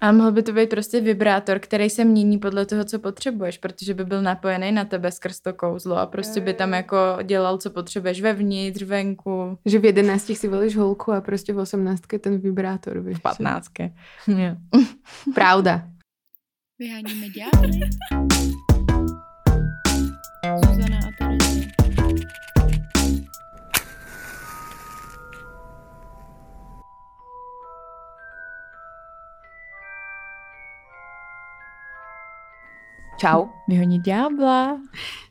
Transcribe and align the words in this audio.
A 0.00 0.12
mohl 0.12 0.32
by 0.32 0.42
to 0.42 0.52
být 0.52 0.70
prostě 0.70 1.00
vibrátor, 1.00 1.58
který 1.58 1.90
se 1.90 2.04
mění 2.04 2.38
podle 2.38 2.66
toho, 2.66 2.84
co 2.84 2.98
potřebuješ, 2.98 3.58
protože 3.58 3.94
by 3.94 4.04
byl 4.04 4.22
napojený 4.22 4.72
na 4.72 4.84
tebe 4.84 5.12
skrz 5.12 5.40
to 5.40 5.52
kouzlo 5.52 5.96
a 5.98 6.06
prostě 6.06 6.40
by 6.40 6.54
tam 6.54 6.72
jako 6.72 6.96
dělal, 7.22 7.58
co 7.58 7.70
potřebuješ 7.70 8.20
vevnitř, 8.20 8.82
venku. 8.82 9.58
Že 9.66 9.78
v 9.78 9.84
jedenácti 9.84 10.34
si 10.34 10.48
volíš 10.48 10.76
holku 10.76 11.12
a 11.12 11.20
prostě 11.20 11.52
v 11.52 11.58
osmnáctke 11.58 12.18
ten 12.18 12.38
vibrátor, 12.38 13.00
víš. 13.00 13.18
V 13.18 13.22
patnáctke. 13.22 13.94
Pravda. 15.34 15.88
Vyháníme 16.78 17.26
ďábly. 17.28 17.80
Čau. 33.20 33.52
Vyhonit 33.68 34.02
ďábla. 34.02 34.80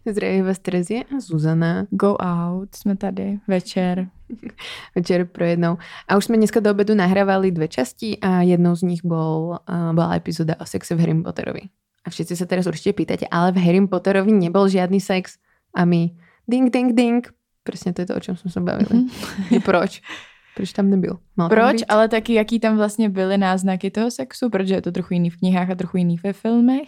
Zdraví 0.06 0.42
vás 0.42 0.60
Terezie 0.60 1.04
a 1.04 1.20
Zuzana. 1.20 1.88
Go 1.90 2.18
out, 2.22 2.76
jsme 2.76 2.96
tady, 2.96 3.40
večer. 3.48 4.08
Večer 4.96 5.26
pro 5.26 5.46
jednou. 5.46 5.78
A 6.08 6.18
už 6.18 6.26
jsme 6.26 6.38
dneska 6.38 6.60
do 6.60 6.72
obedu 6.72 6.96
nahrávali 6.96 7.52
dve 7.52 7.68
časti 7.68 8.18
a 8.22 8.42
jednou 8.42 8.76
z 8.76 8.82
nich 8.82 9.02
bol, 9.06 9.58
uh, 9.70 9.94
bola 9.94 10.16
epizóda 10.16 10.56
o 10.62 10.66
sexe 10.66 10.96
v 10.96 11.00
Harry 11.00 11.22
Potterovi. 11.24 11.62
A 12.06 12.14
všetci 12.14 12.38
sa 12.38 12.46
teraz 12.46 12.70
určite 12.70 12.94
pýtate, 12.94 13.26
ale 13.26 13.58
v 13.58 13.66
Harry 13.66 13.82
Potterovi 13.82 14.38
nebol 14.38 14.70
žiadny 14.70 15.02
sex. 15.02 15.42
A 15.74 15.82
my 15.82 16.14
ding, 16.46 16.70
ding, 16.70 16.94
ding. 16.94 17.26
Presne 17.66 17.98
to 17.98 18.06
je 18.06 18.08
to, 18.08 18.14
o 18.14 18.22
čom 18.22 18.38
sme 18.38 18.54
sa 18.54 18.62
bavili. 18.62 19.10
Mm-hmm. 19.10 19.66
Proč? 19.66 19.98
Proč 20.60 20.74
tam 20.74 20.90
nebyl? 20.90 21.18
Mal 21.38 21.50
Proč, 21.50 21.78
tam 21.78 21.98
ale 21.98 22.08
taky 22.08 22.34
jaký 22.34 22.60
tam 22.60 22.78
vlastně 22.78 23.10
byly 23.10 23.38
náznaky 23.38 23.92
toho 23.92 24.12
sexu, 24.12 24.50
protože 24.50 24.74
je 24.74 24.82
to 24.82 24.92
trochu 24.92 25.14
jiný 25.14 25.30
v 25.30 25.38
knihách 25.38 25.70
a 25.70 25.76
trochu 25.76 25.98
jiný 25.98 26.20
ve 26.24 26.34
filmech. 26.34 26.88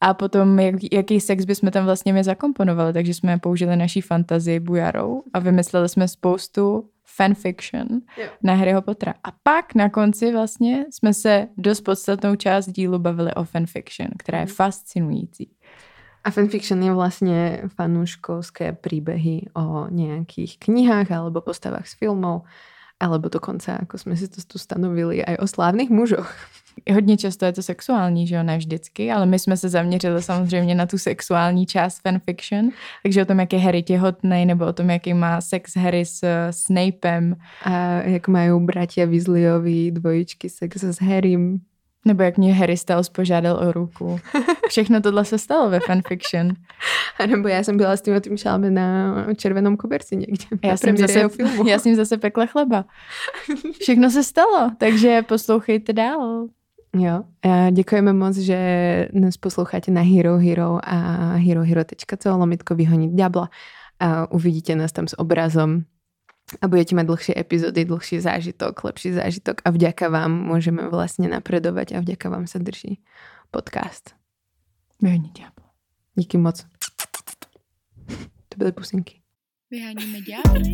A 0.00 0.14
potom, 0.14 0.58
jak, 0.58 0.74
jaký 0.92 1.20
sex 1.20 1.44
bychom 1.44 1.70
tam 1.70 1.84
vlastně 1.84 2.12
my 2.12 2.24
zakomponovali, 2.24 2.92
takže 2.92 3.14
jsme 3.14 3.38
použili 3.38 3.76
naší 3.76 4.00
fantazii 4.00 4.60
bujarou 4.60 5.22
a 5.32 5.38
vymysleli 5.38 5.88
jsme 5.88 6.08
spoustu 6.08 6.88
fanfiction 7.16 7.86
jo. 8.16 8.28
na 8.42 8.54
Harryho 8.54 8.82
Pottera. 8.82 9.14
A 9.24 9.28
pak 9.42 9.74
na 9.74 9.88
konci 9.88 10.32
vlastně 10.32 10.84
jsme 10.90 11.14
se 11.14 11.48
dost 11.56 11.80
podstatnou 11.80 12.36
část 12.36 12.70
dílu 12.70 12.98
bavili 12.98 13.34
o 13.34 13.44
fanfiction, 13.44 14.08
která 14.18 14.38
je 14.38 14.46
mhm. 14.46 14.54
fascinující. 14.54 15.50
A 16.24 16.30
fanfiction 16.30 16.82
je 16.82 16.92
vlastně 16.92 17.62
fanúškovské 17.68 18.72
príbehy 18.72 19.42
o 19.56 19.88
nějakých 19.90 20.58
knihách 20.58 21.10
alebo 21.10 21.40
postavách 21.40 21.88
z 21.88 21.94
filmov 21.94 22.42
alebo 23.00 23.28
dokonce, 23.28 23.70
jako 23.70 23.98
jsme 23.98 24.16
si 24.16 24.28
to 24.28 24.42
tu 24.46 24.58
stanovili, 24.58 25.24
aj 25.24 25.36
o 25.40 25.46
slávných 25.46 25.90
mužoch. 25.90 26.36
Hodně 26.92 27.16
často 27.16 27.44
je 27.44 27.52
to 27.52 27.62
sexuální, 27.62 28.26
že 28.26 28.34
jo, 28.34 28.42
ne 28.42 28.58
vždycky, 28.58 29.12
ale 29.12 29.26
my 29.26 29.38
jsme 29.38 29.56
se 29.56 29.68
zaměřili 29.68 30.22
samozřejmě 30.22 30.74
na 30.74 30.86
tu 30.86 30.98
sexuální 30.98 31.66
část 31.66 32.00
fanfiction, 32.00 32.70
takže 33.02 33.22
o 33.22 33.24
tom, 33.24 33.40
jak 33.40 33.52
je 33.52 33.58
Harry 33.58 33.82
těhotný, 33.82 34.46
nebo 34.46 34.66
o 34.66 34.72
tom, 34.72 34.90
jaký 34.90 35.14
má 35.14 35.40
sex 35.40 35.76
Harry 35.76 36.04
s 36.04 36.24
Snapem. 36.50 37.36
A 37.64 37.72
jak 38.02 38.28
mají 38.28 38.60
bratia 38.60 39.06
Weasleyovi 39.06 39.90
dvojičky 39.90 40.50
sex 40.50 40.84
s 40.84 41.00
Harrym. 41.00 41.60
Nebo 42.04 42.22
jak 42.22 42.38
mě 42.38 42.54
Harry 42.54 42.76
Styles 42.76 43.08
požádal 43.08 43.56
o 43.56 43.72
ruku. 43.72 44.20
Všechno 44.68 45.00
tohle 45.00 45.24
se 45.24 45.38
stalo 45.38 45.70
ve 45.70 45.80
fanfiction. 45.80 46.48
A 47.18 47.26
nebo 47.26 47.48
já 47.48 47.62
jsem 47.62 47.76
byla 47.76 47.96
s 47.96 48.02
tím 48.02 48.20
tím 48.20 48.36
šálme 48.36 48.70
na 48.70 49.14
červenom 49.34 49.76
koberci 49.76 50.16
někde. 50.16 50.44
Já 50.64 50.76
jsem, 50.76 50.96
zase, 50.96 51.28
filmu. 51.28 51.68
já 51.68 51.78
jsem 51.78 51.94
zase 51.94 52.16
pekla 52.16 52.46
chleba. 52.46 52.84
Všechno 53.80 54.10
se 54.10 54.24
stalo, 54.24 54.70
takže 54.78 55.22
poslouchejte 55.22 55.92
dál. 55.92 56.46
Jo, 56.96 57.22
a 57.42 57.70
děkujeme 57.70 58.12
moc, 58.12 58.36
že 58.36 59.08
nás 59.12 59.36
posloucháte 59.36 59.90
na 59.90 60.00
Hero 60.00 60.38
Hero 60.38 60.78
a 60.82 60.96
herohero.co 61.34 62.36
lomitko 62.36 62.74
vyhonit 62.74 63.12
diabla 63.12 63.50
a 64.00 64.32
uvidíte 64.32 64.76
nás 64.76 64.92
tam 64.92 65.08
s 65.08 65.18
obrazom 65.18 65.82
a 66.58 66.64
budete 66.66 66.98
mať 66.98 67.06
dlhšie 67.06 67.34
epizódy, 67.38 67.86
dlhší 67.86 68.18
zážitok, 68.18 68.74
lepší 68.82 69.14
zážitok 69.14 69.62
a 69.62 69.70
vďaka 69.70 70.10
vám 70.10 70.34
môžeme 70.34 70.90
vlastne 70.90 71.30
napredovať 71.30 71.94
a 71.94 72.02
vďaka 72.02 72.26
vám 72.26 72.50
sa 72.50 72.58
drží 72.58 72.98
podcast. 73.54 74.18
Vyhání 75.02 75.30
ďábla. 75.38 75.70
Díky 76.18 76.38
moc. 76.38 76.66
To 78.48 78.54
byly 78.58 78.72
pusinky. 78.72 79.20
Vyháníme 79.70 80.18
ďábly. 80.20 80.72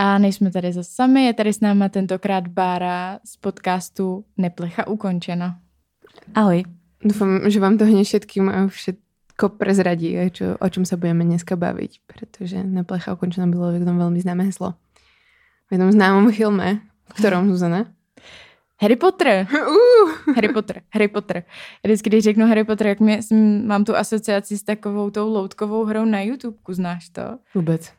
A 0.00 0.18
nejsme 0.18 0.50
tady 0.50 0.72
zase 0.72 0.90
sami, 0.92 1.24
je 1.24 1.34
tady 1.34 1.52
s 1.52 1.60
náma 1.60 1.88
tentokrát 1.88 2.48
Bára 2.48 3.18
z 3.24 3.36
podcastu 3.36 4.24
Neplecha 4.36 4.86
ukončena. 4.86 5.60
Ahoj. 6.34 6.62
Dúfam, 7.04 7.50
že 7.50 7.60
vám 7.60 7.78
to 7.78 7.86
hneď 7.86 8.06
všetkým 8.06 8.48
a 8.48 8.66
všet, 8.66 8.98
všetko 9.38 9.54
prezradí, 9.54 10.18
čo, 10.34 10.58
o 10.58 10.66
čom 10.66 10.82
sa 10.82 10.98
budeme 10.98 11.22
dneska 11.22 11.54
baviť, 11.54 12.02
pretože 12.10 12.58
Neplecha 12.58 13.14
ukončená 13.14 13.46
bylo 13.46 13.70
v 13.70 13.78
jednom 13.78 13.94
veľmi 13.94 14.18
známe 14.18 14.42
heslo. 14.50 14.74
V 15.70 15.78
jednom 15.78 15.94
známom 15.94 16.34
filme, 16.34 16.82
v 17.06 17.12
ktorom, 17.14 17.46
Zuzana? 17.46 17.86
Harry 18.82 18.98
Potter. 18.98 19.46
Uh. 19.46 20.34
Harry 20.34 20.50
Potter. 20.50 20.82
Harry 20.90 21.06
Potter. 21.06 21.46
Vždycky, 21.86 22.10
když 22.10 22.24
řeknu 22.24 22.50
Harry 22.50 22.64
Potter, 22.66 22.86
jak 22.86 23.00
mě, 23.00 23.20
mám 23.62 23.86
tu 23.86 23.94
asociaci 23.94 24.58
s 24.58 24.62
takovou 24.66 25.10
tou 25.10 25.30
loutkovou 25.30 25.86
hrou 25.86 26.04
na 26.04 26.20
YouTube, 26.20 26.58
znáš 26.68 27.08
to? 27.14 27.38
Vůbec. 27.54 27.92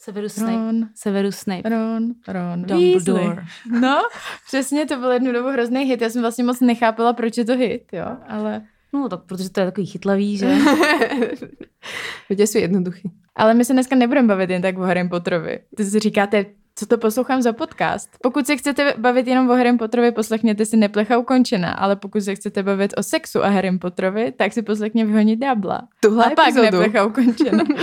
Severus 0.00 0.32
Snape. 0.32 0.56
Ron, 0.56 0.88
Severus 0.94 1.36
Snape. 1.36 1.68
Ron, 1.68 2.16
Ron, 2.28 2.62
Dumbledore. 2.64 3.44
No, 3.68 4.00
přesně, 4.46 4.86
to 4.86 4.96
byl 4.96 5.12
jednu 5.12 5.32
dobu 5.32 5.48
hrozný 5.48 5.84
hit. 5.84 6.00
Já 6.00 6.08
jsem 6.10 6.22
vlastně 6.22 6.44
moc 6.44 6.60
nechápala, 6.60 7.12
proč 7.12 7.36
je 7.36 7.44
to 7.44 7.56
hit, 7.56 7.92
jo, 7.92 8.16
ale... 8.28 8.64
No 9.02 9.08
tak 9.08 9.20
protože 9.26 9.50
to 9.50 9.60
je 9.60 9.66
takový 9.66 9.86
chytlavý, 9.86 10.36
že? 10.36 10.46
Lidé 12.30 12.46
jsou 12.46 12.58
jednoduchý. 12.58 13.10
Ale 13.36 13.54
my 13.54 13.64
se 13.64 13.72
dneska 13.72 13.96
nebudeme 13.96 14.28
bavit 14.28 14.50
jen 14.50 14.62
tak 14.62 14.78
o 14.78 14.82
Harry 14.82 15.08
Potterovi. 15.08 15.58
Ty 15.76 15.84
si 15.84 15.98
říkáte, 15.98 16.46
co 16.74 16.86
to 16.86 16.98
poslouchám 16.98 17.42
za 17.42 17.52
podcast. 17.52 18.10
Pokud 18.22 18.46
se 18.46 18.56
chcete 18.56 18.94
bavit 18.98 19.26
jenom 19.26 19.50
o 19.50 19.54
Harry 19.54 19.76
Potterovi, 19.76 20.12
poslechněte 20.12 20.66
si 20.66 20.76
Neplecha 20.76 21.18
ukončená, 21.18 21.72
ale 21.72 21.96
pokud 21.96 22.20
se 22.20 22.34
chcete 22.34 22.62
bavit 22.62 22.94
o 22.96 23.02
sexu 23.02 23.44
a 23.44 23.48
Harry 23.48 23.78
Potterovi, 23.78 24.32
tak 24.32 24.52
si 24.52 24.62
poslechně 24.62 25.04
vyhonit 25.04 25.40
Diabla. 25.40 25.88
Tuhle 26.00 26.24
a 26.24 26.30
pak 26.30 26.48
epizodu. 26.48 26.80
Neplecha 26.80 27.04
ukončená. 27.04 27.64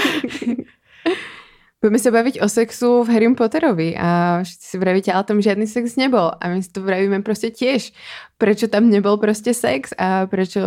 Budeme 1.81 1.99
se 1.99 2.11
bavit 2.11 2.41
o 2.41 2.49
sexu 2.49 3.03
v 3.03 3.09
Harry 3.09 3.33
Potterovi 3.35 3.95
a 3.99 4.39
všichni 4.43 4.61
si 4.61 4.77
vravíte, 4.77 5.13
ale 5.13 5.23
tam 5.23 5.41
žádný 5.41 5.67
sex 5.67 5.95
nebol. 5.95 6.31
A 6.41 6.49
my 6.49 6.63
si 6.63 6.71
to 6.71 6.81
vravíme 6.81 7.21
prostě 7.21 7.49
těž. 7.49 7.93
Prečo 8.37 8.67
tam 8.67 8.89
nebol 8.89 9.17
prostě 9.17 9.53
sex 9.53 9.93
a 9.97 10.27
prečo 10.27 10.61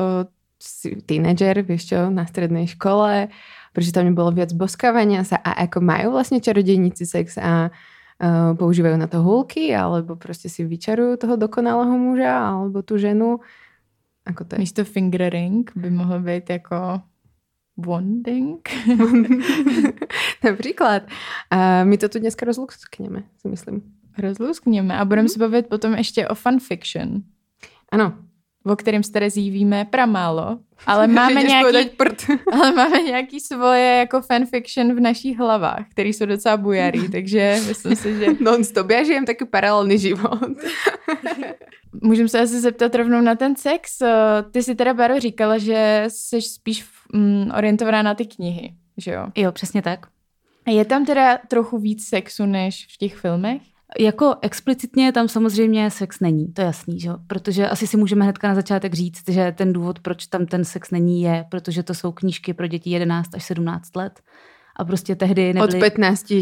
si 0.59 0.97
tínedžer, 1.05 1.62
vieš 1.62 1.93
čo, 1.93 2.11
na 2.11 2.25
strednej 2.25 2.67
škole, 2.67 3.28
prečo 3.77 3.93
tam 3.93 4.09
nebolo 4.09 4.33
viac 4.33 4.56
boskávania 4.56 5.21
sa 5.25 5.37
a 5.37 5.69
ako 5.69 5.84
majú 5.84 6.17
vlastne 6.17 6.41
čarodejníci 6.41 7.05
sex 7.05 7.37
a 7.37 7.69
uh, 7.69 8.56
používajú 8.56 8.97
na 8.97 9.06
to 9.06 9.22
hulky, 9.22 9.77
alebo 9.77 10.17
prostě 10.17 10.49
si 10.49 10.65
vyčarujú 10.65 11.17
toho 11.17 11.37
dokonalého 11.37 11.99
muža, 11.99 12.49
alebo 12.49 12.83
tu 12.83 12.99
ženu. 12.99 13.41
Ako 14.27 14.44
to 14.44 14.56
je? 14.56 14.59
Místo 14.59 14.84
fingering 14.84 15.72
by 15.77 15.91
mohlo 15.91 16.21
být 16.21 16.50
jako 16.50 17.00
bonding. 17.77 18.69
Například. 20.44 21.03
A 21.50 21.84
my 21.84 21.99
to 21.99 22.09
tu 22.09 22.19
dneska 22.19 22.47
rozluskněme, 22.47 23.23
si 23.38 23.49
myslím. 23.49 23.83
Rozluskněme 24.19 24.99
a 24.99 25.05
budeme 25.05 25.23
hmm. 25.23 25.28
se 25.28 25.38
bavit 25.38 25.67
potom 25.67 25.94
ještě 25.94 26.28
o 26.28 26.34
fanfiction. 26.34 27.23
Ano, 27.93 28.12
o 28.66 28.77
kterém 28.77 29.03
s 29.03 29.10
Terezí 29.10 29.50
víme 29.50 29.84
pramálo, 29.84 30.59
ale 30.87 31.06
máme, 31.06 31.43
nějaký, 31.43 31.88
prd. 31.88 32.25
ale 32.53 32.72
máme 32.72 33.03
nějaký 33.03 33.41
svoje 33.41 33.97
jako 33.97 34.21
fanfiction 34.21 34.94
v 34.94 35.00
našich 35.00 35.38
hlavách, 35.38 35.87
který 35.91 36.12
jsou 36.12 36.27
docela 36.27 36.56
bujarý, 36.56 37.09
takže 37.12 37.59
myslím 37.69 37.97
si, 37.97 38.19
že... 38.19 38.26
Non-stop, 38.41 38.90
já 38.90 39.02
žijem 39.02 39.25
taky 39.25 39.44
paralelný 39.44 39.99
život. 39.99 40.40
Můžeme 42.02 42.29
se 42.29 42.40
asi 42.40 42.61
zeptat 42.61 42.94
rovnou 42.94 43.20
na 43.20 43.35
ten 43.35 43.56
sex. 43.56 44.02
Ty 44.50 44.62
si 44.62 44.75
teda, 44.75 44.94
Baro, 44.94 45.20
říkala, 45.20 45.58
že 45.58 46.05
jsi 46.08 46.43
spíš 46.43 46.85
mm, 47.12 47.50
orientovaná 47.56 48.02
na 48.02 48.14
ty 48.14 48.26
knihy, 48.26 48.75
že 48.96 49.11
jo? 49.11 49.26
Jo, 49.37 49.52
přesně 49.52 49.82
tak. 49.82 50.06
Je 50.67 50.85
tam 50.85 51.06
teda 51.06 51.38
trochu 51.49 51.79
víc 51.79 52.08
sexu 52.08 52.46
než 52.46 52.87
v 52.94 52.99
těch 52.99 53.17
filmech? 53.17 53.62
Jako 53.99 54.35
explicitně 54.43 55.12
tam 55.12 55.29
samozřejmě 55.29 55.91
sex 55.91 56.21
není, 56.21 56.53
to 56.53 56.61
je 56.61 56.67
jasný, 56.67 57.00
že? 57.00 57.11
protože 57.27 57.69
asi 57.69 57.87
si 57.87 57.97
můžeme 57.97 58.25
hnedka 58.25 58.49
na 58.49 58.55
začátek 58.55 58.94
říct, 58.94 59.31
že 59.31 59.55
ten 59.56 59.73
důvod, 59.73 59.99
proč 59.99 60.27
tam 60.27 60.47
ten 60.47 60.65
sex 60.65 60.91
není, 60.91 61.23
je, 61.23 61.44
protože 61.50 61.83
to 61.83 61.94
jsou 61.94 62.12
knížky 62.12 62.55
pro 62.55 62.67
děti 62.67 62.91
11 62.91 63.35
až 63.35 63.44
17 63.44 63.97
let 63.97 64.21
a 64.77 64.85
prostě 64.85 65.17
tehdy 65.17 65.55
nebyly... 65.55 65.79
Od 65.79 65.81
15. 65.81 66.33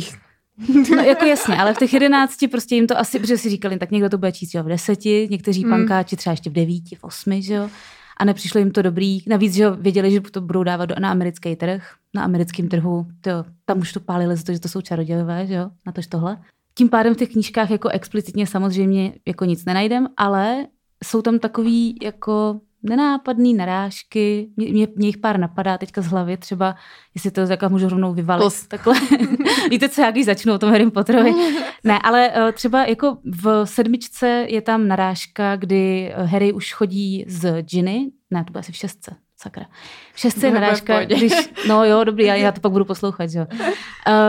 No 0.97 1.03
jako 1.03 1.25
jasně, 1.25 1.57
ale 1.57 1.75
v 1.75 1.79
těch 1.79 1.93
11 1.93 2.37
prostě 2.51 2.75
jim 2.75 2.87
to 2.87 2.99
asi, 2.99 3.19
protože 3.19 3.39
si 3.39 3.51
říkali, 3.51 3.79
tak 3.79 3.91
někdo 3.91 4.09
to 4.09 4.19
bude 4.19 4.33
číst 4.33 4.55
jo, 4.55 4.63
v 4.63 4.69
deseti, 4.69 5.29
někteří 5.31 5.65
mm. 5.65 5.71
pankáči 5.71 6.17
třeba 6.17 6.33
ještě 6.33 6.51
v 6.51 6.53
devíti, 6.53 6.97
v 6.97 7.05
osmi, 7.05 7.43
že 7.43 7.55
jo. 7.55 7.71
A 8.17 8.25
nepřišlo 8.25 8.59
jim 8.59 8.71
to 8.71 8.83
dobrý. 8.83 9.19
Navíc, 9.27 9.55
že 9.55 9.63
jo, 9.63 9.77
věděli, 9.81 10.11
že 10.11 10.21
to 10.21 10.41
budou 10.41 10.63
dávat 10.63 10.91
na 10.99 11.11
americký 11.11 11.57
trh, 11.57 11.95
na 12.15 12.25
americkém 12.25 12.69
trhu. 12.69 13.07
To, 13.21 13.31
tam 13.65 13.79
už 13.79 13.93
to 13.93 14.01
pálili 14.01 14.37
za 14.37 14.43
to, 14.43 14.53
že 14.53 14.61
to 14.61 14.69
jsou 14.69 14.81
čarodějové, 14.81 15.47
že 15.47 15.55
jo, 15.55 15.71
na 15.87 15.93
tož 15.93 16.07
tohle 16.07 16.39
tím 16.75 16.89
pádem 16.89 17.15
v 17.15 17.17
těch 17.17 17.29
knížkách 17.29 17.71
jako 17.71 17.89
explicitně 17.89 18.47
samozřejmě 18.47 19.13
jako 19.27 19.45
nic 19.45 19.65
nenajdem, 19.65 20.09
ale 20.17 20.67
jsou 21.05 21.23
tam 21.23 21.39
takový 21.39 21.99
jako 22.03 22.61
nenápadný 22.85 23.55
narážky, 23.55 24.49
mě, 24.57 24.73
mě, 24.73 24.89
mě 24.97 25.07
jich 25.07 25.19
pár 25.19 25.39
napadá 25.39 25.79
teďka 25.79 26.03
z 26.03 26.07
hlavy, 26.07 26.37
třeba, 26.37 26.75
jestli 27.15 27.31
to 27.31 27.47
takhle 27.47 27.69
můžu 27.69 27.89
rovnou 27.89 28.15
vyvalit. 28.15 28.43
Plus. 28.43 28.67
Takhle. 28.67 28.95
Víte, 29.71 29.89
co 29.89 30.01
já 30.01 30.11
když 30.11 30.27
začnu 30.27 30.55
o 30.55 30.59
tom 30.59 30.71
Harry 30.71 30.91
Potterovi? 30.91 31.35
ne, 31.85 31.99
ale 31.99 32.31
uh, 32.31 32.53
třeba 32.53 32.85
jako 32.85 33.19
v 33.25 33.65
sedmičce 33.65 34.47
je 34.49 34.61
tam 34.61 34.89
narážka, 34.89 35.57
kdy 35.57 36.13
eh, 36.15 36.25
Harry 36.25 36.53
už 36.53 36.73
chodí 36.73 37.25
z 37.29 37.63
Ginny, 37.63 38.11
ne, 38.31 38.45
to 38.45 38.53
bude 38.53 38.61
asi 38.61 38.73
v 38.73 38.77
šestce, 38.77 39.17
sakra. 39.45 39.67
V 40.15 40.21
šestce 40.21 40.47
je 40.47 40.53
narážka, 40.53 41.05
když, 41.05 41.33
no 41.69 41.85
jo, 41.85 42.05
dobrý, 42.05 42.25
já, 42.25 42.35
já 42.35 42.53
to 42.53 42.61
pak 42.61 42.73
budu 42.73 42.85
poslouchat, 42.85 43.31
jo. 43.33 43.47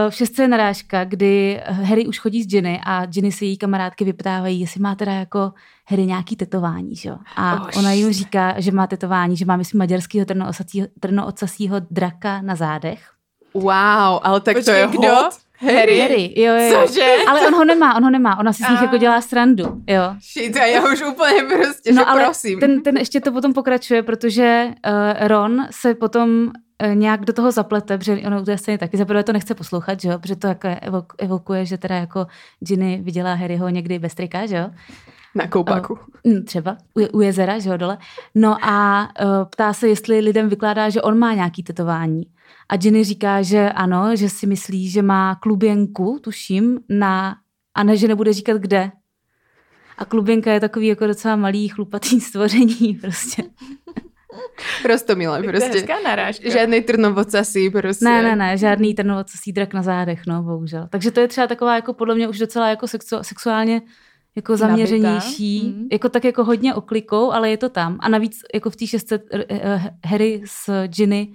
V 0.10 0.14
šestce 0.16 0.42
je 0.42 0.48
narážka, 0.48 1.04
kdy 1.04 1.62
Harry 1.66 2.08
už 2.08 2.20
chodí 2.20 2.44
s 2.44 2.48
Ginny 2.48 2.82
a 2.86 3.06
Ginny 3.06 3.32
se 3.32 3.46
její 3.46 3.58
kamarádky 3.58 4.06
vyptávají, 4.06 4.60
jestli 4.60 4.82
má 4.82 4.96
teda 4.96 5.12
jako 5.12 5.54
Harry 5.88 6.06
nějaký 6.06 6.36
tetování, 6.36 6.96
že 6.96 7.10
jo. 7.10 7.18
A 7.36 7.62
oh, 7.62 7.70
ona 7.78 7.92
jim 7.92 8.14
říká, 8.14 8.60
že 8.60 8.72
má 8.72 8.88
tetování, 8.88 9.38
že 9.38 9.46
má, 9.46 9.58
myslím, 9.58 9.80
maďarského 9.80 10.26
trnoocasího 11.00 11.78
draka 11.92 12.42
na 12.42 12.56
zádech. 12.56 13.12
Wow, 13.54 14.20
ale 14.24 14.42
tak 14.42 14.56
Počkej, 14.56 14.64
to 14.64 14.72
je 14.72 14.88
kdo? 14.88 15.16
Hod. 15.16 15.45
Harry? 15.66 16.00
Harry, 16.00 16.34
jo, 16.36 16.54
jo. 16.54 16.88
Cože? 16.88 17.16
Ale 17.28 17.48
on 17.48 17.56
ho 17.56 17.66
nemá, 17.66 17.96
on 17.96 18.04
ho 18.04 18.10
nemá, 18.10 18.40
ona 18.40 18.54
si 18.54 18.64
s 18.64 18.70
nich 18.70 18.82
jako 18.82 18.98
dělá 18.98 19.22
srandu, 19.22 19.64
jo. 19.88 20.02
Shit, 20.34 20.58
a 20.58 20.66
já 20.66 20.92
už 20.94 21.02
úplně 21.02 21.44
prostě, 21.44 21.94
no, 21.94 22.02
že 22.02 22.06
ale 22.06 22.24
prosím. 22.24 22.60
Ten, 22.60 22.82
ten 22.82 22.98
ještě 22.98 23.22
to 23.22 23.32
potom 23.32 23.54
pokračuje, 23.54 24.04
protože 24.04 24.68
uh, 24.88 25.28
Ron 25.28 25.68
se 25.72 25.94
potom 25.94 26.52
uh, 26.84 26.96
nějak 26.96 27.26
do 27.26 27.34
toho 27.34 27.52
zaplete, 27.52 27.98
protože 27.98 28.18
ono 28.28 28.42
u 28.42 28.46
té 28.46 28.58
scény 28.58 28.78
taky 28.78 28.98
zaprvé 28.98 29.24
to 29.24 29.34
nechce 29.34 29.56
poslouchat, 29.56 30.02
že 30.02 30.10
jo, 30.10 30.20
protože 30.20 30.36
to 30.36 30.48
jako 30.48 30.68
evokuje, 31.18 31.66
že 31.66 31.78
teda 31.78 31.96
jako 31.96 32.28
Ginny 32.60 33.00
viděla 33.04 33.34
Harryho 33.34 33.70
někdy 33.70 34.00
bez 34.00 34.16
trika, 34.16 34.46
že 34.46 34.56
jo. 34.56 34.70
Na 35.36 35.48
koupaku. 35.48 36.00
Uh, 36.24 36.44
třeba, 36.46 36.78
u, 36.94 37.18
u 37.18 37.22
jezera, 37.22 37.60
že 37.60 37.70
jo, 37.70 37.78
dole. 37.78 37.98
No 38.36 38.58
a 38.62 39.10
uh, 39.24 39.46
ptá 39.46 39.74
se, 39.74 39.88
jestli 39.88 40.20
lidem 40.20 40.50
vykládá, 40.50 40.90
že 40.90 41.02
on 41.02 41.20
má 41.20 41.34
nějaký 41.34 41.64
tetování. 41.64 42.24
A 42.70 42.76
Jenny 42.84 43.04
říká, 43.04 43.42
že 43.42 43.70
ano, 43.70 44.16
že 44.16 44.30
si 44.30 44.48
myslí, 44.48 44.90
že 44.90 45.02
má 45.02 45.36
kluběnku, 45.36 46.20
tuším, 46.24 46.80
na, 46.90 47.36
a 47.76 47.84
ne, 47.84 47.98
že 47.98 48.08
nebude 48.08 48.34
říkat 48.34 48.58
kde. 48.58 48.92
A 49.98 50.06
je 50.52 50.60
takový 50.60 50.88
jako 50.88 51.08
docela 51.08 51.36
malý, 51.36 51.68
chlupatý 51.68 52.22
stvoření 52.22 53.00
prostě. 53.02 53.44
Rostomilé 54.86 55.44
prostě. 55.44 55.86
Žádný 56.52 56.82
trnovocasí 56.82 57.70
prostě. 57.70 58.06
Ne, 58.06 58.24
ne, 58.24 58.36
ne, 58.36 58.58
žádný 58.58 58.94
trnovocasí 58.94 59.52
drak 59.54 59.74
na 59.74 59.84
zádech, 59.84 60.22
no, 60.28 60.44
bohužel. 60.44 60.88
Takže 60.90 61.12
to 61.12 61.20
je 61.20 61.28
třeba 61.28 61.48
taková 61.48 61.76
jako 61.76 61.94
podle 61.94 62.16
mě 62.16 62.28
už 62.28 62.40
docela 62.40 62.70
jako 62.70 62.88
sexu, 62.88 63.16
sexuálně 63.22 63.82
jako 64.36 64.58
zaměřenější, 64.58 65.74
mm. 65.76 65.88
jako 65.92 66.10
tak 66.10 66.24
jako 66.24 66.44
hodně 66.44 66.74
oklikou, 66.74 67.32
ale 67.32 67.50
je 67.50 67.58
to 67.58 67.70
tam. 67.70 67.98
A 68.00 68.10
navíc 68.10 68.38
jako 68.54 68.70
v 68.70 68.76
té 68.76 68.88
šestce 68.88 69.20
uh, 69.20 69.40
Harry 70.06 70.42
s 70.46 70.88
Ginny 70.88 71.34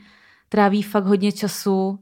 tráví 0.52 0.82
fakt 0.82 1.04
hodně 1.04 1.32
času 1.32 1.98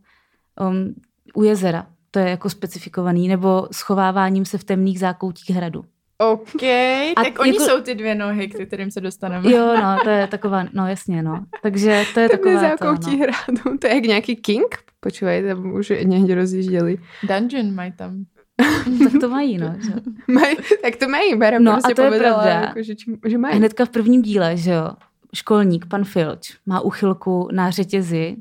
um, 0.61 0.95
u 1.35 1.43
jezera. 1.43 1.87
To 2.11 2.19
je 2.19 2.29
jako 2.29 2.50
specifikovaný, 2.50 3.29
nebo 3.29 3.69
schováváním 3.73 4.45
se 4.45 4.59
v 4.59 4.65
temných 4.65 4.99
zákoutích 4.99 5.50
hradu. 5.50 5.85
OK, 6.21 6.62
a 6.62 7.12
tak 7.15 7.25
jako, 7.25 7.43
oni 7.43 7.53
jsou 7.53 7.81
ty 7.81 7.95
dvě 7.95 8.15
nohy, 8.15 8.49
k 8.49 8.67
kterým 8.67 8.91
se 8.91 9.00
dostaneme. 9.00 9.53
Jo, 9.53 9.77
no, 9.83 9.99
to 10.05 10.11
je 10.11 10.27
taková, 10.27 10.65
no 10.73 10.89
jasně, 10.89 11.23
no. 11.23 11.45
Takže 11.62 12.05
to 12.15 12.21
je 12.21 12.29
taková 12.29 12.61
zákoutí 12.61 13.11
to, 13.11 13.11
no. 13.11 13.17
hradu, 13.17 13.79
to 13.79 13.87
je 13.87 13.95
jak 13.95 14.05
nějaký 14.05 14.37
king? 14.37 14.77
Počúvaj, 15.01 15.43
tam 15.43 15.73
už 15.73 15.93
někde 16.03 16.35
rozjížděli. 16.35 16.99
Dungeon 17.23 17.75
mají 17.75 17.93
tam. 17.93 18.25
tak 19.05 19.21
to 19.21 19.29
mají, 19.29 19.59
no. 19.59 19.75
Že? 19.85 19.93
Maj, 20.29 20.56
tak 20.83 20.97
to 20.97 21.09
mají, 21.09 21.37
Bera 21.37 21.59
no, 21.59 21.73
prostě 21.73 21.93
a 21.93 21.94
to 21.94 22.03
je 22.03 22.21
pravda. 22.21 22.51
Jako, 22.51 22.83
že, 22.83 22.94
že 23.27 23.39
mají. 23.39 23.56
Hnedka 23.56 23.85
v 23.85 23.89
prvním 23.89 24.23
díle, 24.23 24.56
že 24.56 24.71
jo, 24.71 24.91
školník, 25.35 25.87
pan 25.87 26.05
Filč, 26.05 26.57
má 26.67 26.81
uchylku 26.81 27.49
na 27.53 27.71
řetězi 27.71 28.37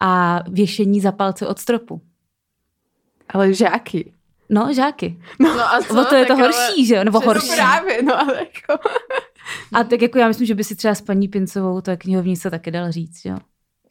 a 0.00 0.40
věšení 0.48 1.00
za 1.00 1.12
palce 1.12 1.46
od 1.46 1.58
stropu. 1.58 2.00
Ale 3.28 3.54
žáky. 3.54 4.12
No, 4.48 4.74
žáky. 4.74 5.20
No, 5.40 5.56
no 5.56 5.62
a 5.62 5.82
co? 5.82 6.00
O 6.00 6.04
to 6.04 6.14
je 6.14 6.26
to 6.26 6.36
horší, 6.36 6.74
ale... 6.76 6.84
že 6.84 6.94
jo? 6.94 7.04
Nebo 7.04 7.20
horší. 7.20 7.54
Právě, 7.54 8.02
no 8.02 8.20
ale 8.20 8.36
jako... 8.36 8.82
A 9.72 9.84
tak 9.84 10.02
jako 10.02 10.18
já 10.18 10.28
myslím, 10.28 10.46
že 10.46 10.54
by 10.54 10.64
si 10.64 10.76
třeba 10.76 10.94
s 10.94 11.00
paní 11.00 11.28
Pincovou 11.28 11.80
to 11.80 11.96
knihovnice 11.96 12.50
taky 12.50 12.70
dal 12.70 12.92
říct, 12.92 13.24
jo? 13.24 13.36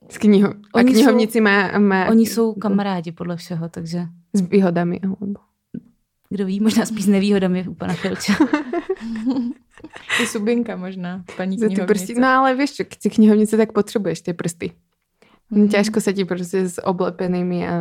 S 0.10 0.18
kniho... 0.18 0.54
A 0.74 0.84
knihovnici 0.84 1.38
jsou, 1.38 1.44
má, 1.44 1.80
má... 1.80 2.06
Oni 2.06 2.26
jsou 2.26 2.54
kamarádi 2.54 3.12
podle 3.12 3.38
všeho, 3.38 3.70
takže... 3.70 4.06
S 4.34 4.42
výhodami, 4.42 5.00
alebo... 5.00 5.40
Kdo 6.30 6.46
ví, 6.46 6.60
možná 6.60 6.86
spíš 6.86 7.04
s 7.04 7.08
nevýhodami 7.08 7.68
u 7.68 7.74
pana 7.74 7.94
Filče. 7.94 8.34
I 10.22 10.26
subinka 10.26 10.76
možná, 10.76 11.24
paní 11.38 11.58
knihovnice. 11.58 11.86
Prsty, 11.86 12.14
no 12.20 12.28
ale 12.28 12.56
víš 12.56 12.72
čo, 12.72 12.84
ty 12.84 13.10
knihovnice 13.10 13.58
tak 13.58 13.72
potřebuješ 13.72 14.22
ty 14.22 14.34
prsty. 14.34 14.72
Mm-hmm. 15.52 15.70
Ťažko 15.70 16.02
sa 16.02 16.12
ti 16.12 16.26
prostě 16.26 16.70
s 16.70 16.78
oblepenými 16.78 17.68
a 17.68 17.74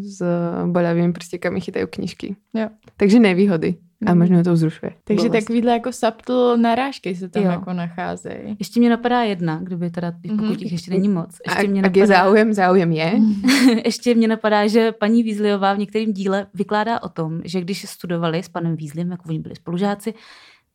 s 0.00 0.24
boľavými 0.66 1.12
prstikami 1.12 1.60
chytajú 1.60 1.86
knižky. 1.86 2.36
Jo. 2.56 2.72
Takže 2.96 3.20
nevýhody. 3.20 3.76
A 4.06 4.10
mhm. 4.12 4.18
možná 4.18 4.42
to 4.42 4.52
vzrušuje. 4.52 4.92
Takže 5.04 5.28
Bolest. 5.28 5.44
takovýhle 5.44 5.72
jako 5.72 5.92
subtle 5.92 6.56
narážky 6.56 7.14
se 7.14 7.28
tam 7.28 7.42
jo. 7.42 7.50
jako 7.50 7.72
nacházejí. 7.72 8.56
Ještě 8.58 8.80
mě 8.80 8.90
napadá 8.90 9.22
jedna, 9.22 9.60
kdyby 9.62 9.90
teda, 9.90 10.12
pokud 10.12 10.34
mm-hmm. 10.34 10.56
těch 10.56 10.72
ještě 10.72 10.90
není 10.90 11.08
moc. 11.08 11.38
Ještě 11.46 11.66
a, 11.66 11.70
mě 11.70 11.82
napadá... 11.82 12.00
je 12.00 12.06
záujem, 12.06 12.52
záujem 12.52 12.92
je. 12.92 13.12
ještě 13.84 14.14
mě 14.14 14.28
napadá, 14.28 14.66
že 14.66 14.92
paní 14.92 15.22
Vízliová 15.22 15.74
v 15.74 15.78
některém 15.78 16.12
díle 16.12 16.46
vykládá 16.54 17.02
o 17.02 17.08
tom, 17.08 17.40
že 17.44 17.60
když 17.60 17.90
studovali 17.90 18.42
s 18.42 18.48
panem 18.48 18.76
Vízlem, 18.76 19.10
jako 19.10 19.28
oni 19.28 19.38
byli 19.38 19.56
spolužáci, 19.56 20.14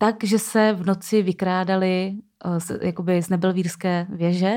takže 0.01 0.39
se 0.39 0.73
v 0.73 0.85
noci 0.85 1.21
vykrádali 1.21 2.13
uh, 2.45 2.77
jakoby 2.81 3.21
z 3.21 3.29
nebelvírské 3.29 4.07
věže 4.09 4.55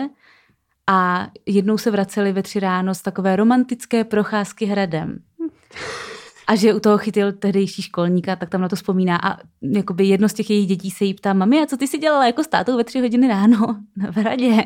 a 0.86 1.28
jednou 1.46 1.78
se 1.78 1.90
vraceli 1.90 2.32
ve 2.32 2.42
tři 2.42 2.60
ráno 2.60 2.94
z 2.94 3.02
takové 3.02 3.36
romantické 3.36 4.04
procházky 4.04 4.64
hradem. 4.64 5.18
A 6.46 6.56
že 6.56 6.74
u 6.74 6.80
toho 6.80 6.98
chytil 6.98 7.32
tehdejší 7.32 7.82
školníka, 7.82 8.36
tak 8.36 8.48
tam 8.48 8.60
na 8.60 8.68
to 8.68 8.76
vzpomíná. 8.76 9.16
A 9.16 9.38
jakoby 9.62 10.04
jedno 10.04 10.28
z 10.28 10.32
těch 10.32 10.50
jejich 10.50 10.66
dětí 10.66 10.90
se 10.90 11.04
jí 11.04 11.14
ptá, 11.14 11.32
mami, 11.32 11.62
a 11.62 11.66
co 11.66 11.76
ty 11.76 11.88
si 11.88 11.98
dělala 11.98 12.26
jako 12.26 12.44
s 12.44 12.48
tátou 12.48 12.76
ve 12.76 12.84
tři 12.84 13.00
hodiny 13.00 13.28
ráno 13.28 13.76
v 14.10 14.16
hradě? 14.16 14.64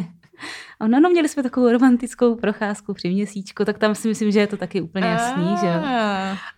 A 0.81 0.87
no, 0.87 1.01
no, 1.01 1.11
měli 1.11 1.29
jsme 1.29 1.43
takovou 1.43 1.73
romantickou 1.73 2.35
procházku 2.35 2.95
při 2.95 3.09
měsíčku, 3.09 3.65
tak 3.65 3.79
tam 3.79 3.95
si 3.95 4.09
myslím, 4.09 4.31
že 4.31 4.41
je 4.41 4.47
to 4.47 4.57
taky 4.57 4.81
úplně 4.81 5.07
jasný, 5.07 5.57
že 5.61 5.67
jo. 5.67 5.81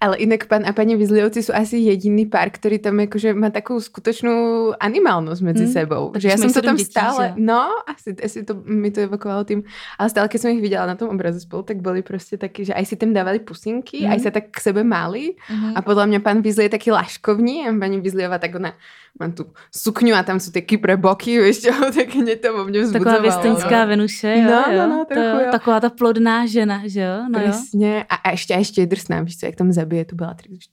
Ale 0.00 0.20
jinak 0.20 0.46
pan 0.46 0.66
a 0.66 0.72
paní 0.72 0.96
Vizliovci 0.96 1.42
jsou 1.42 1.52
asi 1.54 1.76
jediný 1.76 2.26
pár, 2.26 2.50
který 2.50 2.78
tam 2.78 3.00
jakože 3.00 3.34
má 3.34 3.50
takovou 3.50 3.80
skutečnou 3.80 4.72
animálnost 4.80 5.42
mezi 5.42 5.64
hmm. 5.64 5.72
sebou. 5.72 6.10
Takže 6.10 6.28
já 6.28 6.36
jsem 6.36 6.52
to 6.52 6.62
tam 6.62 6.76
dětí, 6.76 6.90
stále, 6.90 7.26
že? 7.26 7.34
no, 7.36 7.68
asi, 7.86 8.16
asi 8.24 8.42
to 8.42 8.54
mi 8.64 8.90
to 8.90 9.00
evokovalo 9.00 9.44
tým, 9.44 9.62
ale 9.98 10.10
stále, 10.10 10.28
když 10.28 10.42
jsem 10.42 10.50
jich 10.50 10.62
viděla 10.62 10.86
na 10.86 10.94
tom 10.94 11.08
obraze 11.08 11.40
spolu, 11.40 11.62
tak 11.62 11.76
byli 11.76 12.02
prostě 12.02 12.36
taky, 12.36 12.64
že 12.64 12.74
aj 12.74 12.86
si 12.86 12.96
tam 12.96 13.12
dávali 13.12 13.38
pusinky, 13.38 13.98
hmm. 13.98 14.12
aj 14.12 14.20
se 14.20 14.30
tak 14.30 14.44
k 14.50 14.60
sebe 14.60 14.84
máli 14.84 15.34
hmm. 15.46 15.72
a 15.74 15.82
podle 15.82 16.06
mě 16.06 16.20
pan 16.20 16.42
Vizli 16.42 16.64
je 16.64 16.68
taky 16.68 16.90
laškovní 16.90 17.68
a 17.68 17.72
paní 17.78 18.00
Vizliová 18.00 18.38
tak 18.38 18.54
ona 18.54 18.72
mám 19.20 19.32
tu 19.32 19.46
sukňu 19.76 20.14
a 20.14 20.22
tam 20.22 20.40
jsou 20.40 20.50
ty 20.50 20.62
kypré 20.62 20.96
boky, 20.96 21.42
víš 21.42 21.58
tak 21.94 22.14
mě 22.14 22.36
to 22.36 22.56
vo 22.56 22.64
mně 22.64 22.80
vzbudzovalo. 22.80 23.16
Taková 23.16 23.22
věsteňská 23.22 23.84
no. 23.84 24.07
Venuše, 24.08 24.38
jo, 24.38 24.50
no, 24.50 24.88
no, 24.88 24.88
no, 24.88 25.04
trochu, 25.04 25.38
to, 25.38 25.44
jo. 25.44 25.52
Taková 25.52 25.80
ta 25.80 25.90
plodná 25.90 26.46
žena, 26.46 26.82
že 26.86 27.00
jo? 27.00 27.28
No, 27.30 27.40
Přesně. 27.40 28.04
A, 28.08 28.14
a 28.14 28.30
ještě, 28.30 28.54
ještě 28.54 28.86
drsná, 28.86 29.20
víš 29.20 29.38
co, 29.38 29.46
jak 29.46 29.56
tam 29.56 29.72
zabije 29.72 30.04
tu 30.04 30.16
Beatrix. 30.16 30.66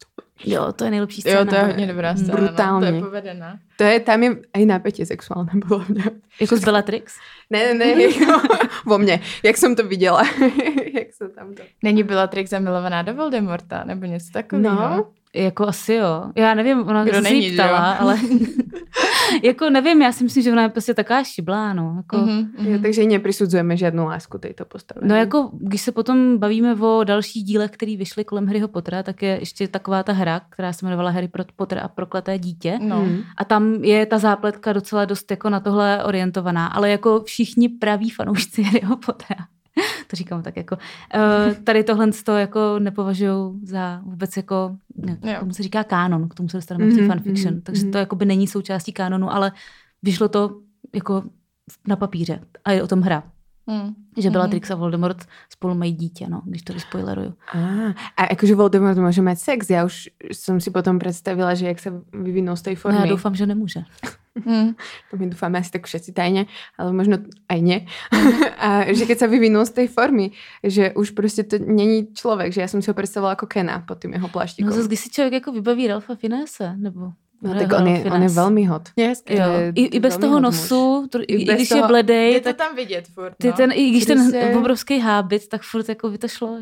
Jo, 0.45 0.73
to 0.73 0.85
je 0.85 0.91
nejlepší 0.91 1.21
scéna. 1.21 1.39
Jo, 1.39 1.45
to 1.45 1.55
je 1.55 1.63
hodně 1.63 1.87
dobrá 1.87 2.15
scéna. 2.15 2.33
Brutálně. 2.33 2.91
No, 2.91 2.91
to 2.91 2.95
je 2.95 3.09
povedená. 3.09 3.59
To 3.77 3.83
je, 3.83 3.99
tam 3.99 4.23
je 4.23 4.35
i 4.57 4.65
napětí 4.65 5.05
sexuálně, 5.05 5.49
bylo 5.67 5.85
mě. 5.87 6.03
Jako 6.41 6.57
z 6.57 6.65
Bellatrix? 6.65 7.13
Ne, 7.49 7.73
ne, 7.73 7.95
ne, 7.95 8.03
jako 8.03 8.41
vo 8.85 8.97
mně, 8.97 9.21
jak 9.43 9.57
jsem 9.57 9.75
to 9.75 9.87
viděla. 9.87 10.23
jak 10.93 11.13
se 11.13 11.29
tam 11.29 11.53
to... 11.53 11.63
Není 11.83 12.03
Bellatrix 12.03 12.49
zamilovaná 12.49 13.01
do 13.01 13.13
Voldemorta, 13.13 13.83
nebo 13.83 14.05
něco 14.05 14.31
takového? 14.33 14.75
No, 14.75 15.07
jako 15.35 15.67
asi 15.67 15.93
jo. 15.93 16.31
Já 16.35 16.53
nevím, 16.53 16.79
ona 16.79 17.03
Kdo 17.03 17.13
se 17.13 17.21
není, 17.21 17.51
ptala, 17.51 17.93
ale 17.93 18.19
jako 19.43 19.69
nevím, 19.69 20.01
já 20.01 20.11
si 20.11 20.23
myslím, 20.23 20.43
že 20.43 20.51
ona 20.51 20.61
je 20.61 20.69
prostě 20.69 20.93
taková 20.93 21.23
šiblá, 21.23 21.73
no. 21.73 21.93
Jako... 21.97 22.17
Mm-hmm, 22.17 22.47
Jo, 22.59 22.79
takže 22.81 23.05
neprisuzujeme 23.05 23.77
žádnou 23.77 24.05
lásku 24.05 24.37
této 24.37 24.65
postavy. 24.65 25.07
No 25.07 25.15
jako, 25.15 25.49
když 25.53 25.81
se 25.81 25.91
potom 25.91 26.37
bavíme 26.37 26.75
o 26.75 27.03
dalších 27.03 27.43
dílech, 27.43 27.71
které 27.71 27.97
vyšly 27.97 28.23
kolem 28.23 28.47
Harryho 28.47 28.67
Pottera, 28.67 29.03
tak 29.03 29.21
je 29.21 29.37
ještě 29.39 29.67
taková 29.67 30.03
ta 30.03 30.13
hra, 30.13 30.41
která 30.49 30.73
se 30.73 30.85
jmenovala 30.85 31.09
Harry 31.09 31.29
Potter 31.55 31.79
a 31.83 31.87
prokleté 31.87 32.39
dítě. 32.39 32.79
No. 32.81 33.05
Mm. 33.05 33.17
A 33.37 33.45
tam 33.45 33.73
je 33.73 34.05
ta 34.05 34.17
zápletka 34.17 34.73
docela 34.73 35.05
dost 35.05 35.31
jako 35.31 35.49
na 35.49 35.59
tohle 35.59 36.03
orientovaná, 36.03 36.67
ale 36.67 36.89
jako 36.89 37.23
všichni 37.25 37.69
praví 37.69 38.09
fanoušci 38.09 38.63
Harryho 38.63 38.97
Pottera 38.97 39.45
to 40.07 40.15
říkám 40.15 40.43
tak 40.43 40.57
jako. 40.57 40.77
Uh, 41.15 41.53
tady 41.63 41.83
tohle 41.83 42.11
to 42.11 42.37
jako 42.37 42.79
nepovažují 42.79 43.59
za 43.63 44.01
vůbec 44.03 44.37
jako, 44.37 44.77
ne, 44.95 45.37
tomu 45.39 45.53
se 45.53 45.63
říká 45.63 45.83
kánon, 45.83 46.29
k 46.29 46.35
tomu 46.35 46.49
se 46.49 46.57
dostaneme 46.57 46.85
mm-hmm, 46.85 46.93
v 46.93 46.95
té 46.95 47.01
mhm, 47.01 47.09
fanfiction, 47.09 47.53
mm-hmm. 47.53 47.61
takže 47.63 47.85
to 47.85 47.97
jako 47.97 48.15
by 48.15 48.25
není 48.25 48.47
součástí 48.47 48.93
kánonu, 48.93 49.33
ale 49.33 49.51
vyšlo 50.03 50.27
to 50.29 50.59
jako 50.93 51.23
na 51.87 51.95
papíře 51.95 52.39
a 52.65 52.71
je 52.71 52.83
o 52.83 52.87
tom 52.87 53.01
hra. 53.01 53.23
Hmm. 53.67 53.95
Že. 54.17 54.29
Bellatrix 54.29 54.71
a 54.71 54.75
Voldemort 54.75 55.25
spolu 55.49 55.75
mají 55.75 55.91
dítě, 55.91 56.27
no, 56.29 56.41
když 56.45 56.61
to 56.61 56.73
vyspoileruju. 56.73 57.33
A, 57.53 57.57
a 58.17 58.23
akože 58.37 58.55
Voldemort 58.55 58.97
môže 58.97 59.25
mať 59.25 59.37
sex. 59.41 59.73
Ja 59.73 59.81
už 59.89 60.13
som 60.29 60.61
si 60.61 60.69
potom 60.69 61.01
predstavila, 61.01 61.57
že 61.57 61.73
jak 61.73 61.81
sa 61.81 61.89
vyvinul 62.13 62.55
z 62.55 62.63
No, 62.69 62.75
formy. 62.75 62.99
já 63.01 63.05
doufám, 63.09 63.35
že 63.35 63.45
nemůže. 63.45 63.81
Hmm. 64.35 64.75
To 65.11 65.17
my 65.17 65.31
dúfame 65.31 65.59
asi 65.59 65.71
tak 65.71 65.87
všetci 65.87 66.11
tajne, 66.11 66.45
ale 66.77 66.91
možno 66.91 67.23
aj 67.47 67.59
nie. 67.61 67.87
a 68.65 68.91
že 68.91 69.07
keď 69.07 69.17
sa 69.19 69.27
vyvinul 69.31 69.65
z 69.65 69.71
tej 69.71 69.87
formy, 69.87 70.31
že 70.63 70.91
už 70.91 71.11
prostě 71.11 71.43
to 71.43 71.57
není 71.59 72.07
človek, 72.13 72.53
že 72.53 72.61
ja 72.61 72.67
som 72.67 72.81
si 72.81 72.91
ho 72.91 72.93
predstavila 72.93 73.31
ako 73.31 73.47
Kena 73.47 73.79
pod 73.79 73.99
tým 73.99 74.13
jeho 74.13 74.27
pláštikom. 74.27 74.69
No 74.69 74.75
zase, 74.75 74.87
když 74.87 74.99
si 74.99 75.09
člověk 75.09 75.33
jako 75.33 75.51
vybaví 75.51 75.87
Ralfa 75.87 76.15
Finese, 76.15 76.75
nebo 76.77 77.11
No, 77.41 77.53
Ne, 77.53 77.59
tak 77.67 77.79
on 77.79 77.87
je, 77.87 78.03
on 78.11 78.23
je 78.23 78.29
velmi 78.29 78.65
hot. 78.65 78.89
Je 78.95 79.07
hezký. 79.07 79.33
Jo. 79.35 79.43
je 79.51 79.71
I, 79.75 79.83
I 79.85 79.99
bez 79.99 80.17
toho 80.17 80.39
nosu, 80.39 81.07
to, 81.11 81.19
i, 81.19 81.23
i 81.23 81.45
bez 81.45 81.55
když 81.55 81.69
je 81.69 81.75
toho- 81.75 81.87
bledej, 81.87 82.33
Je 82.33 82.41
to 82.41 82.53
tam 82.53 82.75
vidět 82.75 83.07
furt, 83.07 83.33
ty 83.37 83.47
no. 83.47 83.53
ten, 83.53 83.71
i 83.73 83.89
když 83.89 84.05
ten 84.05 84.17
Prostě- 84.17 84.55
obrovský 84.57 84.99
hábit, 84.99 85.47
tak 85.47 85.61
furt 85.61 85.89
jako 85.89 86.09
by 86.09 86.17
to 86.17 86.27
šlo. 86.27 86.59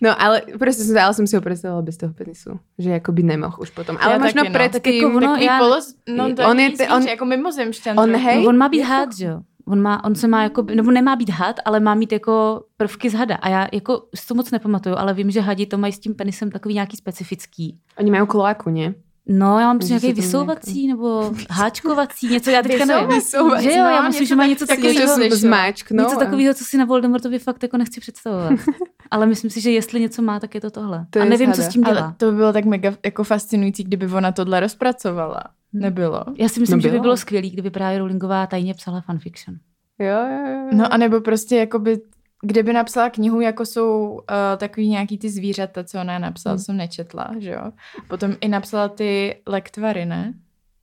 No 0.00 0.22
ale 0.22 0.42
prostě 0.58 0.84
jsem, 0.84 0.98
ale 0.98 1.14
jsem 1.14 1.26
si 1.26 1.36
ho 1.36 1.42
představila 1.42 1.82
bez 1.82 1.96
toho 1.96 2.12
penisu. 2.14 2.50
Že 2.78 2.90
jako 2.90 3.12
by 3.12 3.22
nemohl 3.22 3.56
už 3.60 3.70
potom. 3.70 3.96
Ale 4.00 4.12
Já 4.12 4.18
možno 4.18 4.42
taky, 4.44 4.52
no. 4.52 4.58
před 4.58 4.72
Tak 4.72 4.82
tím... 4.82 4.94
jako 4.94 5.16
ono- 5.16 5.20
Takový 5.26 5.44
já- 5.44 5.58
polos, 5.58 5.94
no 6.08 6.34
to 6.34 6.42
on 6.42 6.50
on 6.50 6.60
je 6.60 6.70
je, 6.80 6.88
on- 6.88 7.02
jako 7.02 7.24
mimozemšťan. 7.24 8.00
on 8.00 8.16
hej, 8.16 8.42
no, 8.42 8.48
on 8.48 8.56
má 8.56 8.68
být 8.68 8.78
je 8.78 8.84
had, 8.84 9.16
že 9.16 9.26
jo? 9.26 9.40
On, 9.68 9.82
má, 9.82 10.04
on 10.04 10.14
se 10.14 10.28
má 10.28 10.42
jako, 10.42 10.62
nebo 10.62 10.90
nemá 10.90 11.16
být 11.16 11.30
had, 11.30 11.56
ale 11.64 11.80
má 11.80 11.94
mít 11.94 12.12
jako 12.12 12.62
prvky 12.76 13.10
z 13.10 13.14
hada. 13.14 13.34
A 13.36 13.48
já 13.48 13.66
jako 13.72 14.02
si 14.14 14.26
to 14.26 14.34
moc 14.34 14.50
nepamatuju, 14.50 14.96
ale 14.98 15.14
vím, 15.14 15.30
že 15.30 15.40
hadi 15.40 15.66
to 15.66 15.78
mají 15.78 15.92
s 15.92 15.98
tím 15.98 16.14
penisem 16.14 16.50
takový 16.50 16.74
nějaký 16.74 16.96
specifický. 16.96 17.78
Oni 17.98 18.10
mají 18.10 18.26
kloaku, 18.26 18.70
ne? 18.70 18.94
No, 19.28 19.58
já 19.58 19.66
mám 19.66 19.78
nějaký 19.78 20.12
vysouvací 20.12 20.86
nebo 20.88 21.32
háčkovací, 21.50 22.28
něco, 22.28 22.50
já 22.50 22.62
teďka 22.62 22.84
nevím. 22.84 23.08
Vysouvací, 23.08 23.64
Že 23.64 23.70
jo, 23.70 23.76
já 23.76 24.02
no, 24.02 24.08
myslím, 24.08 24.26
že 24.26 24.36
má 24.36 24.46
něco 24.46 24.66
takového. 24.66 25.18
něco 25.18 25.36
zmáčknou. 25.36 26.02
Něco 26.04 26.16
takového, 26.18 26.54
co 26.54 26.64
si 26.64 26.76
na 26.78 26.84
Voldemortovi 26.84 27.38
fakt 27.38 27.62
jako 27.62 27.76
nechci 27.76 28.00
představovat. 28.00 28.52
Ale 29.10 29.26
myslím 29.26 29.50
si, 29.50 29.60
že 29.60 29.70
jestli 29.70 30.00
něco 30.00 30.22
má, 30.22 30.40
tak 30.40 30.54
je 30.54 30.60
to 30.60 30.70
tohle. 30.70 31.06
To 31.10 31.20
a 31.20 31.24
nevím, 31.24 31.50
co 31.52 31.56
zhada. 31.56 31.70
s 31.70 31.72
tím 31.72 31.82
dělá. 31.82 32.00
Ale 32.00 32.14
to 32.16 32.30
by 32.30 32.36
bylo 32.36 32.52
tak 32.52 32.64
mega 32.64 32.92
jako 33.04 33.24
fascinující, 33.24 33.84
kdyby 33.84 34.06
ona 34.06 34.32
tohle 34.32 34.60
rozpracovala. 34.60 35.42
Nebylo? 35.72 36.24
Já 36.38 36.48
si 36.48 36.60
myslím, 36.60 36.78
No 36.78 36.82
že 36.82 36.88
by 36.88 36.92
bylo. 36.92 37.02
bylo 37.02 37.16
skvělé, 37.16 37.48
kdyby 37.48 37.70
právě 37.70 37.98
Rowlingová 37.98 38.46
tajně 38.46 38.74
psala 38.74 39.00
fanfiction. 39.00 39.56
Jo, 39.98 40.06
jo, 40.30 40.52
jo. 40.52 40.68
No 40.72 40.92
a 40.92 40.96
nebo 40.96 41.20
prostě 41.20 41.56
jakoby, 41.56 41.98
kdyby 42.42 42.72
napsala 42.72 43.10
knihu, 43.10 43.40
jako 43.40 43.66
jsou 43.66 44.08
uh, 44.12 44.20
takový 44.56 44.88
nějaký 44.88 45.18
ty 45.18 45.30
zvířata, 45.30 45.84
co 45.84 46.00
ona 46.00 46.18
napsala, 46.18 46.52
Hmm. 46.54 46.58
jsem 46.62 46.76
nečetla, 46.76 47.30
že 47.38 47.50
jo. 47.50 47.72
Potom 48.08 48.34
i 48.40 48.48
napsala 48.48 48.88
ty 48.88 49.36
lektvary, 49.46 50.06
ne? 50.06 50.34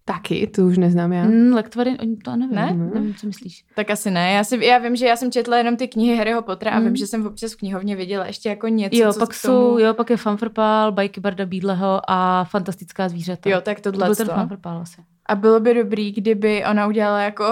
Taky, 0.06 0.48
to 0.48 0.62
už 0.62 0.78
neznám 0.78 1.14
já. 1.14 1.24
Hmm, 1.24 1.54
lektvary, 1.54 1.98
oni 2.02 2.18
to 2.18 2.36
nevím, 2.36 2.56
Ne? 2.56 2.74
ne? 2.74 2.90
nevím, 2.94 3.16
co 3.16 3.28
myslíš. 3.28 3.66
Tak 3.76 3.90
asi 3.90 4.12
ne. 4.12 4.32
Já, 4.32 4.44
si, 4.44 4.66
já 4.66 4.78
vím, 4.78 4.96
že 4.96 5.06
já 5.06 5.16
jsem 5.16 5.32
četla 5.32 5.58
jenom 5.58 5.78
ty 5.78 5.88
knihy 5.88 6.18
Harryho 6.18 6.42
Pottera 6.42 6.72
a 6.72 6.76
Hmm. 6.76 6.86
vím, 6.86 6.96
že 6.96 7.08
jsem 7.08 7.28
občas 7.28 7.54
v 7.54 7.58
knihovně 7.58 7.96
viděla 7.96 8.26
ještě 8.26 8.50
jako 8.50 8.68
něco, 8.68 8.98
Jo, 8.98 9.14
co 9.14 9.20
pak 9.20 9.34
jsou, 9.34 9.48
tomu... 9.68 9.80
jo, 9.80 9.94
pak 9.94 10.10
je 10.10 10.18
Fanfrpál, 10.18 10.92
bajky 10.92 11.22
Barda 11.22 11.46
Bídleho 11.46 12.02
a 12.08 12.44
Fantastická 12.44 13.10
zvířata. 13.10 13.50
Jo, 13.50 13.62
tak 13.62 13.80
to 13.82 13.92
tohle 13.92 14.06
byl 14.08 14.16
ten 14.16 14.30
asi. 14.66 15.02
A 15.26 15.36
bylo 15.36 15.60
by 15.60 15.74
dobrý, 15.74 16.12
kdyby 16.12 16.66
ona 16.72 16.88
udělala 16.88 17.22
jako 17.22 17.46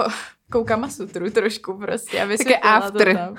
koukama 0.52 0.88
sutru 0.88 1.30
trošku 1.30 1.78
prostě 1.78 2.20
a 2.20 2.24
vysvětlila 2.24 2.76
after. 2.76 3.08
to 3.08 3.18
tam. 3.18 3.36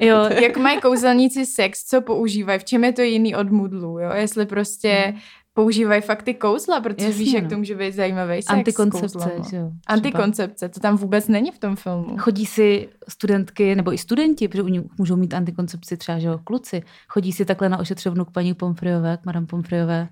Jo. 0.00 0.28
Jak 0.42 0.56
mají 0.56 0.80
kouzelníci 0.80 1.46
sex, 1.46 1.84
co 1.84 2.00
používají, 2.00 2.58
v 2.58 2.64
čem 2.64 2.84
je 2.84 2.92
to 2.92 3.02
jiný 3.02 3.36
od 3.36 3.50
mudlu, 3.50 3.98
jo? 3.98 4.10
Jestli 4.14 4.46
prostě 4.46 5.14
používají 5.54 6.02
fakt 6.02 6.22
ty 6.22 6.34
kouzla, 6.34 6.80
protože 6.80 7.06
Jasně, 7.06 7.24
víš, 7.24 7.32
jak 7.32 7.44
no. 7.44 7.50
to 7.50 7.58
může 7.58 7.74
být 7.74 7.94
zajímavý 7.94 8.34
sex 8.42 8.50
Antikoncepce, 8.50 9.08
s 9.08 9.12
kouzlama. 9.12 9.48
že 9.50 9.56
jo. 9.56 9.70
třeba. 9.70 9.70
Antikoncepce, 9.86 10.68
to 10.68 10.80
tam 10.80 10.96
vůbec 10.96 11.28
není 11.28 11.50
v 11.50 11.58
tom 11.58 11.76
filmu. 11.76 12.16
Chodí 12.18 12.46
si 12.46 12.88
studentky, 13.08 13.74
nebo 13.74 13.92
i 13.92 13.98
studenti, 13.98 14.48
protože 14.48 14.62
u 14.62 14.68
nich 14.68 14.82
můžou 14.98 15.16
mít 15.16 15.34
antikoncepci 15.34 15.96
třeba, 15.96 16.18
že 16.18 16.26
jo, 16.26 16.40
kluci, 16.44 16.82
chodí 17.08 17.32
si 17.32 17.44
takhle 17.44 17.68
na 17.68 17.78
ošetřovnu 17.78 18.24
k 18.24 18.30
paní 18.30 18.54
Pomfriové, 18.54 19.16
k 19.16 19.26
madame 19.26 19.46
Pomfriové, 19.46 20.08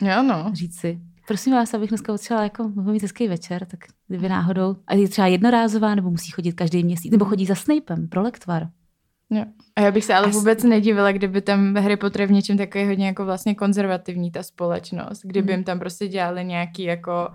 Jo, 0.00 0.22
no. 0.22 0.50
říct 0.52 0.80
si, 0.80 0.98
prosím 1.26 1.52
vás, 1.52 1.74
abych 1.74 1.88
dneska 1.88 2.12
odšla 2.12 2.42
jako 2.42 2.68
mít 2.68 3.02
hezký 3.02 3.28
večer, 3.28 3.66
tak 3.66 3.80
kdyby 4.08 4.28
náhodou, 4.28 4.76
a 4.86 4.94
je 4.94 5.08
třeba 5.08 5.26
jednorázová, 5.26 5.94
nebo 5.94 6.10
musí 6.10 6.30
chodit 6.30 6.52
každý 6.52 6.84
měsíc, 6.84 7.12
nebo 7.12 7.24
chodí 7.24 7.46
za 7.46 7.54
Snapem 7.54 8.08
pro 8.08 8.22
lektvar. 8.22 8.68
Jo. 9.30 9.44
A 9.76 9.80
já 9.80 9.90
bych 9.90 10.04
se 10.04 10.14
ale 10.14 10.28
vůbec 10.28 10.62
nedivila, 10.62 11.12
kdyby 11.12 11.40
tam 11.40 11.76
Harry 11.76 11.96
Potter 11.96 12.26
v 12.26 12.30
něčem 12.32 12.56
takový 12.58 12.86
hodně 12.86 13.06
jako 13.06 13.24
vlastně 13.24 13.54
konzervativní 13.54 14.30
ta 14.30 14.42
společnost, 14.42 15.20
kdyby 15.24 15.46
Mhm. 15.52 15.58
jim 15.58 15.64
tam 15.64 15.78
prostě 15.78 16.08
dělali 16.08 16.44
nějaký 16.44 16.82
jako 16.82 17.28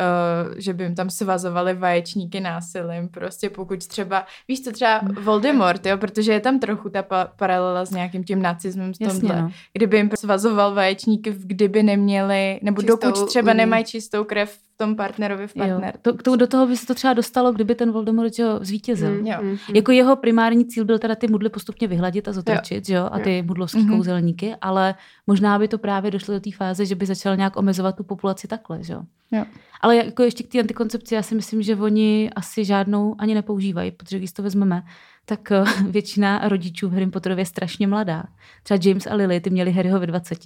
Uh, 0.00 0.54
že 0.58 0.72
by 0.74 0.84
jim 0.84 0.94
tam 0.94 1.10
svazovali 1.10 1.74
vaječníky 1.74 2.40
násilím, 2.40 3.08
prostě 3.08 3.50
pokud 3.50 3.86
třeba, 3.86 4.26
víš 4.48 4.62
co, 4.64 4.72
třeba 4.72 5.00
Mhm. 5.02 5.14
Voldemort, 5.24 5.86
jo, 5.86 5.96
protože 5.98 6.32
je 6.32 6.40
tam 6.40 6.58
trochu 6.58 6.88
ta 6.88 7.02
pa- 7.02 7.24
paralela 7.36 7.84
s 7.84 7.90
nějakým 7.90 8.24
tím 8.24 8.42
nacismem 8.42 8.92
v 8.92 8.96
Jasně, 9.00 9.20
tomhle. 9.20 9.42
no. 9.42 9.50
Kdyby 9.72 9.96
jim 9.96 10.10
svazoval 10.18 10.74
vaječníky, 10.74 11.34
kdyby 11.38 11.82
neměli, 11.82 12.60
nebo 12.62 12.82
Čistou 12.82 12.96
dokud 13.10 13.26
třeba 13.28 13.52
nemají 13.52 13.84
čistou 13.84 14.24
krev 14.24 14.50
v 14.52 14.76
tom 14.76 14.96
partnerovi 14.96 15.46
v 15.46 15.52
Jo. 15.56 15.66
partner. 15.68 15.94
To, 16.02 16.12
to, 16.16 16.36
do 16.36 16.46
toho 16.46 16.66
by 16.66 16.76
se 16.76 16.86
to 16.86 16.94
třeba 16.94 17.12
dostalo, 17.14 17.52
kdyby 17.52 17.74
ten 17.74 17.92
Voldemort 17.92 18.38
jo, 18.38 18.58
zvítězil. 18.60 19.10
Mm, 19.10 19.26
Jo. 19.26 19.36
mm, 19.42 19.48
mm. 19.48 19.56
Jako 19.74 19.92
jeho 19.92 20.16
primární 20.16 20.64
cíl 20.66 20.84
byl 20.84 20.98
teda 20.98 21.14
ty 21.14 21.28
mudly 21.28 21.48
postupně 21.48 21.88
vyhladit 21.88 22.28
a 22.28 22.32
zotročit, 22.32 22.88
jo. 22.88 23.00
jo, 23.00 23.08
a 23.12 23.18
ty 23.18 23.42
mudlovský 23.42 23.78
Mhm. 23.78 23.96
kouzelníky, 23.96 24.54
ale 24.60 24.94
možná 25.26 25.58
by 25.58 25.68
to 25.68 25.78
právě 25.78 26.10
došlo 26.10 26.34
do 26.34 26.40
té 26.40 26.50
fáze, 26.56 26.86
že 26.86 26.94
by 26.94 27.06
začal 27.06 27.36
nějak 27.36 27.56
omezovat 27.56 27.96
tu 27.96 28.04
populaci 28.04 28.48
takhle, 28.48 28.82
že 28.82 28.92
jo. 28.92 29.02
Jo. 29.34 29.44
Ale 29.82 29.96
jako 29.96 30.22
ještě 30.22 30.42
k 30.44 30.48
té 30.48 30.60
antikoncepci, 30.60 31.14
já 31.14 31.22
si 31.22 31.34
myslím, 31.34 31.62
že 31.62 31.76
oni 31.76 32.30
asi 32.36 32.64
žádnou 32.64 33.14
ani 33.18 33.34
nepoužívají, 33.34 33.90
protože 33.90 34.18
když 34.18 34.32
to 34.32 34.42
vezmeme, 34.42 34.82
tak 35.24 35.52
eh, 35.52 35.64
většina 35.90 36.48
rodičů 36.48 36.88
v 36.88 36.92
Harry 36.92 37.06
Potterově 37.06 37.42
je 37.42 37.46
strašně 37.46 37.86
mladá. 37.86 38.24
Třeba 38.62 38.80
James 38.84 39.06
a 39.06 39.14
Lily, 39.14 39.40
ty 39.40 39.50
měli 39.50 39.72
Harryho 39.72 40.00
ve 40.00 40.06
20. 40.06 40.38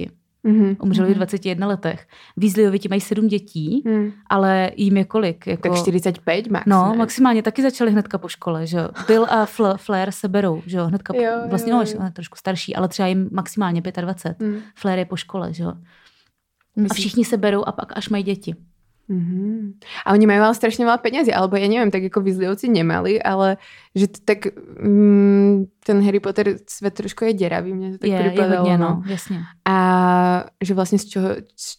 Mhm. 0.43 0.76
Umřeli 0.83 1.07
Mhm. 1.09 1.14
v 1.14 1.16
21 1.16 1.66
letech. 1.66 2.07
Weasleyovi 2.37 2.78
ti 2.78 2.88
mají 2.88 3.00
sedm 3.00 3.28
dětí, 3.28 3.83
Mm. 3.85 4.12
ale 4.31 4.71
jim 4.76 4.97
je 4.97 5.05
kolik? 5.05 5.47
Jako... 5.47 5.69
Tak 5.69 5.78
45 5.78 6.50
max, 6.50 6.66
No, 6.66 6.90
ne? 6.93 6.99
maximálně 6.99 7.43
taky 7.43 7.62
začali 7.62 7.90
hnedka 7.93 8.19
po 8.19 8.28
škole, 8.28 8.66
že 8.66 8.76
jo. 8.78 8.88
Bill 9.07 9.25
a 9.25 9.45
Fl- 9.47 9.76
Flair 9.76 10.11
se 10.11 10.28
berou, 10.28 10.62
že 10.66 10.76
jo, 10.78 10.85
hnedka, 10.87 11.14
Jo, 11.16 11.23
jo, 11.23 11.31
jo, 11.43 11.49
vlastně 11.49 11.71
jo. 11.73 11.76
no, 11.76 11.83
ještě 11.83 11.99
trošku 12.12 12.37
starší, 12.38 12.76
ale 12.76 12.88
třeba 12.88 13.09
jim 13.09 13.28
maximálně 13.33 13.83
25. 14.00 14.47
Mm. 14.49 14.57
Flair 14.75 14.99
je 14.99 15.05
po 15.05 15.16
škole, 15.16 15.52
že 15.52 15.62
jo. 15.64 15.73
A 16.90 16.95
všichni 16.95 17.25
se 17.25 17.37
berou 17.37 17.64
a 17.64 17.73
pak 17.73 17.97
až 17.97 18.09
mají 18.09 18.25
děti. 18.25 18.55
Mhm. 19.08 19.78
A 20.06 20.12
oni 20.12 20.26
majú 20.26 20.42
ale 20.42 20.54
strašne 20.54 20.82
veľa 20.82 20.98
peniazy, 20.98 21.30
alebo 21.30 21.54
ja 21.56 21.70
neviem, 21.70 21.90
tak 21.94 22.02
ako 22.10 22.20
Weasleyovci 22.26 22.66
nemali, 22.68 23.22
ale 23.22 23.56
že 23.94 24.06
to 24.10 24.18
tak 24.26 24.50
mm, 24.82 25.66
ten 25.86 25.96
Harry 26.02 26.18
Potter 26.20 26.58
svet 26.66 26.94
trošku 26.94 27.25
je 27.30 27.34
deravý, 27.38 27.70
mne 27.75 27.92
to 27.94 27.98
tak 28.02 28.10
je, 28.10 28.16
je 28.18 28.22
pripadalo. 28.30 28.58
hodně, 28.66 28.78
no. 28.78 28.88
no, 28.88 29.02
jasně. 29.06 29.38
A 29.68 29.76
že 30.64 30.75
vlastne 30.75 30.98
z 30.98 31.06
čoho 31.08 31.28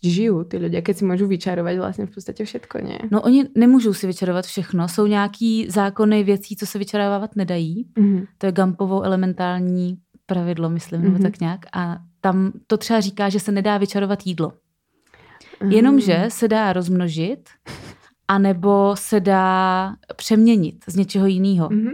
žijú 0.03 0.43
tí 0.47 0.55
ľudia, 0.57 0.79
keď 0.81 0.95
si 0.97 1.03
môžu 1.05 1.27
vyčarovať 1.27 1.75
vlastne 1.77 2.05
v 2.07 2.11
podstate 2.15 2.41
všetko, 2.45 2.75
nie? 2.83 2.99
No 3.11 3.21
oni 3.21 3.45
nemůžou 3.55 3.93
si 3.93 4.07
vyčarovat 4.07 4.45
všechno, 4.45 4.87
jsou 4.87 5.07
nějaký 5.07 5.67
zákony 5.69 6.23
věcí, 6.23 6.55
co 6.55 6.65
se 6.65 6.79
vyčarovávat 6.79 7.35
nedají. 7.35 7.87
Mhm. 7.99 8.25
To 8.37 8.45
je 8.45 8.51
Gampovo 8.51 9.01
elementální 9.03 9.97
pravidlo, 10.25 10.69
myslím, 10.69 11.01
nebo 11.01 11.13
Mhm. 11.13 11.23
tak 11.23 11.39
nějak. 11.39 11.59
A 11.73 11.97
tam 12.21 12.51
to 12.67 12.77
třeba 12.77 12.99
říká, 12.99 13.29
že 13.29 13.39
se 13.39 13.51
nedá 13.51 13.77
vyčarovat 13.77 14.19
jídlo. 14.25 14.51
Jenomže 15.69 16.25
se 16.29 16.47
dá 16.47 16.73
rozmnožit, 16.73 17.49
anebo 18.27 18.95
se 18.97 19.19
dá 19.19 19.93
přeměnit 20.15 20.75
z 20.87 20.95
něčeho 20.95 21.25
jiného. 21.27 21.69
Mhm. 21.71 21.91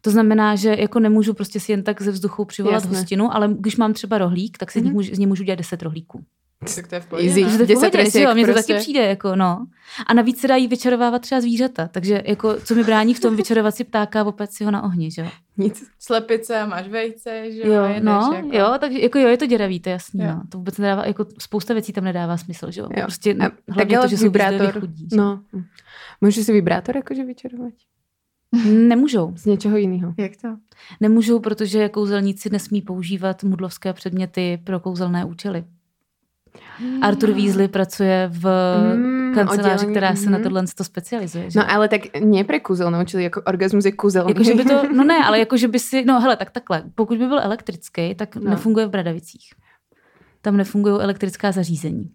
To 0.00 0.10
znamená, 0.10 0.56
že 0.56 0.76
jako 0.78 1.00
nemůžu 1.00 1.34
prostě 1.34 1.60
si 1.60 1.72
jen 1.72 1.82
tak 1.82 2.02
ze 2.02 2.10
vzduchu 2.10 2.44
přivolat 2.44 2.74
Jasné. 2.82 2.98
hostinu, 2.98 3.34
ale 3.34 3.48
když 3.58 3.76
mám 3.76 3.92
třeba 3.92 4.18
rohlík, 4.18 4.58
tak 4.58 4.70
si 4.70 4.80
Mhm. 4.80 4.88
z, 4.90 4.92
můžu, 4.92 5.14
z 5.14 5.18
něj 5.18 5.26
můžu 5.26 5.44
dělat 5.44 5.56
10 5.56 5.82
rohlíků. 5.82 6.24
Tak 6.74 6.86
to 6.88 6.94
je 6.94 7.00
v 7.00 7.06
pohodě, 7.06 7.28
Easy. 7.28 7.40
ne? 7.44 7.46
Takže 7.46 7.56
to 7.58 7.62
je 7.62 7.66
v 7.66 7.68
10 7.68 7.80
pohodě, 7.80 7.98
že 7.98 8.04
resiek 8.04 8.24
jo, 8.28 8.34
mně 8.34 8.46
to 8.46 8.52
prostě. 8.52 8.72
taky 8.72 8.82
přijde, 8.82 9.06
jako 9.06 9.36
no. 9.36 9.66
A 10.06 10.14
navíc 10.14 10.40
se 10.40 10.48
dají 10.48 10.68
vyčarovávat 10.68 11.22
třeba 11.22 11.40
zvířata, 11.40 11.88
takže 11.88 12.22
jako 12.26 12.54
co 12.60 12.74
mi 12.74 12.84
brání 12.84 13.14
v 13.14 13.20
tom 13.20 13.36
vyčarovat 13.36 13.74
si 13.74 13.84
ptáka 13.84 14.20
a 14.20 14.24
opět 14.24 14.52
si 14.52 14.64
ho 14.64 14.70
na 14.70 14.82
ohni, 14.82 15.10
že 15.10 15.22
jo. 15.22 15.28
Nic. 15.56 15.86
Slepice 15.98 16.60
a 16.60 16.66
máš 16.66 16.88
vejce, 16.88 17.52
že 17.52 17.60
jo, 17.60 17.72
Jo, 17.74 17.84
jedeš 17.84 18.02
no, 18.02 18.32
jako. 18.36 18.48
jo, 18.52 18.74
takže 18.80 19.00
jako 19.00 19.18
jo, 19.18 19.28
je 19.28 19.36
to 19.36 19.46
děravý, 19.46 19.80
to 19.80 19.88
je 19.88 19.92
jasný, 19.92 20.20
Jo. 20.24 20.28
no. 20.30 20.42
To 20.48 20.58
vůbec 20.58 20.78
nedává, 20.78 21.06
jako 21.06 21.26
spousta 21.38 21.74
věcí 21.74 21.92
tam 21.92 22.04
nedává 22.04 22.36
smysl, 22.36 22.70
že 22.70 22.80
jo. 22.80 22.88
Jo. 22.96 23.02
Prostě 23.02 23.34
A, 23.34 23.38
tak 23.38 23.52
hlavně 23.68 23.98
to, 23.98 24.08
že 24.08 24.16
jsou 24.16 24.24
vibrátor. 24.24 24.80
chudí. 24.80 25.08
že? 25.10 25.16
No. 25.16 25.40
Môžu 26.24 26.40
si 26.40 26.48
vibrátor 26.52 26.96
akože 26.96 27.24
vyčarovať? 27.28 27.74
Nemůžou. 28.64 29.32
Z 29.36 29.44
něčeho 29.46 29.76
jiného. 29.76 30.14
Jak 30.18 30.32
to? 30.42 30.48
Nemůžou, 31.00 31.38
protože 31.40 31.88
kouzelníci 31.88 32.50
nesmí 32.50 32.82
používat 32.82 33.44
mudlovské 33.44 33.92
předměty 33.92 34.58
pro 34.64 34.80
kouzelné 34.80 35.24
účely. 35.24 35.64
Arthur 37.02 37.30
Weasley 37.30 37.68
pracuje 37.68 38.28
v 38.32 38.44
Mm, 38.96 39.34
kanceláři, 39.34 39.70
oddělení, 39.70 39.92
která 39.92 40.16
se 40.16 40.30
na 40.30 40.38
mhm. 40.38 40.42
tohle 40.42 40.64
to 40.76 40.84
specializuje. 40.84 41.50
Že? 41.50 41.58
No 41.58 41.70
ale 41.70 41.88
tak 41.88 42.00
nie 42.20 42.44
pre 42.44 42.60
kúzelnou, 42.60 43.04
čili 43.04 43.22
jako 43.22 43.42
orgasmus 43.46 43.84
je 43.84 43.92
kúzelný. 43.92 44.30
Jako, 44.30 44.44
že 44.44 44.54
by 44.54 44.64
to, 44.64 44.76
no 44.96 45.04
ne, 45.04 45.24
ale 45.24 45.38
jako, 45.38 45.56
že 45.56 45.68
by 45.68 45.78
si, 45.78 46.04
no 46.04 46.20
hele, 46.20 46.36
tak 46.36 46.50
takhle, 46.50 46.82
pokud 46.94 47.18
by 47.18 47.26
byl 47.26 47.40
elektrický, 47.40 48.14
tak 48.14 48.36
no. 48.36 48.50
nefunguje 48.50 48.86
v 48.86 48.90
Bradavicích. 48.90 49.54
Tam 50.42 50.56
nefungují 50.56 51.00
elektrická 51.00 51.52
zařízení. 51.52 52.10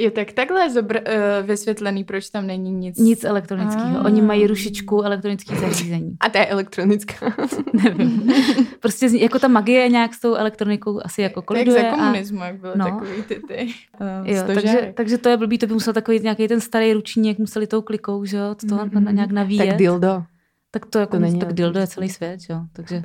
Jo, 0.00 0.10
tak 0.10 0.32
takhle 0.32 0.60
je 0.62 0.68
zobr- 0.82 1.02
uh, 1.40 1.46
vysvětlený, 1.46 2.04
proč 2.04 2.30
tam 2.30 2.46
není 2.46 2.72
nic. 2.72 2.98
Nic 2.98 3.24
elektronického. 3.24 3.98
Ah. 4.00 4.04
Oni 4.04 4.22
mají 4.22 4.46
rušičku 4.46 5.02
elektronických 5.02 5.58
zařízení. 5.58 6.16
A 6.20 6.28
ta 6.28 6.38
je 6.38 6.46
elektronická. 6.46 7.34
Nevím. 7.72 8.32
Prostě 8.80 9.08
z- 9.08 9.14
jako 9.20 9.38
ta 9.38 9.48
magie 9.48 9.88
nějak 9.88 10.14
s 10.14 10.20
tou 10.20 10.34
elektronikou 10.34 11.00
asi 11.04 11.22
jako 11.22 11.40
Tak 11.40 11.46
koliduje. 11.46 11.80
za 11.82 11.88
a- 11.88 11.96
komunismu, 11.96 12.40
jak 12.40 12.60
byly 12.60 12.72
no. 12.76 12.84
takový 12.84 13.22
ty 13.28 13.40
ty 13.48 13.68
uh, 14.00 14.28
Jo, 14.28 14.42
takže, 14.46 14.92
takže 14.96 15.18
to 15.18 15.28
je 15.28 15.36
blbý, 15.36 15.58
to 15.58 15.66
by 15.66 15.72
musel 15.74 15.92
takový 15.92 16.20
nějaký 16.20 16.48
ten 16.48 16.60
starý 16.60 16.92
ručník, 16.92 17.38
museli 17.38 17.66
tou 17.66 17.82
klikou, 17.82 18.24
že 18.24 18.36
jo, 18.36 18.54
to 18.68 18.74
Mhm. 18.74 18.88
mm-hmm. 18.90 19.14
nějak 19.14 19.30
navíjet. 19.30 19.66
tak 19.66 19.76
dildo. 19.76 20.22
tak 20.70 20.86
to 20.86 20.98
jako 20.98 21.16
to 21.16 21.18
není 21.20 21.38
tak 21.38 21.52
dildo 21.52 21.80
je 21.80 21.86
celý 21.86 22.08
svět, 22.08 22.40
že 22.40 22.52
jo, 22.52 22.60
takže 22.72 23.02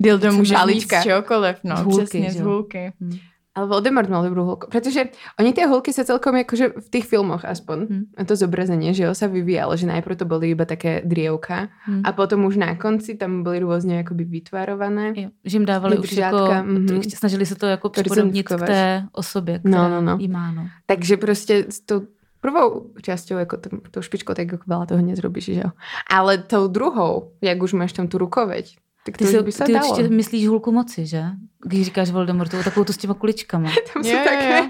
Dildo 0.00 0.32
může 0.32 0.54
být 0.54 0.58
Palička. 0.58 1.00
z 1.00 1.02
čehokoliv, 1.02 1.56
no, 1.64 1.76
Z 1.76 1.80
hůlky, 1.82 2.04
přesně, 2.04 2.32
z 2.32 2.40
hůlky. 2.40 2.92
hm. 3.00 3.16
Ale 3.58 3.66
Voldemort 3.66 4.06
mal 4.06 4.22
dobrú 4.22 4.46
hulku. 4.46 4.70
Pretože 4.70 5.10
oni 5.34 5.50
tie 5.50 5.66
hulky 5.66 5.90
sa 5.90 6.06
celkom 6.06 6.38
akože 6.38 6.78
v 6.78 6.88
tých 6.94 7.10
filmoch 7.10 7.42
aspoň, 7.42 7.78
hmm. 8.14 8.22
to 8.22 8.38
zobrazenie, 8.38 8.94
že 8.94 9.10
jo, 9.10 9.12
sa 9.18 9.26
vyvíjalo, 9.26 9.74
že 9.74 9.90
najprv 9.90 10.14
to 10.14 10.30
boli 10.30 10.54
iba 10.54 10.62
také 10.62 11.02
drievka 11.02 11.74
Hm. 11.88 12.02
a 12.04 12.12
potom 12.12 12.44
už 12.44 12.60
na 12.60 12.76
konci 12.76 13.16
tam 13.16 13.40
boli 13.40 13.64
rôzne 13.64 14.04
akoby 14.04 14.24
vytvarované. 14.24 15.16
Jo, 15.16 15.28
že 15.44 15.56
jim 15.56 15.64
dávali 15.64 15.98
už 15.98 16.12
jako, 16.12 16.54
mhm. 16.62 17.02
snažili 17.02 17.46
se 17.46 17.54
to 17.54 17.66
jako 17.66 17.88
připodobnit 17.88 18.48
k 18.48 18.66
té 18.66 19.06
osobě, 19.12 19.60
No, 19.64 19.70
která 19.70 19.88
no, 19.88 20.00
no. 20.00 20.16
jí 20.20 20.28
má, 20.28 20.52
no. 20.52 20.68
Takže 20.86 21.16
proste 21.16 21.64
s 21.68 21.80
tou 21.80 22.06
prvou 22.40 22.94
časťou, 23.02 23.36
ako 23.42 23.56
tom, 23.56 23.74
tou 23.90 24.02
špičkou, 24.02 24.34
tak 24.34 24.52
ako 24.52 24.64
veľa 24.68 24.86
toho 24.86 25.02
nezrobíš, 25.02 25.58
že 25.58 25.62
jo. 25.66 25.70
Ale 26.06 26.38
tou 26.38 26.70
druhou, 26.70 27.34
jak 27.42 27.58
už 27.58 27.72
máš 27.74 27.92
tam 27.92 28.06
tu 28.06 28.18
rukoveď, 28.18 28.78
tak 29.08 29.16
to 29.16 29.24
Ty, 29.24 29.30
si, 29.30 29.42
by 29.42 29.52
sa 29.52 29.64
ty 29.64 29.72
dalo. 29.72 29.88
určitě 29.88 30.08
myslíš 30.08 30.48
hulku 30.48 30.72
moci, 30.72 31.06
že? 31.06 31.24
Když 31.64 31.84
říkáš 31.84 32.10
Voldemortovu, 32.10 32.62
takovou 32.62 32.84
tu 32.84 32.92
s 32.92 32.96
těma 32.96 33.14
kuličkama. 33.14 33.70
Tam 33.92 34.02
jo, 34.04 34.18
také... 34.24 34.60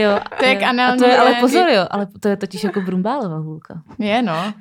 jo. 0.00 0.18
To 0.38 0.44
jak 0.44 0.60
jo. 0.60 0.68
A 0.82 0.96
to 0.96 1.04
je, 1.04 1.16
ale 1.16 1.34
pozor, 1.40 1.68
jo, 1.68 1.86
ale 1.90 2.06
to 2.20 2.28
je 2.28 2.36
totiž 2.36 2.64
jako 2.64 2.80
Brumbálová 2.80 3.38
hulka. 3.38 3.82
Je, 3.98 4.22
no. 4.22 4.52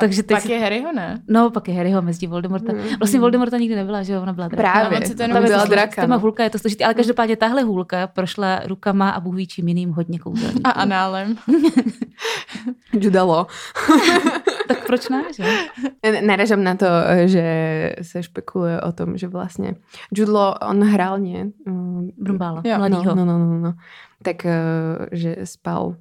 Takže 0.00 0.22
teď 0.22 0.34
Pak 0.36 0.42
si, 0.42 0.52
je 0.52 0.58
Harryho, 0.58 0.92
ne? 0.92 1.22
No, 1.28 1.50
pak 1.50 1.68
je 1.68 1.74
Harryho 1.74 2.02
mezi 2.02 2.26
Voldemorta. 2.26 2.72
Mhm. 2.72 2.98
Vlastně 2.98 3.20
Voldemorta 3.20 3.58
nikdy 3.58 3.76
nebyla, 3.76 4.02
že 4.02 4.12
jo, 4.12 4.22
ona 4.22 4.32
byla 4.32 4.48
draka. 4.48 4.62
Právě, 4.72 4.98
on 4.98 5.06
se 5.06 5.14
to 5.14 5.22
jenom 5.22 5.42
byla 5.42 5.64
draka. 5.64 6.02
Téma 6.02 6.16
No. 6.16 6.20
hulka 6.20 6.42
je 6.44 6.50
to 6.50 6.58
složitý, 6.58 6.84
ale 6.84 6.94
každopádně 6.94 7.36
tahle 7.36 7.62
hulka 7.62 8.06
prošla 8.06 8.60
rukama 8.66 9.10
a 9.10 9.20
Bůh 9.20 9.34
ví 9.34 9.46
čím 9.46 9.68
jiným 9.68 9.90
hodně 9.90 10.18
kouzelníků. 10.18 10.60
A 10.64 10.70
análem. 10.70 11.36
Judalo. 12.92 13.46
tak 14.68 14.86
proč 14.86 15.08
ne, 15.08 15.22
že? 15.36 15.44
Naražam 16.26 16.64
na 16.64 16.74
to, 16.76 16.86
že 17.26 17.44
sa 18.04 18.20
špekuluje 18.22 18.80
o 18.84 18.90
tom, 18.92 19.16
že 19.16 19.28
vlastne 19.28 19.80
Judlo, 20.12 20.54
on 20.60 20.84
hral, 20.84 21.18
nie? 21.18 21.50
Mm, 21.66 22.12
Brumbála, 22.16 22.60
Jo, 22.64 22.78
mladýho. 22.78 23.14
No, 23.16 23.24
no, 23.24 23.38
no, 23.38 23.46
no, 23.46 23.58
no. 23.58 23.72
Tak, 24.22 24.44
eh, 24.46 24.54
že 25.12 25.30
spal 25.44 25.96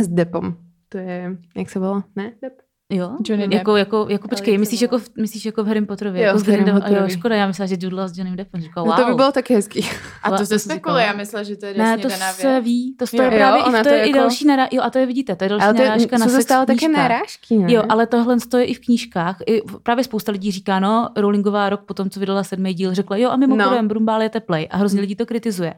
s 0.00 0.08
Depom. 0.08 0.56
To 0.88 0.98
je, 0.98 1.36
jak 1.56 1.70
se 1.70 1.78
volá? 1.78 2.04
Ne? 2.16 2.32
Dep? 2.42 2.52
Jo? 2.92 3.10
Johnny 3.26 3.48
Depp. 3.48 3.54
Jako, 3.58 3.76
jako, 3.76 4.06
jako 4.10 4.28
počkej, 4.28 4.58
myslíš 4.58 4.82
jako, 4.82 4.98
v, 4.98 5.08
myslíš 5.20 5.44
jako 5.46 5.64
v 5.64 5.66
Harry 5.66 5.86
Potterově? 5.86 6.22
Jo, 6.22 6.26
jako 6.26 6.38
v 6.38 6.42
Grindelwald- 6.42 6.64
Harrym 6.64 6.74
Jo, 6.74 6.80
Potterovi. 6.80 7.12
škoda, 7.12 7.36
já 7.36 7.46
myslela, 7.46 7.66
že 7.66 7.76
Judla 7.80 8.08
s 8.08 8.18
Johnnym 8.18 8.36
Deppem. 8.36 8.60
Říkala, 8.60 8.86
No 8.86 8.92
wow. 8.92 9.00
to 9.04 9.10
by 9.10 9.14
bylo 9.14 9.32
taky 9.32 9.54
hezký. 9.54 9.86
A 10.22 10.30
to 10.30 10.36
to 10.36 10.46
se 10.46 10.58
jsem 10.58 10.58
spekuluje, 10.58 11.04
já 11.04 11.12
myslela, 11.12 11.42
že 11.42 11.56
to 11.56 11.66
je 11.66 11.74
Ne, 11.74 11.98
to 11.98 12.10
se 12.10 12.60
ví, 12.60 12.94
to, 12.98 13.06
to 13.06 13.22
je 13.22 13.30
právě 13.30 13.60
Jo, 13.60 13.68
i, 13.68 13.72
to 13.78 13.82
to 13.82 13.88
je 13.88 14.04
i 14.04 14.08
jako- 14.08 14.18
další 14.18 14.46
nará... 14.46 14.68
Jo, 14.70 14.82
a 14.82 14.90
to 14.90 14.98
je 14.98 15.06
vidíte, 15.06 15.36
to 15.36 15.44
je 15.44 15.48
další 15.48 15.64
Ale 15.64 15.74
to 15.74 15.82
je, 15.82 15.88
narážka 15.88 16.18
na 16.18 16.26
sex 16.28 16.44
stále 16.44 16.64
v 16.64 16.66
také 16.66 16.78
knížkách. 16.78 17.02
narážky, 17.02 17.56
ne? 17.58 17.72
Jo, 17.72 17.82
ale 17.88 18.06
tohle 18.06 18.36
to 18.48 18.58
je 18.58 18.64
i 18.64 18.74
v 18.74 18.80
knížkách. 18.80 19.36
I 19.46 19.62
právě 19.82 20.04
spousta 20.04 20.32
lidí 20.32 20.50
říká, 20.52 20.80
no, 20.80 21.08
Rowlingová 21.16 21.68
rok 21.68 21.80
potom, 21.80 22.10
co 22.10 22.20
vydala 22.20 22.44
sedmý 22.44 22.74
díl, 22.74 22.94
řekla, 22.94 23.16
jo, 23.16 23.30
a 23.30 23.36
mimochodem, 23.36 23.84
No. 23.84 23.88
Brumbál 23.88 24.22
je 24.22 24.28
teplej. 24.28 24.68
A 24.70 24.76
hrozně 24.76 25.00
lidí 25.00 25.16
to 25.16 25.26
kritizuje. 25.26 25.74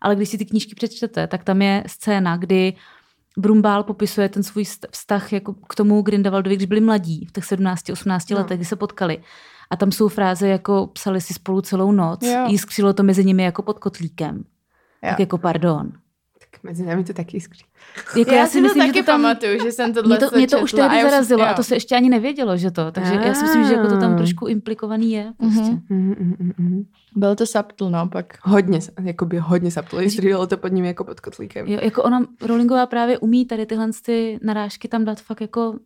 Ale 0.00 0.16
když 0.16 0.28
si 0.28 0.38
ty 0.38 0.44
knížky 0.44 0.74
přečtete, 0.74 1.26
tak 1.26 1.44
tam 1.44 1.62
je 1.62 1.84
scéna, 1.86 2.36
kdy 2.36 2.72
Brumbál 3.38 3.82
popisuje 3.82 4.28
ten 4.28 4.42
svůj 4.42 4.64
vztah 4.90 5.32
jako 5.32 5.54
k 5.68 5.74
tomu 5.74 6.02
Grindelwaldovi, 6.02 6.56
když 6.56 6.66
byli 6.66 6.80
mladí, 6.80 7.26
v 7.26 7.32
těch 7.32 7.44
17-18 7.44 8.34
No. 8.34 8.36
letech, 8.38 8.58
kdy 8.58 8.64
se 8.64 8.76
potkali. 8.76 9.22
A 9.70 9.76
tam 9.76 9.92
jsou 9.92 10.08
fráze 10.08 10.48
jako 10.48 10.86
psali 10.86 11.20
si 11.20 11.34
spolu 11.34 11.60
celou 11.60 11.92
noc, 11.92 12.22
Jo. 12.22 12.44
jiskřilo 12.48 12.92
to 12.92 13.02
mezi 13.02 13.24
nimi 13.24 13.42
jako 13.42 13.62
pod 13.62 13.78
kotlíkem. 13.78 14.44
Tak 15.10 15.20
jako 15.20 15.38
pardon. 15.38 15.92
Mezi 16.62 16.86
námi 16.86 17.04
to 17.04 17.12
taky 17.12 17.40
skří. 17.40 17.64
Jako 18.18 18.30
Já, 18.34 18.46
si 18.46 18.62
to 18.62 18.68
taky 18.68 18.86
že 18.86 18.92
to 18.92 19.02
tam, 19.06 19.22
pamatuju, 19.22 19.58
že 19.64 19.72
jsem 19.72 19.92
tohle 19.94 20.16
mě 20.18 20.28
to, 20.28 20.36
mě 20.36 20.46
to 20.48 20.60
už 20.60 20.70
četla 20.70 20.88
tehdy 20.88 21.02
já 21.04 21.10
zarazilo 21.10 21.42
a 21.42 21.54
to 21.54 21.62
se 21.62 21.74
ještě 21.76 21.96
ani 21.96 22.08
nevědělo, 22.08 22.56
že 22.56 22.70
to. 22.70 22.92
Takže 22.92 23.14
já 23.14 23.34
si 23.34 23.42
myslím, 23.42 23.64
že 23.64 23.74
jako 23.74 23.88
to 23.88 23.96
tam 24.00 24.16
trošku 24.16 24.46
implikovaný 24.46 25.12
je. 25.12 25.32
Prostě. 25.36 25.60
Mhm. 25.60 25.82
Mm, 25.88 26.14
mm, 26.18 26.36
mm, 26.38 26.52
mm. 26.58 26.84
Bylo 27.16 27.34
to 27.34 27.46
subtle, 27.46 27.90
no, 27.90 28.08
pak. 28.08 28.38
Hodně, 28.42 28.78
jakoby 29.02 29.38
hodně 29.38 29.70
saptuli. 29.70 30.10
Střídalo 30.10 30.46
to 30.46 30.56
pod 30.56 30.68
ním 30.72 30.84
jako 30.84 31.04
pod 31.04 31.20
kotlíkem. 31.20 31.66
Jo, 31.66 31.78
jako 31.82 32.02
ona, 32.02 32.26
Rowlingová 32.40 32.86
právě 32.86 33.18
umí 33.18 33.46
tady 33.46 33.66
tyhle 33.66 33.90
ty 34.04 34.38
narážky 34.42 34.88
tam 34.88 35.04
dát 35.04 35.20
fakt 35.20 35.40
jako, 35.40 35.78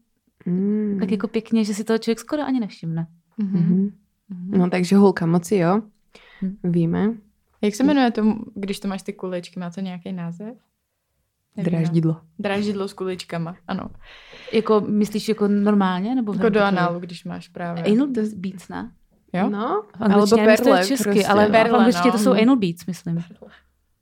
Mm. 0.47 0.97
tak 1.01 1.11
jako 1.11 1.29
pěkně, 1.29 1.65
že 1.65 1.75
si 1.75 1.85
to 1.85 1.99
člověk 1.99 2.21
skoro 2.21 2.43
ani 2.43 2.61
nevšimne. 2.61 3.07
Mhm. 3.39 3.91
Mhm. 4.29 4.59
No 4.59 4.71
takže 4.71 4.97
hulka 4.97 5.27
moci, 5.27 5.57
jo. 5.57 5.81
Hm. 6.43 6.57
Víme. 6.65 7.15
Jak 7.67 7.75
se 7.75 7.85
jmenuje 7.85 8.11
to, 8.11 8.23
když 8.55 8.81
to 8.81 8.89
máš 8.89 9.03
ty 9.03 9.13
kuličky, 9.13 9.61
má 9.61 9.71
to 9.71 9.81
nějaký 9.81 10.13
název? 10.13 10.55
Nevím, 11.57 11.73
no. 11.73 11.79
Dráždidlo. 11.79 12.21
Dráždidlo 12.39 12.89
s 12.89 12.93
kuličkama, 12.93 13.57
ano. 13.69 13.91
Jako 14.53 14.81
myslíš 14.81 15.29
jako 15.29 15.49
normálně? 15.49 16.15
Nebo 16.15 16.33
v 16.33 16.37
Jako 16.37 16.49
do 16.49 16.61
análu, 16.63 17.01
když 17.01 17.25
máš 17.25 17.49
právě. 17.49 17.85
Anal 17.85 18.07
beats, 18.37 18.69
ne? 18.69 18.93
Jo? 19.33 19.49
No, 19.51 19.83
V 19.99 20.03
angličtině, 20.03 20.43
alebo 20.43 20.57
to 20.57 20.65
perle. 20.65 20.87
česky, 20.87 21.05
prostě. 21.05 21.27
ale 21.27 21.49
v 21.49 21.51
Perle, 21.51 21.79
angličtině 21.79 22.13
to 22.13 22.19
no. 22.19 22.25
jsou 22.25 22.33
anal 22.33 22.57
beats, 22.57 22.87
myslím. 22.87 23.25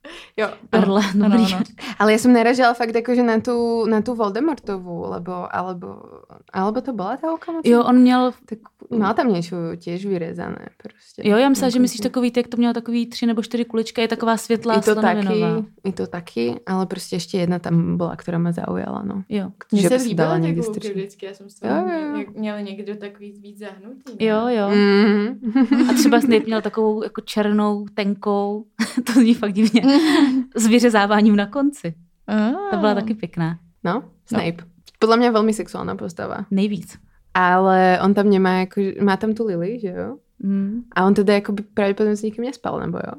Jo, 0.37 0.49
Perle, 0.71 1.01
ano, 1.15 1.29
dobrý. 1.29 1.45
ano, 1.53 1.57
ano. 1.57 1.95
Ale 1.99 2.13
ja 2.13 2.19
som 2.19 2.35
naražala 2.35 2.75
fakt 2.75 2.91
akože 2.91 3.23
na 3.23 3.39
tú, 3.39 3.87
na 3.87 4.03
tú 4.03 4.19
Voldemortovú, 4.19 5.07
lebo, 5.07 5.47
alebo, 5.47 6.03
alebo 6.51 6.79
to 6.83 6.91
bola 6.93 7.15
tá 7.17 7.31
hulka 7.31 7.53
moci? 7.55 7.71
Jo, 7.71 7.87
on 7.87 8.03
měl 8.03 8.35
Tak 8.45 8.59
mal 8.91 9.15
tam 9.15 9.33
niečo 9.33 9.57
tiež 9.77 10.05
vyrezané 10.07 10.69
prostě. 10.83 11.23
Jo, 11.25 11.37
já 11.37 11.49
myslím, 11.49 11.71
že 11.71 11.79
Na 11.79 11.83
myslíš 11.83 12.01
takový, 12.01 12.33
jak 12.37 12.49
to 12.49 12.57
mělo 12.57 12.75
takový 12.75 13.07
tři 13.07 13.27
nebo 13.27 13.43
čtyři 13.43 13.65
kuličky, 13.65 14.01
je 14.01 14.09
taková 14.09 14.37
světlá 14.37 14.75
I 14.75 14.81
to 14.81 14.95
taky, 14.95 15.41
i 15.85 15.93
to 15.93 16.07
taky, 16.07 16.55
ale 16.67 16.87
prostě 16.87 17.17
ještě 17.17 17.39
jedna 17.39 17.59
tam 17.59 17.97
byla, 17.97 18.17
která 18.17 18.39
mě 18.39 18.53
zaujala, 18.53 19.03
no. 19.03 19.23
Jo. 19.29 19.51
Mně 19.73 19.89
se 19.89 19.99
ty 19.99 20.15
někdy 20.39 20.61
vždycky, 20.95 21.27
já 21.27 21.35
jsem 21.35 21.51
z 21.51 21.55
toho 21.55 21.75
Jo, 21.75 21.85
jo, 21.89 22.01
jo. 22.09 22.17
jak 22.17 22.31
měl 22.35 22.63
někdo 22.63 22.97
takový 22.97 23.33
víc 23.33 23.59
zahnutý. 23.59 24.13
ne? 24.21 24.27
Jo, 24.27 24.49
jo. 24.49 24.69
Mm. 24.71 25.89
A 25.91 25.93
třeba 25.95 26.21
Snape 26.21 26.45
měl 26.47 26.63
takovou 26.63 27.03
jako 27.03 27.21
černou, 27.21 27.87
tenkou, 27.95 28.65
to 29.05 29.13
zní 29.13 29.35
fakt 29.35 29.53
divně, 29.53 29.83
s 30.57 30.67
vyřezáváním 30.67 31.37
na 31.37 31.47
konci. 31.47 31.95
Ah. 32.29 32.71
To 32.71 32.77
byla 32.77 32.95
taky 32.95 33.15
pěkná. 33.15 33.59
No, 33.85 34.03
Snape. 34.27 34.65
Podľa 34.97 35.17
mňa 35.21 35.31
veľmi 35.37 35.53
sexuálna 35.53 35.93
postava. 36.01 36.49
Nejvíc. 36.49 36.97
Ale 37.37 37.99
on 38.01 38.15
tam 38.15 38.31
nemá, 38.31 38.65
jako, 38.65 38.81
má 39.05 39.17
tam 39.21 39.35
tu 39.37 39.45
Lily, 39.45 39.79
že 39.81 39.89
jo? 39.93 40.17
Mm. 40.41 40.83
A 40.97 41.05
on 41.05 41.15
teda 41.15 41.35
jako 41.35 41.53
by 41.53 41.63
pravděpodobně 41.63 42.17
s 42.17 42.23
nikým 42.23 42.45
nespal, 42.45 42.81
nebo 42.81 42.99
jo? 42.99 43.13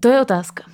To 0.00 0.08
je 0.08 0.20
otázka. 0.20 0.64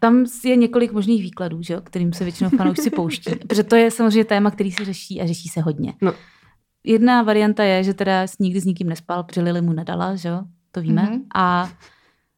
Tam 0.00 0.24
je 0.44 0.56
několik 0.56 0.92
možných 0.92 1.22
výkladů, 1.22 1.62
že 1.62 1.74
jo, 1.74 1.80
kterým 1.80 2.12
se 2.12 2.24
většinou 2.24 2.50
fanoušci 2.50 2.90
pouští. 2.90 3.34
Protože 3.48 3.62
to 3.62 3.76
je 3.76 3.90
samozřejmě 3.90 4.24
téma, 4.24 4.50
který 4.50 4.72
se 4.72 4.84
řeší 4.84 5.20
a 5.20 5.26
řeší 5.26 5.48
se 5.48 5.60
hodně. 5.60 5.94
No. 6.02 6.12
Jedna 6.84 7.22
varianta 7.22 7.64
je, 7.64 7.82
že 7.84 7.94
teda 7.94 8.22
s- 8.22 8.38
nikdy 8.38 8.60
s 8.60 8.64
nikým 8.64 8.88
nespal, 8.88 9.22
protože 9.24 9.40
Lily 9.40 9.62
mu 9.62 9.72
nedala, 9.72 10.16
že 10.16 10.28
jo, 10.28 10.42
to 10.72 10.80
víme. 10.80 11.02
Mhm. 11.02 11.12
Mm-hmm. 11.12 11.24
A 11.34 11.70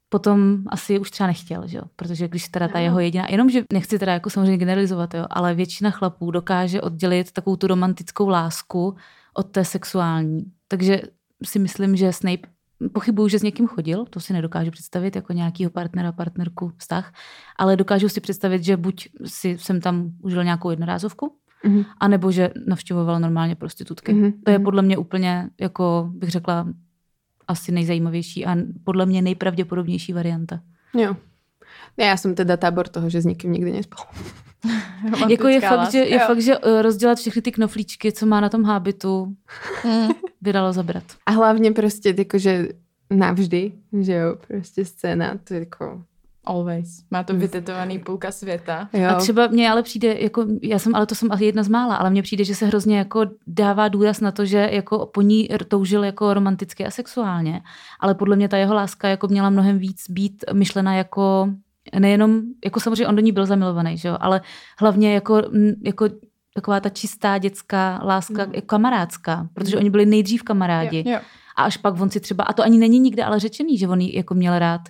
potom 0.08 0.58
asi 0.68 0.98
už 0.98 1.10
třeba 1.10 1.26
nechtěl, 1.26 1.66
že 1.66 1.76
jo, 1.78 1.82
protože 1.96 2.28
když 2.28 2.48
teda 2.48 2.68
ta 2.68 2.78
jeho 2.78 3.00
jediná, 3.00 3.26
jenomže 3.30 3.64
nechci 3.72 3.98
teda 3.98 4.12
jako 4.12 4.30
samozřejmě 4.30 4.56
generalizovat, 4.56 5.14
jo, 5.14 5.26
ale 5.30 5.54
většina 5.54 5.90
chlapů 5.90 6.30
dokáže 6.30 6.80
oddělit 6.80 7.32
takovou 7.32 7.56
tu 7.56 7.66
romantickou 7.66 8.28
lásku 8.28 8.96
od 9.34 9.42
té 9.42 9.64
sexuální. 9.64 10.44
Takže 10.68 11.00
si 11.44 11.58
myslím, 11.58 11.96
že 11.96 12.12
Snape 12.12 12.48
pochybuju, 12.92 13.28
že 13.28 13.38
s 13.38 13.42
někým 13.42 13.66
chodil, 13.66 14.04
to 14.10 14.20
si 14.20 14.32
nedokážu 14.32 14.70
představit 14.70 15.16
jako 15.16 15.32
nějakýho 15.32 15.70
partnera, 15.70 16.12
partnerku, 16.12 16.72
vztah, 16.76 17.12
ale 17.56 17.76
dokážu 17.76 18.08
si 18.08 18.20
představit, 18.20 18.64
že 18.64 18.76
buď 18.76 19.08
si 19.24 19.58
jsem 19.58 19.80
tam 19.80 20.10
užil 20.22 20.44
nějakou 20.44 20.70
jednorázovku, 20.70 21.34
Mhm. 21.64 21.84
anebo 22.00 22.30
že 22.32 22.50
navštěvoval 22.66 23.20
normálně 23.20 23.54
prostitutky. 23.54 24.12
Mhm, 24.12 24.32
To 24.44 24.50
je 24.50 24.58
mhm. 24.58 24.64
podle 24.64 24.82
mě 24.82 24.98
úplně, 24.98 25.48
jako 25.60 26.10
bych 26.14 26.30
řekla, 26.30 26.66
asi 27.48 27.72
nejzajímavější 27.72 28.46
a 28.46 28.56
podle 28.84 29.06
mě 29.06 29.22
nejpravděpodobnější 29.22 30.12
varianta. 30.12 30.60
Jo. 30.94 31.16
Já 31.96 32.16
jsem 32.16 32.34
teda 32.34 32.56
tábor 32.56 32.88
toho, 32.88 33.10
že 33.10 33.20
s 33.20 33.24
nikým 33.24 33.52
nikdy 33.52 33.72
nespal. 33.72 34.06
Jako 35.28 35.48
je 35.48 35.60
fakt, 35.60 35.90
že, 35.92 35.98
je 35.98 36.18
fakt, 36.18 36.40
že 36.42 36.54
eh, 36.62 36.82
rozdělat 36.82 37.18
všechny 37.18 37.42
ty 37.42 37.52
knoflíčky, 37.52 38.12
co 38.12 38.26
má 38.26 38.40
na 38.40 38.48
tom 38.48 38.64
hábitu, 38.64 39.36
Mm. 39.84 40.08
by 40.40 40.52
dalo 40.52 40.72
zabrat. 40.72 41.04
A 41.26 41.30
hlavně 41.30 41.72
prostě 41.72 42.14
jakože 42.18 42.68
navždy, 43.10 43.72
že 44.00 44.12
jo, 44.12 44.36
prostě 44.48 44.84
scéna, 44.84 45.38
to 45.44 45.54
je 45.54 45.60
jako, 45.60 46.02
Always. 46.48 47.04
Má 47.10 47.22
to 47.22 47.34
vytetovaný 47.34 47.98
půlka 47.98 48.32
světa. 48.32 48.88
jo. 48.92 49.08
A 49.08 49.14
třeba 49.14 49.46
mně 49.46 49.70
ale 49.70 49.82
přijde, 49.82 50.16
jako, 50.20 50.46
já 50.62 50.78
jsem, 50.78 50.94
ale 50.94 51.06
to 51.06 51.14
jsem 51.14 51.32
asi 51.32 51.44
jedna 51.44 51.62
z 51.62 51.68
mála, 51.68 51.96
ale 51.96 52.10
mně 52.10 52.22
přijde, 52.22 52.44
že 52.44 52.54
se 52.54 52.66
hrozně 52.66 52.98
jako 52.98 53.26
dává 53.46 53.88
důraz 53.88 54.20
na 54.20 54.32
to, 54.32 54.44
že 54.44 54.68
jako 54.72 55.06
po 55.06 55.22
ní 55.22 55.48
toužil 55.68 56.04
jako 56.04 56.34
romanticky 56.34 56.86
a 56.86 56.90
sexuálně, 56.90 57.62
ale 58.00 58.14
podle 58.14 58.36
mě 58.36 58.48
ta 58.48 58.56
jeho 58.56 58.74
láska 58.74 59.08
jako 59.08 59.28
měla 59.28 59.50
mnohem 59.50 59.78
víc 59.78 60.10
být 60.10 60.44
myšlena 60.52 60.94
jako 60.94 61.48
nejenom, 61.98 62.40
jako 62.64 62.80
samozřejmě 62.80 63.06
on 63.06 63.16
do 63.16 63.22
ní 63.22 63.32
byl 63.32 63.46
zamilovaný, 63.46 63.98
že 63.98 64.08
jo, 64.08 64.16
ale 64.20 64.40
hlavně 64.78 65.14
jako, 65.14 65.42
jako 65.84 66.08
taková 66.54 66.80
ta 66.80 66.88
čistá 66.88 67.38
dětská 67.38 68.00
láska, 68.04 68.44
mm. 68.46 68.52
kamarádská, 68.66 69.48
protože 69.54 69.76
mm. 69.76 69.80
oni 69.80 69.90
byli 69.90 70.06
nejdřív 70.06 70.42
kamarádi. 70.42 71.02
Jo, 71.06 71.12
jo. 71.12 71.20
A 71.56 71.62
až 71.62 71.76
pak 71.76 72.00
on 72.00 72.10
si 72.10 72.20
třeba, 72.20 72.44
a 72.44 72.52
to 72.52 72.62
ani 72.62 72.78
není 72.78 72.98
nikde 72.98 73.24
ale 73.24 73.40
řečený, 73.40 73.78
že 73.78 73.88
on 73.88 74.00
ji 74.00 74.16
jako 74.16 74.34
měl 74.34 74.58
rád, 74.58 74.80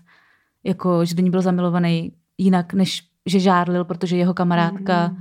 jako, 0.69 1.05
že 1.05 1.15
do 1.15 1.23
ní 1.23 1.31
byl 1.31 1.43
zamilovaný 1.43 2.13
jinak, 2.39 2.75
než 2.75 3.09
že 3.29 3.41
žárlil, 3.41 3.85
protože 3.85 4.17
jeho 4.17 4.35
kamarádka 4.35 5.09
mm. 5.09 5.17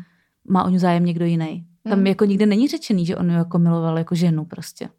má 0.50 0.64
o 0.64 0.70
ní 0.70 0.80
zájem 0.80 1.06
někdo 1.06 1.26
jiný. 1.26 1.66
Tam 1.90 2.00
mm. 2.00 2.08
jako 2.08 2.26
nikde 2.26 2.46
není 2.46 2.68
řečený, 2.68 3.06
že 3.06 3.16
on 3.16 3.30
ji 3.30 3.36
jako 3.36 3.60
miloval 3.60 3.98
jako 3.98 4.16
ženu 4.16 4.46
prostě. 4.46 4.90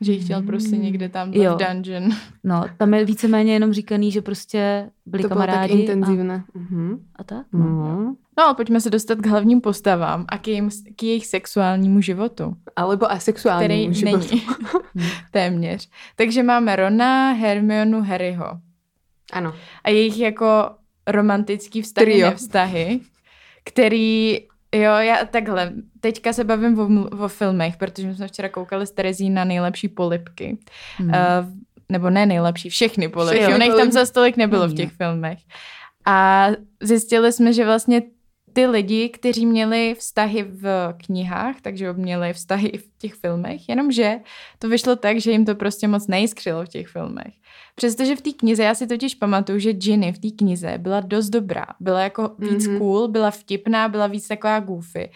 Že 0.00 0.12
jí 0.12 0.20
chtěl 0.20 0.42
prostě 0.42 0.76
někde 0.76 1.08
tam 1.08 1.30
v 1.30 1.34
dungeon. 1.34 2.10
No, 2.44 2.64
tam 2.76 2.94
je 2.94 3.04
víceméně 3.04 3.52
jenom 3.52 3.72
říkaný, 3.72 4.10
že 4.10 4.22
prostě 4.22 4.90
byli 5.06 5.22
to 5.22 5.28
kamarádi. 5.28 5.74
Bylo 5.74 5.86
tak 5.86 5.96
intenzivné. 5.96 6.44
A, 6.54 6.58
uh-huh. 6.58 6.98
a 7.16 7.24
tak? 7.24 7.46
No. 7.52 7.66
Uh-huh. 7.66 8.16
No 8.38 8.54
pojďme 8.54 8.80
se 8.80 8.90
dostat 8.90 9.18
k 9.18 9.26
hlavním 9.26 9.60
postavám 9.60 10.24
a 10.28 10.38
k, 10.38 10.48
jejím, 10.48 10.70
k 10.96 11.02
jejich 11.02 11.26
sexuálnímu 11.26 12.00
životu. 12.00 12.56
Alebo 12.76 13.10
asexuálnímu 13.10 13.64
který 13.64 13.94
životu. 13.94 14.26
není. 14.30 14.42
Téměř. 15.30 15.88
Takže 16.16 16.42
máme 16.42 16.76
Rona, 16.76 17.32
Hermionu, 17.32 18.02
Harryho. 18.02 18.60
Ano. 19.32 19.54
A 19.84 19.90
jejich 19.90 20.18
jako 20.18 20.70
romantický 21.06 21.82
vztahy, 21.82 22.06
Trio. 22.06 22.30
nevztahy, 22.30 23.00
který, 23.64 24.40
jo, 24.74 24.92
já 24.92 25.24
takhle, 25.24 25.72
teďka 26.00 26.32
se 26.32 26.44
bavím 26.44 26.78
o, 26.78 27.24
o 27.24 27.28
filmech, 27.28 27.76
protože 27.76 28.06
my 28.06 28.14
jsme 28.14 28.28
včera 28.28 28.48
koukali 28.48 28.86
s 28.86 28.90
Terezí 28.90 29.30
na 29.30 29.44
nejlepší 29.44 29.88
polipky. 29.88 30.58
Hmm. 30.96 31.08
Uh, 31.08 31.14
nebo 31.92 32.10
ne 32.10 32.26
nejlepší, 32.26 32.70
všechny 32.70 33.08
polipky. 33.08 33.42
Všechny 33.42 33.64
jich 33.64 33.74
tam 33.74 33.92
za 33.92 34.06
stolik 34.06 34.36
nebylo 34.36 34.64
v 34.64 34.68
Není, 34.68 34.76
těch 34.76 34.92
filmech. 34.92 35.38
A 36.06 36.48
zjistili 36.82 37.32
jsme, 37.32 37.52
že 37.52 37.64
vlastně 37.64 38.02
ty 38.52 38.66
lidi, 38.66 39.08
kteří 39.08 39.46
měli 39.46 39.94
vztahy 39.98 40.42
v 40.42 40.94
knihách, 41.06 41.60
takže 41.62 41.92
měli 41.92 42.32
vztahy 42.32 42.68
i 42.68 42.78
v 42.78 42.98
těch 42.98 43.14
filmech, 43.14 43.68
jenomže 43.68 44.16
to 44.58 44.68
vyšlo 44.68 44.96
tak, 44.96 45.20
že 45.20 45.30
jim 45.30 45.44
to 45.44 45.54
prostě 45.54 45.88
moc 45.88 46.06
nejiskřilo 46.06 46.64
v 46.64 46.68
těch 46.68 46.88
filmech. 46.88 47.34
Přestože 47.78 48.16
v 48.16 48.20
té 48.20 48.30
knize, 48.32 48.62
já 48.64 48.74
si 48.74 48.86
totiž 48.86 49.14
pamatuju, 49.14 49.58
že 49.58 49.72
Ginny 49.72 50.12
v 50.12 50.18
té 50.18 50.28
knize 50.38 50.74
byla 50.78 51.00
dost 51.00 51.28
dobrá. 51.30 51.66
Byla 51.80 52.00
jako 52.00 52.30
víc 52.38 52.66
Mhm. 52.66 52.78
cool, 52.78 53.08
byla 53.08 53.30
vtipná, 53.30 53.88
byla 53.88 54.06
víc 54.06 54.28
taková 54.28 54.60
goofy. 54.60 55.10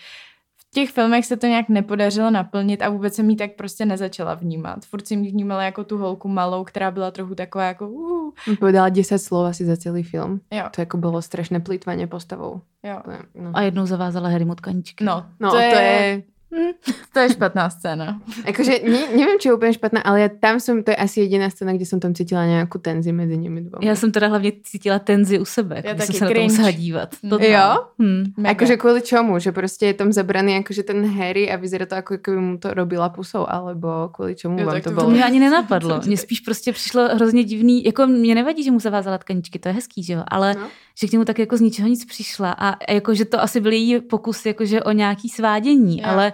V 0.58 0.74
těch 0.74 0.90
filmech 0.90 1.26
se 1.26 1.36
to 1.36 1.46
nějak 1.46 1.68
nepodařilo 1.68 2.30
naplnit 2.30 2.82
a 2.82 2.88
vůbec 2.88 3.14
jsem 3.14 3.30
jí 3.30 3.36
tak 3.36 3.50
prostě 3.56 3.84
nezačala 3.86 4.34
vnímat. 4.34 4.84
Furt 4.84 5.06
jsem 5.06 5.24
ji 5.24 5.30
vnímala 5.30 5.62
jako 5.62 5.84
tu 5.84 5.98
holku 5.98 6.28
malou, 6.28 6.64
která 6.64 6.90
byla 6.90 7.10
trochu 7.10 7.34
taková 7.34 7.64
jako 7.64 7.88
uh, 7.88 8.30
Povedala 8.60 8.88
10 8.88 9.18
slov 9.18 9.46
asi 9.46 9.64
za 9.64 9.76
celý 9.76 10.02
film. 10.02 10.40
jo, 10.52 10.64
To 10.74 10.80
jako 10.80 10.96
bylo 10.96 11.22
strašné 11.22 11.60
plýtvanie 11.60 12.06
postavou. 12.06 12.60
jo. 12.82 12.96
To 13.04 13.10
je, 13.10 13.18
no. 13.34 13.50
A 13.54 13.62
jednou 13.62 13.86
zavázala 13.86 14.28
Harry 14.28 14.46
tkaničky. 14.56 15.04
No, 15.04 15.26
No, 15.40 15.50
to, 15.50 15.56
to 15.56 15.62
je, 15.62 15.72
je, 15.72 16.22
to 17.12 17.18
je 17.20 17.28
špatná 17.32 17.70
scéna. 17.70 18.20
akože, 18.44 18.84
ne, 18.84 19.00
neviem, 19.16 19.38
či 19.40 19.48
je 19.48 19.54
úplne 19.56 19.72
špatná, 19.72 20.04
ale 20.04 20.20
ja 20.20 20.28
tam 20.28 20.60
som, 20.60 20.84
to 20.84 20.92
je 20.92 20.96
asi 20.96 21.20
jediná 21.24 21.48
scéna, 21.50 21.72
kde 21.72 21.86
som 21.88 21.96
tam 22.00 22.12
cítila 22.12 22.44
nejakú 22.44 22.76
tenzi 22.78 23.12
medzi 23.12 23.36
nimi 23.40 23.60
dvoma. 23.64 23.80
Já 23.84 23.96
jsem 23.96 24.12
teda 24.12 24.28
hlavně 24.28 24.52
cítila 24.62 24.98
tenzi 24.98 25.38
u 25.38 25.44
sebe, 25.44 25.82
Já 25.84 25.88
jako 25.90 25.96
když 25.96 26.06
jsem 26.06 26.14
se 26.16 26.24
na 26.24 26.28
to 26.28 26.34
cringe. 26.34 26.52
musela 26.52 26.70
dívat. 26.70 27.08
Totálně. 27.30 27.54
Jo? 27.54 27.84
Hm. 27.98 28.24
Mega. 28.36 28.50
Akože 28.50 28.76
kvôli 28.76 29.00
čomu? 29.02 29.38
Že 29.38 29.52
proste 29.52 29.86
je 29.86 29.94
tam 29.94 30.12
zabraný 30.12 30.56
akože 30.60 30.82
ten 30.82 31.00
Harry 31.08 31.50
a 31.50 31.56
vyzerá 31.56 31.86
to 31.86 31.96
ako 31.96 32.18
keby 32.18 32.38
mu 32.40 32.58
to 32.58 32.74
robila 32.74 33.08
pusou, 33.08 33.48
alebo 33.48 34.12
kvôli 34.12 34.34
čomu 34.36 34.60
Jo, 34.60 34.66
vám 34.66 34.80
to 34.80 34.90
to 34.90 34.94
bolo? 34.94 35.06
To 35.06 35.10
mě 35.10 35.24
ani 35.24 35.40
nenapadlo. 35.46 36.02
Jsem 36.02 36.08
Mně 36.08 36.16
spíš 36.16 36.40
prostě 36.40 36.72
přišlo 36.72 37.08
hrozně 37.14 37.44
divný, 37.44 37.84
jako 37.84 38.06
mě 38.06 38.34
nevadí, 38.34 38.62
že 38.64 38.70
mu 38.70 38.80
zavázala 38.80 39.18
tkaničky, 39.18 39.58
to 39.58 39.68
je 39.68 39.74
hezký, 39.74 40.02
že 40.04 40.12
jo, 40.12 40.22
ale 40.28 40.54
No. 40.54 40.68
Že 41.00 41.06
k 41.08 41.12
němu 41.12 41.24
tak 41.24 41.38
jako 41.38 41.56
z 41.56 41.60
ničeho 41.60 41.88
nic 41.88 42.04
přišla 42.04 42.52
a 42.52 42.68
a 42.68 42.92
jako, 42.92 43.14
že 43.14 43.24
to 43.24 43.40
asi 43.42 43.60
byl 43.60 43.72
její 43.72 44.00
pokus 44.00 44.46
jakože 44.46 44.82
o 44.82 44.92
nějaký 44.92 45.28
svádění, 45.28 45.98
Jo. 45.98 46.04
ale 46.08 46.32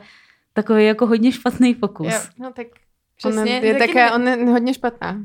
takový 0.52 0.84
jako 0.86 1.06
hodně 1.06 1.32
špatný 1.32 1.74
pokus. 1.74 2.06
Jo. 2.12 2.20
No 2.38 2.52
tak 2.52 2.66
Přesně, 3.16 3.40
ona 3.40 3.50
je 3.50 3.74
taky 3.74 3.94
ne- 3.94 4.12
ona 4.12 4.30
je 4.30 4.44
hodně 4.46 4.74
špatná. 4.74 5.18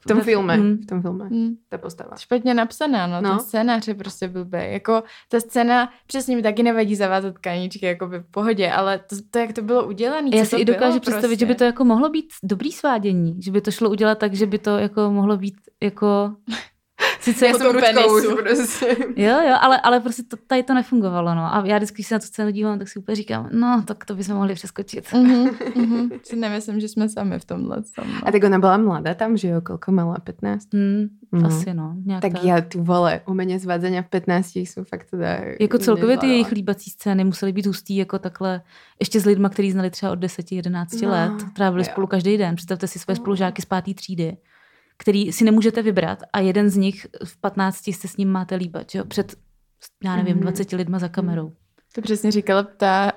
V 0.00 0.08
tom 0.08 0.20
filme, 0.20 0.56
mm. 0.56 0.76
v 0.76 0.86
tom 0.86 1.02
filme, 1.02 1.24
Hmm. 1.24 1.54
ta 1.68 1.78
postava. 1.78 2.16
Špatně 2.16 2.54
napsaná, 2.54 3.06
no, 3.06 3.20
no. 3.20 3.30
Ten 3.30 3.38
scénář 3.38 3.88
je 3.88 3.94
prostě 3.94 4.28
blbý. 4.28 4.58
Jako 4.60 5.02
ta 5.28 5.40
scéna, 5.40 5.92
přesně 6.06 6.36
mi 6.36 6.42
taky 6.42 6.62
nevadí 6.62 6.96
zavázat 6.96 7.34
tkaničky, 7.34 7.86
jako 7.86 8.06
by 8.06 8.18
v 8.18 8.30
pohodě, 8.30 8.70
ale 8.72 8.98
to, 8.98 9.16
to 9.30 9.38
jak 9.38 9.52
to 9.52 9.62
bylo 9.62 9.86
udělané, 9.86 10.28
Já 10.36 10.42
co 10.42 10.44
si 10.44 10.50
to 10.56 10.62
i 10.62 10.64
dokážu 10.64 10.90
bylo 10.90 11.00
představit, 11.00 11.22
prostě. 11.28 11.38
že 11.38 11.46
by 11.46 11.54
to 11.54 11.64
jako 11.64 11.84
mohlo 11.84 12.08
být 12.08 12.26
dobrý 12.42 12.72
svádění, 12.72 13.42
že 13.42 13.50
by 13.50 13.60
to 13.60 13.70
šlo 13.70 13.90
udělat 13.90 14.18
tak, 14.18 14.34
že 14.34 14.46
by 14.46 14.58
to 14.58 14.78
jako 14.78 15.10
mohlo 15.10 15.36
být 15.36 15.54
jako... 15.82 16.34
Sice 17.26 17.46
Já 17.46 17.54
jsem 17.54 17.72
penisu. 17.80 18.14
už 18.16 18.42
prostě. 18.42 18.96
Jo, 19.16 19.40
jo, 19.48 19.54
ale, 19.60 19.80
ale 19.80 20.00
prostě 20.00 20.22
to, 20.22 20.36
tady 20.46 20.62
to 20.62 20.74
nefungovalo, 20.74 21.34
no. 21.34 21.42
A 21.54 21.62
já 21.66 21.76
vždycky, 21.76 21.94
když 21.94 22.06
se 22.06 22.14
na 22.14 22.18
tu 22.18 22.26
scénu 22.26 22.50
dívám, 22.50 22.78
tak 22.78 22.88
si 22.88 22.98
úplně 22.98 23.16
říkám, 23.16 23.48
no, 23.52 23.82
tak 23.86 24.04
to 24.04 24.14
bychom 24.14 24.34
mohli 24.36 24.54
přeskočit. 24.54 25.12
Mhm, 25.12 25.48
mhm. 25.76 26.08
Si 26.22 26.36
nemyslím, 26.36 26.80
že 26.80 26.88
jsme 26.88 27.08
sami 27.08 27.38
v 27.38 27.44
tomhle. 27.44 27.76
Tom, 27.96 28.06
no. 28.12 28.28
A 28.28 28.32
tak 28.32 28.44
ona 28.44 28.58
byla 28.58 28.76
mladá 28.76 29.14
tam, 29.14 29.36
že 29.36 29.48
jo, 29.48 29.60
koľko 29.60 29.90
mala, 29.92 30.16
15? 30.24 30.68
Hmm, 30.74 31.06
No. 31.32 31.46
Asi, 31.48 31.74
no. 31.74 31.94
Nějak 32.06 32.22
Tak 32.22 32.44
já 32.44 32.60
ty 32.60 32.78
vole, 32.78 33.20
umenie 33.28 33.58
zvádzania 33.58 34.02
v 34.02 34.08
15 34.08 34.56
jsou 34.56 34.84
fakt 34.84 35.10
teda... 35.10 35.38
Jako 35.60 35.78
celkově 35.78 36.06
ty 36.06 36.26
nezvládala. 36.26 36.32
jejich 36.32 36.50
líbací 36.52 36.90
scény 36.90 37.24
musely 37.24 37.52
být 37.52 37.66
hustý 37.66 37.96
jako 37.96 38.18
takhle, 38.18 38.60
ještě 39.00 39.20
s 39.20 39.24
lidma, 39.24 39.48
který 39.48 39.72
znali 39.72 39.90
třeba 39.90 40.12
od 40.12 40.18
10-11 40.18 40.86
No, 41.02 41.10
let, 41.10 41.32
trávili 41.56 41.82
jo. 41.82 41.88
spolu 41.92 42.06
každý 42.06 42.36
den. 42.38 42.54
Představte 42.56 42.86
si 42.86 42.98
svoje 42.98 43.14
No. 43.18 43.22
spolužáky 43.22 43.62
z 43.62 43.64
páté 43.64 43.94
třídy, 43.94 44.36
který 44.96 45.32
si 45.32 45.44
nemůžete 45.44 45.82
vybrat 45.82 46.18
a 46.32 46.40
jeden 46.40 46.70
z 46.70 46.76
nich 46.76 47.06
v 47.24 47.40
15 47.40 47.92
se 47.92 48.08
s 48.08 48.16
ním 48.16 48.32
máte 48.32 48.54
líbat, 48.54 48.90
že 48.90 48.98
jo? 48.98 49.04
Před, 49.04 49.34
já 50.04 50.16
nevím, 50.16 50.32
Mhm. 50.34 50.42
20 50.42 50.72
lidma 50.76 50.98
za 50.98 51.08
kamerou. 51.08 51.52
To 51.94 52.02
přesně 52.02 52.30
říkala 52.30 52.62
ta, 52.62 53.12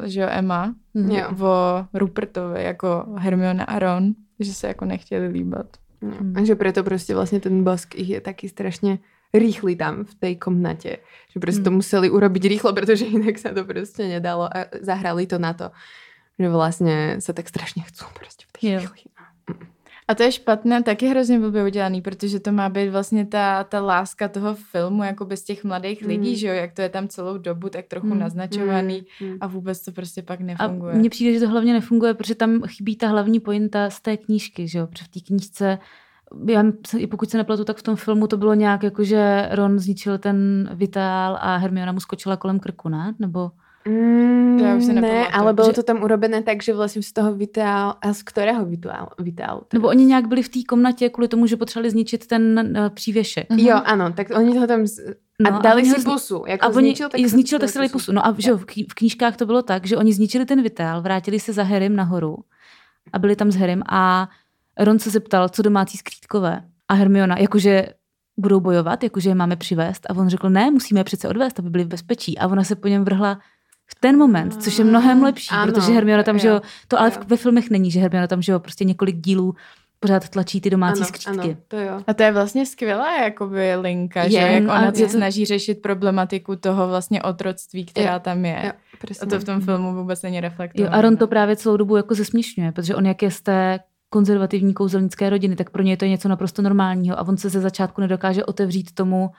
uh, 0.00 0.04
že 0.06 0.20
jo, 0.20 0.28
Emma, 0.30 0.74
Mhm. 0.94 1.10
Jo. 1.10 1.28
o 1.40 1.84
Rupertovi, 1.98 2.64
jako 2.64 3.04
Hermiona 3.18 3.64
a 3.64 3.78
Ron, 3.78 4.14
že 4.40 4.54
se 4.54 4.66
jako 4.68 4.84
nechtěli 4.84 5.28
líbat. 5.28 5.66
Mm. 6.00 6.34
A 6.36 6.44
že 6.44 6.54
preto 6.54 6.84
prostě 6.84 7.14
vlastně 7.14 7.40
ten 7.40 7.64
bosk 7.64 7.94
je 7.94 8.20
taký 8.20 8.48
strašně 8.48 8.98
rýchly 9.34 9.76
tam 9.76 10.04
v 10.04 10.14
tej 10.14 10.36
komnate. 10.36 10.96
Že 11.32 11.40
prostě 11.40 11.62
to 11.62 11.70
Mm. 11.70 11.76
museli 11.76 12.10
urobiť 12.10 12.44
rýchlo, 12.48 12.72
protože 12.72 13.04
jinak 13.04 13.38
sa 13.38 13.52
to 13.54 13.64
prostě 13.64 14.08
nedalo 14.08 14.56
a 14.56 14.66
zahrali 14.80 15.26
to 15.26 15.38
na 15.38 15.52
to, 15.52 15.70
že 16.38 16.48
vlastně 16.48 17.16
se 17.18 17.32
tak 17.32 17.48
strašně 17.48 17.82
chcú 17.82 18.04
prostě 18.18 18.44
v 18.58 18.64
Jo. 18.64 18.78
chvíli. 18.80 19.13
A 20.08 20.14
to 20.14 20.22
je 20.22 20.32
špatné, 20.32 20.82
taky 20.82 21.06
hrozně 21.06 21.38
blbě 21.40 21.64
udělaný, 21.64 22.02
protože 22.02 22.40
to 22.40 22.52
má 22.52 22.68
být 22.68 22.88
vlastně 22.88 23.26
ta, 23.26 23.64
ta 23.64 23.80
láska 23.80 24.28
toho 24.28 24.54
filmu, 24.54 25.02
jako 25.02 25.24
bez 25.24 25.44
těch 25.44 25.64
mladých 25.64 26.02
Mm. 26.02 26.08
lidí, 26.08 26.36
že 26.36 26.46
jo, 26.48 26.54
jak 26.54 26.72
to 26.72 26.82
je 26.82 26.88
tam 26.88 27.08
celou 27.08 27.38
dobu 27.38 27.68
tak 27.68 27.86
trochu 27.86 28.06
Mm. 28.06 28.18
naznačovaný 28.18 29.04
Mm, 29.20 29.36
a 29.40 29.46
vůbec 29.46 29.84
to 29.84 29.92
prostě 29.92 30.22
pak 30.22 30.40
A 30.40 30.44
nefunguje. 30.44 30.94
mně 30.94 31.10
přijde, 31.10 31.32
že 31.34 31.40
to 31.40 31.48
hlavně 31.48 31.72
nefunguje, 31.72 32.14
protože 32.14 32.34
tam 32.34 32.62
chybí 32.66 32.96
ta 32.96 33.08
hlavní 33.08 33.40
pointa 33.40 33.90
z 33.90 34.00
té 34.00 34.16
knížky, 34.16 34.68
že 34.68 34.78
jo? 34.78 34.86
Protože 34.86 35.04
v 35.04 35.08
té 35.08 35.20
knížce, 35.20 35.78
já, 36.48 36.64
pokud 37.10 37.30
se 37.30 37.36
nepletu, 37.36 37.64
tak 37.64 37.76
v 37.76 37.82
tom 37.82 37.96
filmu 37.96 38.26
to 38.26 38.36
bylo 38.36 38.54
nějak 38.54 38.82
jako, 38.82 39.04
že 39.04 39.48
Ron 39.52 39.78
zničil 39.78 40.18
ten 40.18 40.70
vitál 40.74 41.38
a 41.40 41.56
Hermiona 41.56 41.92
mu 41.92 42.00
skočila 42.00 42.36
kolem 42.36 42.60
krku, 42.60 42.88
ne? 42.88 43.14
Nebo 43.18 43.50
Mm, 43.88 44.58
To 44.58 44.64
já 44.64 44.76
už 44.76 44.84
si 44.84 44.92
ne, 44.92 45.28
ale 45.28 45.52
bylo 45.52 45.66
Že- 45.66 45.72
to 45.72 45.82
tam 45.82 46.02
urobené 46.02 46.42
tak, 46.42 46.62
že 46.62 46.74
vlastně 46.74 47.02
z 47.02 47.12
toho 47.12 47.34
vitál, 47.34 47.94
a 48.02 48.12
z 48.14 48.22
kterého 48.22 48.64
vitál? 48.66 49.08
vitál 49.18 49.62
Nebo 49.72 49.88
oni 49.88 50.04
nějak 50.04 50.26
byli 50.28 50.42
v 50.42 50.48
té 50.48 50.58
komnatě 50.68 51.08
kvůli 51.08 51.28
tomu, 51.28 51.46
že 51.46 51.56
potřebovali 51.56 51.90
zničit 51.90 52.26
ten 52.26 52.72
uh, 52.78 52.88
přívěšek. 52.88 53.50
Mhm. 53.50 53.58
Jo, 53.58 53.80
ano, 53.84 54.12
tak 54.12 54.26
oni 54.36 54.58
ho 54.58 54.66
tam... 54.66 54.86
Z... 54.86 55.00
No, 55.40 55.52
a 55.52 55.56
a 55.56 55.62
dali 55.62 55.82
oni 55.82 55.90
si 55.90 56.00
zni- 56.00 56.12
pusu. 56.12 56.44
Jako 56.48 56.64
A 56.64 56.68
oni 56.68 56.74
zničil, 56.74 57.08
tak, 57.08 57.20
zničil, 57.20 57.58
tak 57.58 57.68
si 57.68 57.78
dali 57.78 57.88
pusu. 57.88 58.12
No 58.12 58.26
a 58.26 58.34
že 58.38 58.52
v 58.52 58.64
kni- 58.64 58.86
v 58.90 58.94
knížkách 58.94 59.36
to 59.36 59.46
bylo 59.46 59.62
tak, 59.62 59.86
že 59.86 59.96
oni 59.96 60.12
zničili 60.12 60.44
ten 60.44 60.62
vitál, 60.62 61.02
vrátili 61.02 61.40
se 61.40 61.52
za 61.52 61.62
Harrym 61.62 61.96
nahoru 61.96 62.36
a 63.12 63.18
byli 63.18 63.36
tam 63.36 63.50
s 63.50 63.56
Harrym 63.56 63.82
a 63.88 64.28
Ron 64.78 64.98
se 64.98 65.10
zeptal, 65.10 65.48
co 65.48 65.62
domácí 65.62 65.98
skrýtkové. 65.98 66.62
A 66.88 66.94
Hermiona, 66.94 67.38
jakože 67.38 67.86
budou 68.36 68.60
bojovat, 68.60 69.02
jakože 69.04 69.30
je 69.30 69.34
máme 69.34 69.56
přivést. 69.56 70.06
A 70.10 70.14
on 70.16 70.28
řekl, 70.28 70.50
ne, 70.50 70.70
musíme 70.70 71.00
je 71.00 71.04
přece 71.04 71.28
odvést, 71.28 71.58
aby 71.58 71.70
byli 71.70 71.84
v 71.84 71.88
bezpečí. 71.88 72.38
A 72.38 72.46
ona 72.46 72.64
se 72.64 72.76
po 72.76 72.88
něm 72.88 73.04
vrhla 73.04 73.38
v 73.86 73.94
ten 74.00 74.18
moment, 74.18 74.62
což 74.62 74.78
je 74.78 74.84
mnohem 74.84 75.22
lepší, 75.22 75.48
Ano, 75.50 75.72
protože 75.72 75.92
Hermiona 75.92 76.22
tam, 76.22 76.38
že 76.38 76.48
jo, 76.48 76.54
jo, 76.54 76.60
to 76.88 77.00
ale 77.00 77.12
jo. 77.14 77.20
v- 77.20 77.26
ve 77.28 77.36
filmech 77.36 77.70
není, 77.70 77.90
že 77.90 78.00
Hermiona 78.00 78.26
tam, 78.26 78.42
že 78.42 78.52
jo, 78.52 78.58
prostě 78.58 78.84
několik 78.84 79.16
dílů 79.16 79.54
pořád 80.00 80.28
tlačí 80.28 80.60
ty 80.60 80.70
domácí 80.70 80.98
ano, 81.00 81.06
skřítky. 81.06 81.30
ano, 81.40 81.56
to 81.68 81.76
jo. 81.76 82.02
A 82.06 82.14
to 82.14 82.22
je 82.22 82.32
vlastně 82.32 82.66
skvělá 82.66 83.16
jakoby 83.22 83.76
linka, 83.76 84.28
že 84.28 84.36
Je, 84.36 84.52
jak 84.52 84.62
a 84.68 84.72
ona 84.74 84.84
je 84.86 84.92
se 84.94 85.02
to- 85.02 85.08
snaží 85.08 85.44
řešit 85.44 85.82
problematiku 85.82 86.56
toho 86.56 86.88
vlastně 86.88 87.22
otroctví, 87.22 87.84
která 87.84 88.12
Jo, 88.14 88.20
tam 88.20 88.44
je. 88.44 88.62
Jo, 88.64 88.72
A 89.22 89.26
to 89.26 89.38
v 89.38 89.44
tom 89.44 89.60
filmu 89.60 89.94
vůbec 89.94 90.22
není 90.22 90.36
Jo, 90.36 90.40
reflektované. 90.42 90.96
a 90.96 91.00
Ron 91.00 91.16
to 91.16 91.26
právě 91.26 91.56
celou 91.56 91.76
dobu 91.76 91.96
jako 91.96 92.14
zesměšňuje, 92.14 92.72
protože 92.72 92.94
on 92.94 93.06
jak 93.06 93.22
je 93.22 93.30
z 93.30 93.40
té 93.40 93.80
konzervativní 94.10 94.74
kouzelnické 94.74 95.30
rodiny, 95.30 95.56
tak 95.56 95.70
pro 95.70 95.82
něj 95.82 95.96
to 95.96 96.04
je 96.04 96.08
něco 96.08 96.28
naprosto 96.28 96.62
normálního 96.62 97.18
a 97.18 97.28
on 97.28 97.36
se 97.36 97.48
ze 97.48 97.60
začátku 97.60 98.00
nedokáže 98.00 98.44
otevřít 98.44 98.92
tomu, 98.94 99.30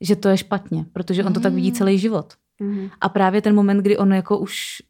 že 0.00 0.16
to 0.16 0.28
je 0.28 0.36
špatně, 0.36 0.84
protože 0.92 1.24
on 1.24 1.32
to 1.32 1.40
tak 1.40 1.52
vidí 1.52 1.68
Mm. 1.70 1.74
celý 1.74 1.98
život. 1.98 2.32
Mhm. 2.60 2.90
A 3.00 3.08
právě 3.08 3.42
ten 3.42 3.54
moment, 3.54 3.78
kdy 3.78 3.98
on 3.98 4.12
jako 4.12 4.38
už 4.38 4.82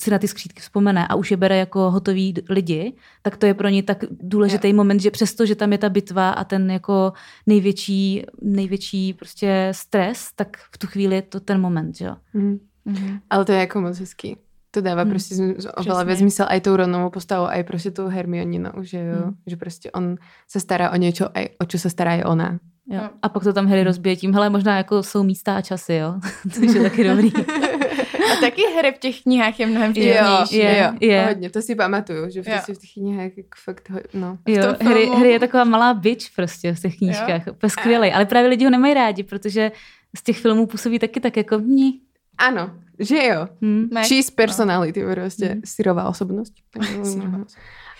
si 0.00 0.10
na 0.10 0.18
ty 0.18 0.28
skřítky 0.28 0.60
vzpomene 0.60 1.08
a 1.08 1.14
už 1.14 1.30
je 1.30 1.36
bere 1.36 1.56
jako 1.56 1.90
hotový 1.90 2.34
lidi, 2.48 2.92
tak 3.22 3.36
to 3.36 3.46
je 3.46 3.54
pro 3.54 3.68
ně 3.68 3.82
tak 3.82 4.04
důležitý 4.10 4.68
jo. 4.68 4.74
moment, 4.74 5.00
že 5.00 5.10
přesto, 5.10 5.46
že 5.46 5.54
tam 5.54 5.72
je 5.72 5.78
ta 5.78 5.88
bitva 5.88 6.30
a 6.30 6.44
ten 6.44 6.70
jako 6.70 7.12
největší, 7.46 8.26
největší 8.42 9.12
prostě 9.12 9.68
stres, 9.72 10.28
tak 10.36 10.56
v 10.72 10.78
tu 10.78 10.86
chvíli 10.86 11.14
je 11.14 11.22
to 11.22 11.40
ten 11.40 11.60
moment, 11.60 11.96
že 11.96 12.04
jo. 12.04 12.16
Mm. 12.34 12.58
Mm-hmm. 12.86 13.20
Ale 13.30 13.44
to 13.44 13.52
je 13.52 13.58
jako 13.58 13.80
moc 13.80 13.98
hezký. 13.98 14.36
To 14.70 14.80
dává 14.80 15.02
hmm. 15.02 15.10
prostě 15.10 15.34
oveľa 15.76 16.04
viac 16.04 16.18
zmysel 16.18 16.46
aj 16.48 16.60
tou 16.60 16.76
Ronovou 16.76 17.10
postavou, 17.10 17.46
aj 17.46 17.64
prostě 17.64 17.90
tou 17.90 18.08
Hermioninou, 18.08 18.72
že 18.80 18.98
jo, 18.98 19.22
hmm. 19.24 19.36
že 19.46 19.56
prostě 19.56 19.90
on 19.90 20.16
se 20.48 20.60
stará 20.60 20.90
o 20.90 20.96
něco, 20.96 21.36
aj 21.38 21.48
o 21.58 21.64
čo 21.64 21.78
se 21.78 21.90
stará 21.90 22.12
je 22.12 22.24
ona. 22.24 22.58
Jo. 22.88 23.00
A 23.22 23.28
pak 23.28 23.44
to 23.44 23.52
tam 23.52 23.66
Harry 23.66 23.84
rozbije 23.84 24.16
tím, 24.16 24.34
hele, 24.34 24.50
možná 24.50 24.76
jako 24.76 25.02
jsou 25.02 25.22
místa 25.22 25.56
a 25.56 25.60
časy, 25.60 25.94
jo. 25.94 26.14
to 26.54 26.64
je 26.64 26.82
taky 26.82 27.04
dobrý. 27.04 27.32
a 28.32 28.40
taky 28.40 28.62
Harry 28.74 28.92
v 28.92 28.98
těch 28.98 29.22
knihách 29.22 29.60
je 29.60 29.66
mnohem 29.66 29.92
vtipnější. 29.92 30.56
Je, 30.56 30.64
je, 30.64 30.92
je. 31.00 31.26
Hodně, 31.26 31.50
to 31.50 31.62
si 31.62 31.74
pamatuju, 31.74 32.30
že 32.30 32.42
v 32.42 32.44
těch, 32.44 32.76
v 32.76 32.80
těch 32.80 32.92
knihách 32.92 33.36
jako 33.36 33.48
fakt, 33.64 33.90
no. 34.14 34.38
Jo, 34.46 34.62
Harry, 34.82 35.06
Harry, 35.06 35.30
je 35.30 35.40
taková 35.40 35.64
malá 35.64 35.94
bitch 35.94 36.26
prostě 36.36 36.74
v 36.74 36.80
těch 36.80 36.96
knížkách, 36.96 37.42
úplně 37.50 37.70
skvělej, 37.70 38.14
ale 38.14 38.26
právě 38.26 38.50
lidi 38.50 38.64
ho 38.64 38.70
nemají 38.70 38.94
rádi, 38.94 39.22
protože 39.22 39.72
z 40.16 40.22
těch 40.22 40.38
filmů 40.38 40.66
působí 40.66 40.98
taky 40.98 41.20
tak 41.20 41.36
jako 41.36 41.58
mní. 41.58 42.00
Ano, 42.38 42.70
že 42.98 43.26
jo. 43.26 43.48
Hmm. 43.62 43.88
Cheese 44.08 44.32
personality, 44.34 45.02
no. 45.02 45.14
prostě 45.14 45.46
hmm. 45.46 45.60
syrová 45.64 46.08
osobnost. 46.08 46.54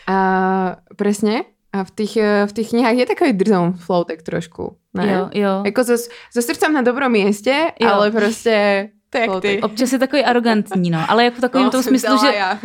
A 0.07 0.77
presne, 0.97 1.43
a 1.73 1.85
v 1.85 1.91
těch, 1.91 2.17
v 2.47 2.53
těch 2.53 2.69
knihách 2.69 2.95
je 2.95 3.07
takový 3.07 3.33
drzom 3.33 3.73
flowtek 3.73 4.23
trošku. 4.23 4.77
Ne? 4.95 5.13
Jo, 5.13 5.31
jo. 5.35 5.63
Jako 5.65 5.85
so, 5.85 5.97
so 6.33 6.47
srdcem 6.47 6.73
na 6.73 6.83
dobrom 6.83 7.13
místě, 7.13 7.67
jo. 7.81 7.89
ale 7.89 8.11
prostě 8.11 8.89
tak 9.11 9.41
ty. 9.41 9.63
Občas 9.63 9.93
je 9.93 9.99
takový 9.99 10.25
arrogantní, 10.25 10.91
no. 10.91 10.99
Ale 11.09 11.25
jako 11.25 11.37
v 11.37 11.41
takovém 11.41 11.65
no, 11.65 11.71
tom 11.71 11.83
smyslu, 11.83 12.19
že... 12.19 12.37
Já. 12.37 12.59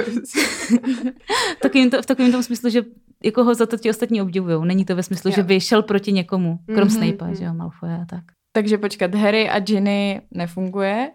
takovým 1.62 1.90
to, 1.90 2.02
v 2.02 2.06
takovém 2.06 2.32
tom 2.32 2.44
smyslu, 2.44 2.70
že 2.70 2.84
jako 3.24 3.44
ho 3.44 3.56
za 3.56 3.66
to 3.66 3.78
ti 3.78 3.90
ostatní 3.90 4.22
obdivují. 4.22 4.68
Není 4.68 4.86
to 4.86 4.96
ve 4.96 5.04
smyslu, 5.04 5.30
jo. 5.30 5.36
že 5.36 5.44
by 5.44 5.60
šel 5.60 5.84
proti 5.84 6.12
někomu, 6.12 6.60
krom 6.66 6.88
mm-hmm. 6.88 7.16
Snape, 7.18 7.36
že 7.36 7.44
jo, 7.44 7.54
Malfoy 7.54 7.90
a 7.90 8.06
tak. 8.10 8.24
Takže 8.52 8.78
počkat, 8.78 9.16
Harry 9.16 9.50
a 9.50 9.60
Ginny 9.60 10.22
nefunguje, 10.32 11.12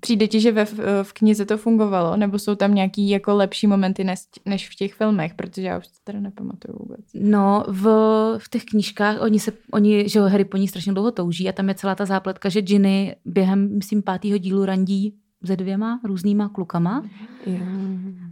Přijde 0.00 0.28
ti, 0.28 0.40
že 0.40 0.52
ve, 0.52 0.64
v 1.02 1.12
knize 1.12 1.44
to 1.44 1.58
fungovalo, 1.58 2.16
nebo 2.16 2.38
jsou 2.38 2.54
tam 2.54 2.74
nějaký 2.74 3.08
jako 3.08 3.34
lepší 3.34 3.66
momenty 3.66 4.04
než, 4.04 4.20
než 4.44 4.68
v 4.68 4.74
těch 4.74 4.94
filmech, 4.94 5.34
protože 5.34 5.62
já 5.62 5.78
už 5.78 5.86
to 5.86 5.92
teda 6.04 6.20
nepamatuju 6.20 6.78
vůbec. 6.78 7.00
No, 7.14 7.64
v, 7.68 7.84
v 8.38 8.48
těch 8.50 8.64
knížkách, 8.64 9.20
oni 9.20 9.40
se, 9.40 9.52
oni, 9.72 10.08
že 10.08 10.20
Harry 10.20 10.44
po 10.44 10.56
ní 10.56 10.68
strašně 10.68 10.92
dlouho 10.92 11.10
touží 11.10 11.48
a 11.48 11.52
tam 11.52 11.68
je 11.68 11.74
celá 11.74 11.94
ta 11.94 12.04
zápletka, 12.04 12.48
že 12.48 12.62
Ginny 12.62 13.16
během, 13.24 13.76
myslím, 13.76 14.02
pátého 14.02 14.38
dílu 14.38 14.64
randí 14.64 15.14
se 15.44 15.56
dvěma 15.56 16.00
různýma 16.04 16.48
klukama. 16.48 17.02
Yeah. 17.46 17.68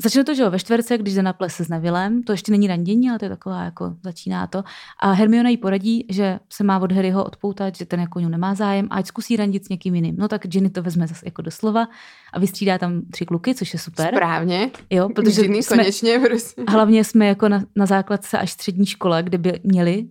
Začne 0.02 0.24
to, 0.24 0.34
že 0.34 0.42
jo, 0.42 0.50
ve 0.50 0.58
čtverce, 0.58 0.98
když 0.98 1.14
jde 1.14 1.22
na 1.22 1.32
ples 1.32 1.60
s 1.60 1.68
Nevillem, 1.68 2.22
to 2.22 2.32
ještě 2.32 2.52
není 2.52 2.66
randění, 2.66 3.10
ale 3.10 3.18
to 3.18 3.24
je 3.24 3.28
taková, 3.28 3.64
jako 3.64 3.96
začíná 4.02 4.46
to. 4.46 4.64
A 5.00 5.12
Hermiona 5.12 5.50
jí 5.50 5.56
poradí, 5.56 6.06
že 6.08 6.40
se 6.52 6.64
má 6.64 6.78
od 6.78 6.92
Harryho 6.92 7.24
odpoutat, 7.24 7.76
že 7.76 7.86
ten 7.86 8.00
jako 8.00 8.20
nemá 8.20 8.54
zájem, 8.54 8.88
ať 8.90 9.06
zkusí 9.06 9.36
randit 9.36 9.64
s 9.64 9.68
někým 9.68 9.94
jiným. 9.94 10.16
No 10.18 10.28
tak 10.28 10.46
Ginny 10.46 10.70
to 10.70 10.82
vezme 10.82 11.06
zase 11.06 11.26
jako 11.26 11.42
doslova 11.42 11.88
a 12.32 12.38
vystřídá 12.38 12.78
tam 12.78 13.02
tři 13.10 13.26
kluky, 13.26 13.54
což 13.54 13.72
je 13.72 13.78
super. 13.78 14.08
Správně. 14.14 14.70
Jo, 14.90 15.08
protože 15.14 15.42
Ginny 15.42 15.62
jsme, 15.62 15.76
konečně 15.76 16.18
prostě. 16.18 16.62
Hlavně 16.68 17.04
jsme 17.04 17.26
jako 17.26 17.48
na, 17.48 17.64
na 17.76 17.86
základce 17.86 18.38
až 18.38 18.50
střední 18.50 18.86
škole, 18.86 19.22
kde 19.22 19.38
by 19.38 19.60
měli 19.64 20.08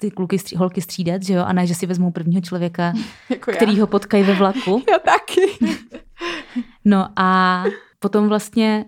ty 0.00 0.10
kluky, 0.10 0.38
stří, 0.38 0.56
holky 0.56 0.80
střídat, 0.80 1.22
že 1.22 1.34
jo, 1.34 1.44
a 1.44 1.52
ne, 1.52 1.66
že 1.66 1.74
si 1.74 1.86
vezmou 1.86 2.10
prvního 2.10 2.40
člověka, 2.40 2.92
jako 3.30 3.52
který 3.52 3.80
ho 3.80 3.86
potkají 3.86 4.24
ve 4.24 4.34
vlaku. 4.34 4.82
Já 4.90 4.98
taky. 4.98 5.66
No 6.84 7.08
a 7.16 7.64
potom 7.98 8.28
vlastně 8.28 8.84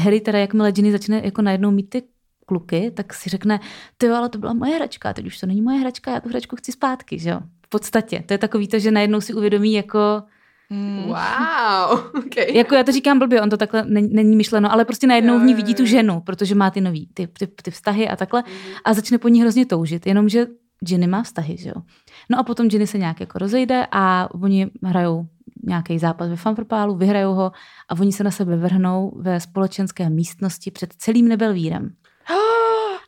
Harry 0.00 0.20
teda, 0.20 0.38
jakmile 0.38 0.72
Ginny 0.72 0.92
začne 0.92 1.20
jako 1.24 1.42
najednou 1.42 1.70
mít 1.70 1.90
ty 1.90 2.02
kluky, 2.46 2.90
tak 2.90 3.14
si 3.14 3.30
řekne, 3.30 3.60
ty 3.96 4.06
jo, 4.06 4.14
ale 4.14 4.28
to 4.28 4.38
byla 4.38 4.52
moje 4.52 4.76
hračka, 4.76 5.12
teď 5.12 5.26
už 5.26 5.40
to 5.40 5.46
není 5.46 5.62
moje 5.62 5.78
hračka, 5.78 6.12
já 6.12 6.20
tu 6.20 6.28
hračku 6.28 6.56
chci 6.56 6.72
zpátky, 6.72 7.18
že 7.18 7.30
jo. 7.30 7.40
V 7.66 7.68
podstatě. 7.68 8.22
To 8.26 8.34
je 8.34 8.38
takový 8.38 8.68
to, 8.68 8.78
že 8.78 8.90
najednou 8.90 9.20
si 9.20 9.34
uvědomí 9.34 9.72
jako, 9.72 10.22
Mm. 10.72 11.02
Wow, 11.02 12.00
okay. 12.26 12.56
Jako 12.56 12.74
já 12.74 12.82
to 12.82 12.92
říkám 12.92 13.18
blbě, 13.18 13.40
on 13.40 13.50
to 13.50 13.56
takhle 13.56 13.84
není, 13.84 14.08
není 14.12 14.36
myšleno, 14.36 14.72
ale 14.72 14.84
prostě 14.84 15.06
najednou 15.06 15.38
v 15.38 15.42
ní 15.42 15.54
vidí 15.54 15.74
tu 15.74 15.86
ženu, 15.86 16.20
protože 16.20 16.54
má 16.54 16.70
ty 16.70 16.80
nový, 16.80 17.08
ty, 17.14 17.26
ty, 17.26 17.46
ty 17.46 17.70
vztahy 17.70 18.08
a 18.08 18.16
takhle 18.16 18.44
mm. 18.46 18.74
a 18.84 18.94
začne 18.94 19.18
po 19.18 19.28
ní 19.28 19.40
hrozně 19.40 19.66
toužit, 19.66 20.06
jenomže 20.06 20.46
Ginny 20.84 21.06
má 21.06 21.22
vztahy, 21.22 21.56
že 21.56 21.68
jo. 21.68 21.82
No 22.30 22.38
a 22.38 22.42
potom 22.42 22.68
Ginny 22.68 22.86
se 22.86 22.98
nějak 22.98 23.20
jako 23.20 23.38
rozejde 23.38 23.86
a 23.92 24.28
oni 24.34 24.70
hrajou 24.84 25.26
nějaký 25.62 25.98
zápas 25.98 26.28
ve 26.28 26.36
fanfrpálu, 26.36 26.96
vyhrajou 26.96 27.34
ho 27.34 27.52
a 27.88 28.00
oni 28.00 28.12
se 28.12 28.24
na 28.24 28.30
sebe 28.30 28.56
vrhnou 28.56 29.12
ve 29.16 29.40
společenské 29.40 30.10
místnosti 30.10 30.70
před 30.70 30.92
celým 30.92 31.28
nebelvírem. 31.28 31.94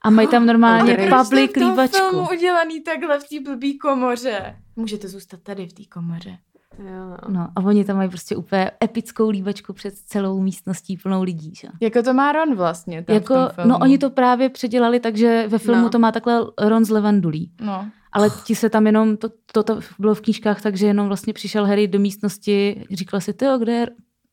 A 0.03 0.11
mají 0.11 0.29
tam 0.29 0.47
normálně 0.53 0.97
public 0.97 1.57
líbačku. 1.57 1.97
filmu 1.97 2.29
udělaný 2.33 2.81
takhle 2.81 3.21
v 3.21 3.29
té 3.29 3.51
blbý 3.51 3.79
komoře. 3.79 4.57
Můžete 4.77 5.09
zůstat 5.09 5.41
tady 5.43 5.67
v 5.67 5.73
té 5.73 5.83
komoře. 5.85 6.39
Jo. 6.79 7.17
No 7.29 7.49
a 7.57 7.61
oni 7.61 7.85
tam 7.85 7.97
mají 7.97 8.09
prostě 8.09 8.37
úplně 8.37 8.71
epickou 8.85 9.31
líbačku 9.31 9.73
před 9.73 9.95
celou 9.95 10.41
místností 10.41 10.97
plnou 10.97 11.23
lidí. 11.23 11.55
Že? 11.55 11.69
Jako 11.81 12.03
to 12.03 12.15
má 12.15 12.33
Ron 12.33 12.55
vlastně 12.55 13.03
tam 13.03 13.15
jako, 13.15 13.35
No 13.65 13.79
oni 13.79 13.99
to 13.99 14.11
právě 14.11 14.49
předělali 14.49 15.01
tak, 15.01 15.17
že 15.17 15.49
ve 15.49 15.59
filmu 15.59 15.83
no. 15.83 15.91
to 15.91 15.99
má 15.99 16.13
takhle 16.13 16.47
Ron 16.59 16.85
z 16.85 16.91
Levandulí. 16.91 17.51
No. 17.61 17.87
Ale 18.13 18.31
ti 18.45 18.55
se 18.55 18.71
tam 18.71 18.87
jenom, 18.87 19.17
to, 19.17 19.29
to, 19.53 19.63
to 19.63 19.81
bylo 19.99 20.15
v 20.15 20.21
knížkách, 20.21 20.63
takže 20.63 20.87
jenom 20.87 21.07
vlastně 21.07 21.33
přišel 21.33 21.67
Harry 21.67 21.89
do 21.89 21.99
místnosti, 21.99 22.85
říkal 22.91 23.21
si, 23.21 23.33
ty 23.33 23.47
kde 23.59 23.73
je, 23.73 23.87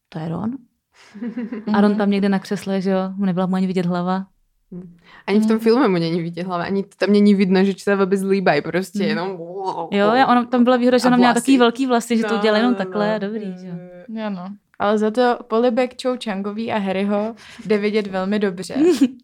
to 0.09 0.19
je 0.19 0.29
Ron? 0.29 0.51
A 1.73 1.81
Ron 1.81 1.95
tam 1.95 2.09
někde 2.09 2.29
na 2.29 2.39
křesle, 2.39 2.81
že 2.81 2.89
jo, 2.89 2.99
mu 3.15 3.25
nebyla 3.25 3.45
mu 3.45 3.55
ani 3.55 3.67
vidět 3.67 3.85
hlava. 3.85 4.25
Ani 5.27 5.39
v 5.39 5.45
tom 5.45 5.55
mm. 5.55 5.59
filme 5.59 5.87
mu 5.87 5.93
není 5.97 6.21
vidět 6.21 6.47
hlava, 6.47 6.63
ani 6.63 6.83
tam 6.97 7.11
není 7.11 7.35
vidno, 7.35 7.63
že 7.63 7.73
se 7.77 7.95
vůbec 7.95 8.21
líbají, 8.21 8.61
prostě 8.61 9.03
mm. 9.03 9.09
jenom... 9.09 9.37
Jo, 9.91 10.13
já, 10.13 10.27
ona, 10.27 10.45
tam 10.45 10.63
byla 10.63 10.77
výhoda, 10.77 10.97
že 10.97 11.07
ona 11.07 11.17
měla 11.17 11.33
takový 11.33 11.57
velký 11.57 11.87
vlasy, 11.87 12.17
že 12.17 12.23
to 12.23 12.35
udělala 12.35 12.57
jenom 12.57 12.71
no, 12.71 12.77
takhle, 12.77 13.13
no. 13.13 13.27
dobrý, 13.27 13.53
že 13.61 13.67
jo. 13.67 14.29
no. 14.29 14.47
Ale 14.81 14.97
za 14.97 15.11
to 15.11 15.39
polibek 15.47 16.01
Chou 16.01 16.17
Changový 16.23 16.71
a 16.71 16.77
Harryho 16.77 17.35
jde 17.65 17.77
vidět 17.77 18.07
velmi 18.07 18.39
dobře. 18.39 18.75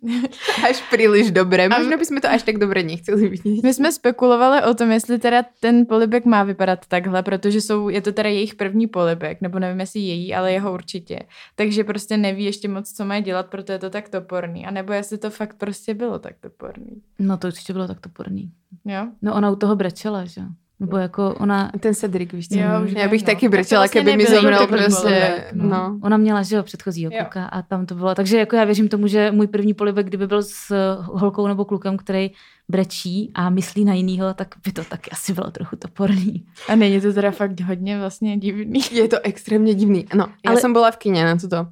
až 0.70 0.84
příliš 0.92 1.32
dobré. 1.32 1.70
Možná 1.70 1.98
bychom 1.98 2.22
to 2.22 2.30
až 2.30 2.44
tak 2.44 2.58
dobře 2.58 2.84
nechtěli 2.84 3.28
vidět. 3.28 3.64
My 3.64 3.74
jsme 3.74 3.92
spekulovali 3.92 4.64
o 4.64 4.74
tom, 4.74 4.92
jestli 4.92 5.20
teda 5.20 5.46
ten 5.60 5.86
polibek 5.86 6.26
má 6.26 6.44
vypadat 6.44 6.86
takhle, 6.88 7.24
protože 7.24 7.62
jsou, 7.62 7.90
je 7.90 8.02
to 8.02 8.12
teda 8.12 8.30
jejich 8.30 8.56
první 8.56 8.88
polibek, 8.88 9.42
nebo 9.42 9.60
nevím, 9.60 9.80
jestli 9.80 10.00
její, 10.00 10.34
ale 10.34 10.52
jeho 10.52 10.74
určitě. 10.74 11.20
Takže 11.56 11.84
prostě 11.84 12.18
neví 12.18 12.46
ještě 12.46 12.68
moc, 12.68 12.92
co 12.92 13.06
mají 13.06 13.24
dělat, 13.24 13.48
proto 13.48 13.72
je 13.72 13.80
to 13.80 13.90
tak 13.90 14.10
toporný. 14.10 14.66
A 14.66 14.72
nebo 14.72 14.94
jestli 14.94 15.18
to 15.18 15.30
fakt 15.30 15.56
prostě 15.58 15.94
bylo 15.94 16.20
tak 16.20 16.36
toporný. 16.40 17.02
No 17.20 17.38
to 17.38 17.48
určitě 17.48 17.74
bylo 17.74 17.88
tak 17.88 18.00
toporný. 18.00 18.52
Jo? 18.86 19.08
No 19.22 19.36
ona 19.36 19.52
u 19.52 19.56
toho 19.56 19.76
brečela, 19.76 20.26
že 20.26 20.42
nebo 20.80 20.98
jako 20.98 21.36
ona... 21.40 21.72
Ten 21.80 21.96
Cedric, 21.96 22.32
víš 22.34 22.48
co? 22.48 22.60
Jo, 22.60 22.86
Já 22.98 23.08
bych 23.08 23.22
no. 23.22 23.26
taky 23.26 23.50
brečela, 23.50 23.82
vlastně 23.82 24.02
kdyby 24.02 24.18
mi 24.18 24.26
zemřel 24.26 24.68
prostě. 24.68 25.46
No. 25.54 25.70
no. 25.70 26.00
Ona 26.04 26.18
měla, 26.18 26.44
že 26.44 26.56
jo, 26.56 26.64
předchozího 26.64 27.12
kluka 27.12 27.46
a 27.46 27.62
tam 27.62 27.86
to 27.86 27.96
bylo. 27.96 28.16
Takže 28.16 28.38
jako 28.38 28.56
já 28.56 28.64
věřím 28.64 28.90
tomu, 28.90 29.08
že 29.08 29.32
můj 29.32 29.48
první 29.48 29.74
polibek, 29.74 30.06
kdyby 30.06 30.28
byl 30.28 30.44
s 30.44 30.74
holkou 31.04 31.48
nebo 31.48 31.66
klukem, 31.66 31.98
který 31.98 32.32
brečí 32.70 33.32
a 33.34 33.50
myslí 33.50 33.86
na 33.86 33.94
jinýho, 33.94 34.34
tak 34.34 34.56
by 34.66 34.72
to 34.72 34.84
taky 34.84 35.12
asi 35.12 35.34
bylo 35.34 35.52
trochu 35.52 35.76
toporný. 35.76 36.46
A 36.70 36.76
není 36.76 37.02
to 37.02 37.14
teda 37.14 37.32
fakt 37.32 37.60
hodně 37.62 38.00
vlastně 38.00 38.38
divný. 38.38 38.82
Je 38.92 39.08
to 39.08 39.18
extrémně 39.24 39.76
divný. 39.76 40.06
No, 40.14 40.28
já 40.46 40.52
Ale... 40.52 40.62
jsem 40.62 40.74
byla 40.74 40.92
v 40.92 40.98
kině 40.98 41.26
na 41.26 41.36
toto. 41.36 41.68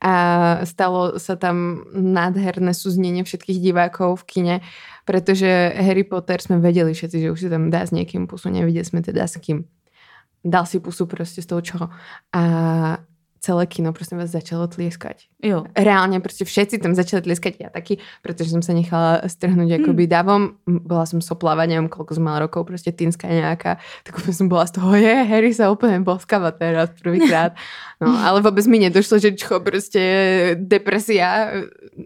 A 0.00 0.58
stalo 0.64 1.18
se 1.18 1.36
tam 1.36 1.84
nádherné 1.94 2.74
suznění 2.74 3.22
všetkých 3.22 3.60
divákov 3.60 4.20
v 4.20 4.24
kine 4.24 4.60
pretože 5.06 5.46
Harry 5.78 6.02
Potter 6.02 6.42
sme 6.42 6.58
vedeli 6.58 6.90
všetci, 6.90 7.16
že 7.22 7.30
už 7.30 7.40
si 7.40 7.48
tam 7.48 7.70
dá 7.70 7.86
s 7.86 7.94
niekým 7.94 8.26
pusu, 8.26 8.50
nevideli 8.50 8.82
sme 8.82 9.06
teda 9.06 9.30
s 9.30 9.38
kým. 9.38 9.62
Dal 10.44 10.66
si 10.66 10.80
pusu 10.80 11.06
prostě 11.06 11.42
z 11.42 11.46
toho 11.46 11.60
čoho. 11.60 11.88
A 12.34 12.42
celé 13.46 13.66
kino 13.66 13.92
prostě 13.92 14.16
vás 14.16 14.30
začalo 14.30 14.66
tlieskať. 14.66 15.30
Jo. 15.42 15.64
Reálně 15.78 16.20
prostě 16.20 16.44
všetci 16.44 16.78
tam 16.78 16.94
začali 16.94 17.22
tlieskať, 17.22 17.54
ja 17.60 17.70
taky, 17.70 17.98
protože 18.22 18.50
jsem 18.50 18.62
se 18.62 18.74
nechala 18.74 19.22
strhnout 19.26 19.70
jakoby 19.70 20.02
hmm. 20.02 20.10
davom. 20.10 20.42
Byla 20.66 21.06
jsem 21.06 21.20
soplava, 21.22 21.66
nevím, 21.66 21.86
koľko 21.88 22.14
jsem 22.14 22.22
mala 22.26 22.38
rokov, 22.38 22.66
prostě 22.66 22.92
týnská 22.92 23.28
nějaká, 23.28 23.78
tak 24.02 24.18
úplně 24.18 24.34
jsem 24.34 24.48
byla 24.48 24.66
z 24.66 24.70
toho, 24.70 24.94
je, 24.94 25.14
Harry 25.30 25.54
sa 25.54 25.70
úplně 25.70 26.00
boskava 26.00 26.50
teraz 26.50 26.90
prvýkrát. 27.02 27.52
No, 28.00 28.12
ale 28.12 28.42
vůbec 28.42 28.66
mi 28.66 28.78
nedošlo, 28.78 29.18
že 29.18 29.32
čo, 29.32 29.60
prostě 29.60 30.02
depresia 30.60 31.48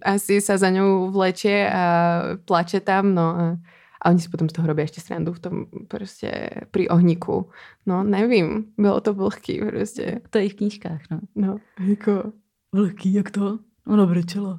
asi 0.02 0.40
sa 0.40 0.54
za 0.54 0.70
ňou 0.70 1.10
vlečie 1.10 1.66
a 1.66 1.84
plače 2.44 2.80
tam, 2.80 3.14
no 3.14 3.22
a 3.22 3.56
a 4.02 4.10
oni 4.10 4.18
si 4.20 4.28
potom 4.28 4.48
z 4.48 4.52
toho 4.52 4.68
robí 4.68 4.82
ještě 4.82 5.00
srandu 5.00 5.32
v 5.32 5.38
tom 5.38 5.66
prostě 5.88 6.50
při 6.70 6.88
ohníku. 6.88 7.50
No, 7.86 8.04
nevím, 8.04 8.64
bylo 8.78 9.00
to 9.00 9.14
vlhký 9.14 9.60
prostě. 9.70 10.20
To 10.30 10.38
je 10.38 10.44
i 10.44 10.48
v 10.48 10.54
knížkách, 10.54 11.00
no. 11.10 11.20
No, 11.34 11.56
jako... 11.86 12.32
Vlhký, 12.72 13.12
jak 13.14 13.30
to? 13.30 13.58
Ono 13.86 14.06
brečelo. 14.06 14.58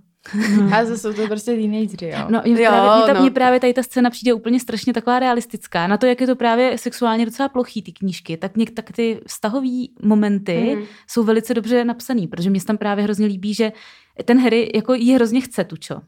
A 0.76 0.86
zase 0.86 0.98
jsou 0.98 1.14
to 1.14 1.28
prostě 1.28 1.52
teenagery, 1.56 2.10
jo. 2.10 2.26
No, 2.30 2.42
mě, 2.46 2.64
Jo, 2.64 2.70
právě, 2.72 2.98
mě, 2.98 3.06
ta, 3.08 3.14
no. 3.14 3.22
mě 3.22 3.32
právě 3.32 3.60
tady 3.60 3.74
ta 3.74 3.84
scéna 3.84 4.10
přijde 4.10 4.34
úplně 4.34 4.60
strašně 4.60 4.94
taková 4.94 5.20
realistická. 5.20 5.88
Na 5.88 5.98
to, 5.98 6.06
jak 6.06 6.22
je 6.22 6.28
to 6.28 6.36
právě 6.36 6.78
sexuálně 6.78 7.26
docela 7.26 7.50
plochý, 7.50 7.82
ty 7.82 7.92
knížky, 7.92 8.38
tak, 8.38 8.58
něk, 8.58 8.72
tak 8.72 8.92
ty 8.92 9.22
vztahové 9.28 9.68
momenty 10.04 10.74
Mhm. 10.76 10.84
jsou 11.08 11.24
velice 11.24 11.54
dobře 11.54 11.86
napsaný, 11.86 12.28
protože 12.28 12.50
mě 12.50 12.60
se 12.60 12.66
tam 12.66 12.78
právě 12.78 13.04
hrozně 13.04 13.26
líbí, 13.26 13.54
že 13.54 13.72
ten 14.26 14.40
Harry 14.44 14.72
jako 14.76 14.94
ji 14.94 15.14
hrozně 15.16 15.42
chce, 15.42 15.64
tučo. 15.64 16.02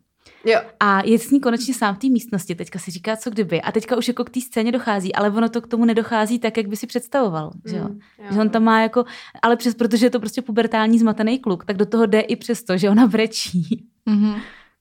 Jo. 0.45 0.59
A 0.79 1.01
je 1.05 1.19
s 1.19 1.31
ní 1.31 1.39
konečně 1.39 1.73
sám 1.73 1.95
v 1.95 1.97
té 1.97 2.07
místnosti, 2.09 2.55
teďka 2.55 2.79
si 2.79 2.91
říká, 2.91 3.15
co 3.17 3.29
kdyby. 3.29 3.61
A 3.61 3.71
teďka 3.71 3.97
už 3.97 4.07
jako 4.07 4.23
k 4.23 4.29
té 4.29 4.41
scéně 4.41 4.71
dochází, 4.71 5.15
ale 5.15 5.29
ono 5.29 5.49
to 5.49 5.61
k 5.61 5.67
tomu 5.67 5.85
nedochází 5.85 6.39
tak, 6.39 6.57
jak 6.57 6.67
by 6.67 6.75
si 6.75 6.87
představoval. 6.87 7.51
Že, 7.65 7.77
jo? 7.77 7.83
Mm, 7.83 7.99
jo. 8.19 8.25
že 8.33 8.39
on 8.39 8.49
tam 8.49 8.63
má 8.63 8.81
jako, 8.81 9.05
ale 9.41 9.55
přes, 9.55 9.75
protože 9.75 10.05
je 10.05 10.09
to 10.09 10.19
prostě 10.19 10.41
pubertální 10.41 10.99
zmatený 10.99 11.39
kluk, 11.39 11.65
tak 11.65 11.77
do 11.77 11.85
toho 11.85 12.05
jde 12.05 12.19
i 12.19 12.35
přesto, 12.35 12.77
že 12.77 12.89
ona 12.89 13.07
brečí 13.07 13.85
Mhm. 14.05 14.35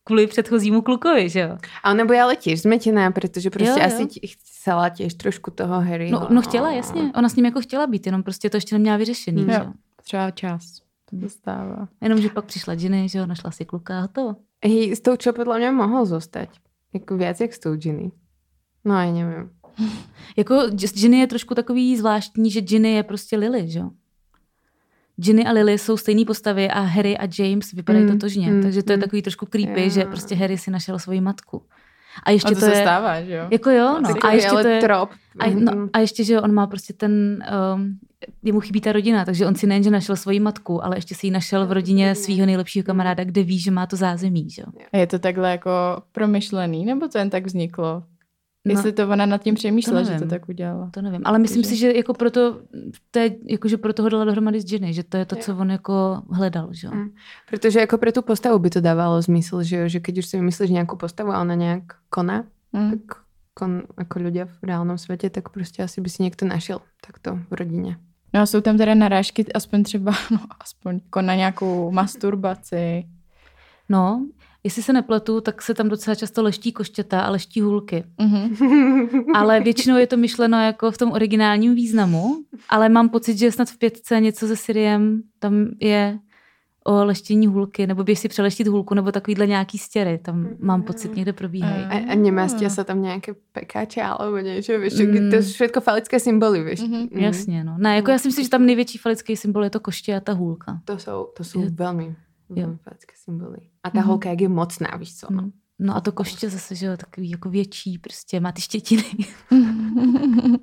kvůli 0.04 0.26
předchozímu 0.26 0.82
klukovi, 0.82 1.28
že 1.28 1.40
jo. 1.40 1.58
A 1.82 1.90
ona 1.90 2.04
bude 2.04 2.20
ale 2.20 2.36
tiež 2.36 2.62
zmetená, 2.62 3.10
protože 3.10 3.50
prostě 3.50 3.70
Jo, 3.70 3.76
jo. 3.78 3.86
asi 3.86 4.08
chcela 4.26 4.88
tiež 4.88 5.14
trošku 5.14 5.50
toho 5.50 5.80
Harryho. 5.80 6.20
No, 6.20 6.26
no 6.30 6.42
chtěla, 6.42 6.72
jasně. 6.72 7.12
Ona 7.14 7.28
s 7.28 7.36
ním 7.36 7.44
jako 7.44 7.60
chtěla 7.60 7.86
být, 7.86 8.06
jenom 8.06 8.22
prostě 8.22 8.50
to 8.50 8.56
ještě 8.56 8.74
neměla 8.74 8.96
vyřešený. 8.96 9.42
Mm. 9.42 9.50
Že? 9.50 9.54
Jo. 9.56 9.72
Třeba 10.04 10.30
čas. 10.30 10.62
To 11.10 11.16
se 11.20 11.28
stává. 11.28 11.88
Jenom, 12.00 12.20
že 12.20 12.28
pak 12.28 12.44
přišla 12.44 12.74
Ginny, 12.74 13.08
že 13.08 13.18
jo, 13.18 13.26
našla 13.26 13.50
si 13.50 13.64
kluka 13.64 13.98
a 13.98 14.00
hotovo. 14.00 14.36
Hej, 14.64 14.96
s 14.96 15.00
tou 15.00 15.16
čo 15.16 15.32
podľa 15.32 15.58
mňa 15.58 15.70
mohol 15.74 16.06
zostať. 16.06 16.48
Jako 16.94 17.16
viac 17.16 17.40
jak 17.40 17.52
s 17.54 17.58
tou 17.58 17.74
Ginny. 17.74 18.10
No 18.84 18.94
já 18.94 19.12
nevím. 19.12 19.50
Jako 20.36 20.70
Ginny 20.70 21.18
je 21.18 21.26
trošku 21.26 21.54
takový 21.54 21.96
zvláštní, 21.96 22.50
že 22.50 22.60
Ginny 22.60 22.92
je 22.92 23.02
prostě 23.02 23.36
Lily, 23.36 23.68
že 23.70 23.78
jo. 23.78 23.90
Ginny 25.16 25.44
a 25.46 25.52
Lily 25.52 25.78
jsou 25.78 25.96
stejné 25.96 26.24
postavy 26.24 26.68
a 26.70 26.80
Harry 26.80 27.18
a 27.18 27.28
James 27.38 27.72
vypadají 27.72 28.04
Mm, 28.04 28.10
totožně. 28.12 28.50
mm, 28.50 28.62
takže 28.62 28.82
to 28.82 28.92
je 28.92 28.96
mm. 28.96 29.02
takový 29.02 29.22
trošku 29.22 29.46
creepy, 29.46 29.82
Jo. 29.82 29.90
že 29.90 30.04
prostě 30.04 30.34
Harry 30.34 30.58
si 30.58 30.70
našel 30.70 30.98
svoji 30.98 31.20
matku. 31.20 31.62
A 32.22 32.30
ještě 32.30 32.48
A 32.48 32.54
to, 32.54 32.60
to, 32.60 32.66
se 32.66 32.72
je... 32.74 32.82
stává, 32.82 33.22
že 33.22 33.34
jo? 33.34 33.46
Jako 33.50 33.70
jo, 33.70 33.98
no. 34.00 34.10
A 34.22 34.32
ještě 34.32 34.50
to 34.50 34.68
je... 34.68 34.80
trop. 34.80 35.10
A, 35.38 35.46
no, 35.50 35.72
Mhm. 35.72 35.88
a 35.92 35.98
ještě, 35.98 36.24
že 36.24 36.40
on 36.40 36.52
má 36.54 36.66
prostě 36.66 36.92
ten, 36.92 37.44
um, 37.74 37.98
jemu 38.42 38.60
chybí 38.60 38.80
ta 38.80 38.92
rodina, 38.92 39.24
takže 39.24 39.46
on 39.46 39.54
si 39.54 39.66
nejenže 39.66 39.90
našel 39.90 40.16
svoji 40.16 40.40
matku, 40.40 40.84
ale 40.84 40.96
ještě 40.96 41.14
si 41.14 41.26
ji 41.26 41.30
našel 41.30 41.66
v 41.66 41.72
rodině 41.72 42.14
svého 42.14 42.46
nejlepšího 42.46 42.84
kamaráda, 42.84 43.24
kde 43.24 43.42
ví, 43.42 43.58
že 43.58 43.70
má 43.70 43.86
to 43.86 43.96
zázemí, 43.96 44.50
že? 44.50 44.62
jo. 44.62 44.68
A 44.92 44.96
je 44.96 45.06
to 45.06 45.18
takhle 45.18 45.50
jako 45.50 45.70
promyšlený, 46.12 46.84
nebo 46.84 47.08
to 47.08 47.18
jen 47.18 47.30
tak 47.30 47.46
vzniklo? 47.46 48.02
No, 48.64 48.72
Jestli 48.72 48.92
to 48.92 49.08
ona 49.08 49.26
nad 49.26 49.42
tím 49.42 49.54
přemýšlela, 49.54 50.02
že 50.02 50.08
to 50.08 50.12
nevím. 50.14 50.28
tak 50.28 50.48
udělala. 50.48 50.90
to 50.90 51.02
nevím, 51.02 51.20
ale 51.24 51.38
myslím 51.38 51.62
Takže- 51.62 51.70
si, 51.74 51.80
že 51.80 51.92
jako 51.92 52.14
proto, 52.14 52.60
to 53.10 53.18
je, 53.18 53.36
jako, 53.50 53.68
že 53.68 53.76
proto 53.76 54.02
ho 54.02 54.08
dala 54.08 54.24
dohromady 54.24 54.60
s 54.60 54.64
Ginny, 54.64 54.94
že 54.94 55.02
to 55.02 55.16
je 55.16 55.24
to, 55.24 55.36
co 55.36 55.56
on 55.56 55.70
jako 55.70 56.22
hledal, 56.30 56.68
že? 56.70 56.86
jo. 56.86 56.94
Mm. 56.94 57.10
Protože 57.50 57.80
jako 57.80 57.98
pre 57.98 58.12
tú 58.12 58.22
postavu 58.22 58.58
by 58.58 58.70
to 58.70 58.80
dávalo 58.80 59.22
zmysel, 59.22 59.62
že, 59.62 59.76
jo, 59.76 59.88
že 59.88 60.00
keď 60.00 60.18
už 60.18 60.26
si 60.26 60.36
vymyslíš 60.38 60.70
nejakú 60.70 60.96
postavu 60.96 61.32
a 61.34 61.40
ona 61.42 61.54
nejak 61.54 61.82
koná, 62.10 62.44
Hm. 62.76 62.90
tak 62.90 63.18
kon, 63.54 63.82
ako 63.98 64.18
ľudia 64.18 64.44
v 64.46 64.58
reálnom 64.62 64.98
svete, 64.98 65.30
tak 65.30 65.48
prostě 65.48 65.82
asi 65.82 66.00
by 66.00 66.08
si 66.10 66.22
niekto 66.22 66.46
našiel 66.46 66.80
takto 67.06 67.38
v 67.50 67.52
rodine. 67.52 67.96
No 68.34 68.40
a 68.40 68.46
jsou 68.46 68.60
tam 68.60 68.78
teda 68.78 68.94
narážky, 68.94 69.52
aspoň 69.52 69.82
třeba, 69.82 70.12
no 70.30 70.38
aspoň 70.60 70.94
jako 71.04 71.22
na 71.22 71.34
nějakou 71.34 71.90
masturbaci. 71.90 73.04
No, 73.88 74.26
jestli 74.64 74.82
se 74.82 74.92
nepletu, 74.92 75.40
tak 75.40 75.62
se 75.62 75.74
tam 75.74 75.88
docela 75.88 76.14
často 76.14 76.42
leští 76.42 76.72
koštěta 76.72 77.20
a 77.20 77.30
leští 77.30 77.60
hůlky. 77.60 78.04
Mhm. 78.20 78.56
Ale 79.34 79.60
většinou 79.60 79.96
je 79.96 80.06
to 80.06 80.16
myšleno 80.16 80.60
jako 80.64 80.90
v 80.90 80.98
tom 80.98 81.12
originálním 81.12 81.74
významu, 81.74 82.36
ale 82.68 82.88
mám 82.88 83.08
pocit, 83.08 83.38
že 83.38 83.52
snad 83.52 83.68
v 83.68 83.78
pětce 83.78 84.20
něco 84.20 84.46
se 84.46 84.56
Siriem 84.56 85.22
tam 85.38 85.68
je 85.80 86.18
o 86.84 87.04
leštění 87.04 87.46
hůlky, 87.46 87.86
nebo 87.86 88.04
běž 88.04 88.18
si 88.18 88.28
přeleštit 88.28 88.66
hůlku, 88.66 88.94
nebo 88.94 89.12
takovýhle 89.12 89.46
nějaký 89.46 89.78
stěry. 89.78 90.18
Tam 90.18 90.48
mám 90.60 90.82
pocit 90.82 91.16
někde 91.16 91.32
probíhají. 91.32 91.84
A, 91.84 92.12
a 92.12 92.14
nemastia 92.18 92.66
sa 92.70 92.82
tam 92.82 92.98
nejaké 93.06 93.38
pekáče 93.54 94.02
alebo 94.02 94.42
niečo, 94.42 94.82
vieš, 94.82 94.98
čo, 94.98 95.04
Mm. 95.06 95.30
to 95.30 95.36
sú 95.46 95.50
všetko 95.62 95.78
falické 95.80 96.18
symboly, 96.18 96.62
vieš. 96.66 96.80
Mhm. 96.82 97.08
Mm. 97.14 97.18
Jasně, 97.22 97.64
no. 97.64 97.74
Ne, 97.78 97.96
jako 97.96 98.10
já 98.10 98.18
si 98.18 98.28
myslím, 98.28 98.44
že 98.44 98.50
tam 98.50 98.66
největší 98.66 98.98
falický 98.98 99.36
symbol 99.36 99.64
je 99.64 99.70
to 99.70 99.80
koště 99.80 100.16
a 100.16 100.20
ta 100.20 100.32
hůlka. 100.32 100.80
To 100.84 100.98
sú, 100.98 101.26
to 101.36 101.42
Je- 101.60 101.70
veľmi, 101.70 102.14
Jo. 102.60 102.76
falické 102.82 103.14
symboly. 103.16 103.58
A 103.84 103.90
tá 103.90 103.98
Mhm. 104.00 104.08
holka, 104.08 104.28
jak 104.28 104.40
je 104.40 104.48
mocná, 104.48 104.88
víš 104.98 105.16
co? 105.16 105.26
No. 105.32 105.50
No 105.78 105.96
a 105.96 106.00
to 106.00 106.12
koště 106.12 106.50
zase, 106.50 106.74
že 106.74 106.86
jo, 106.86 106.96
takový 106.96 107.30
jako 107.30 107.50
větší, 107.50 107.98
prostě 107.98 108.40
má 108.40 108.52
ty 108.52 108.60
štětiny. 108.60 109.04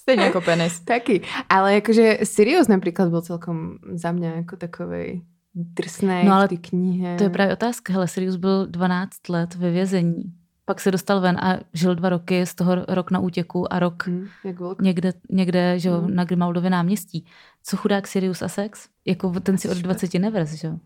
Stejně 0.00 0.22
jako 0.24 0.40
penis. 0.40 0.80
Taky. 0.84 1.22
Ale 1.48 1.74
jakože 1.74 2.18
Sirius 2.24 2.68
například 2.68 3.08
byl 3.08 3.22
celkom 3.22 3.78
za 3.94 4.12
mě 4.12 4.28
jako 4.28 4.56
takovej 4.56 5.22
drsnej 5.54 6.24
No 6.24 6.32
ale 6.34 6.46
v 6.46 6.48
té 6.48 6.56
knihe. 6.56 7.16
To 7.16 7.24
je 7.24 7.30
právě 7.30 7.52
otázka. 7.52 7.92
Hele, 7.92 8.08
Sirius 8.08 8.36
byl 8.36 8.66
12 8.66 9.28
let 9.28 9.54
ve 9.54 9.70
vězení. 9.70 10.22
Pak 10.64 10.80
se 10.80 10.90
dostal 10.90 11.20
ven 11.20 11.36
a 11.38 11.58
žil 11.74 11.94
dva 11.94 12.08
roky, 12.08 12.46
z 12.46 12.54
toho 12.54 12.74
rok 12.88 13.10
na 13.10 13.18
útěku 13.18 13.72
a 13.72 13.78
rok 13.78 14.06
Hm, 14.06 14.26
jak 14.44 14.60
vlk. 14.60 14.82
někde, 14.82 15.12
někde 15.30 15.78
že 15.78 15.88
jo, 15.88 16.00
Mm. 16.02 16.14
na 16.14 16.24
Grimaldově 16.24 16.70
náměstí. 16.70 17.24
Co 17.62 17.76
chudák 17.76 18.06
Sirius 18.06 18.42
a 18.42 18.48
sex? 18.48 18.88
Jako 19.04 19.40
ten 19.40 19.58
si 19.58 19.68
od 19.68 19.78
20 19.78 20.18
nevers, 20.18 20.52
že 20.52 20.68
jo? 20.68 20.78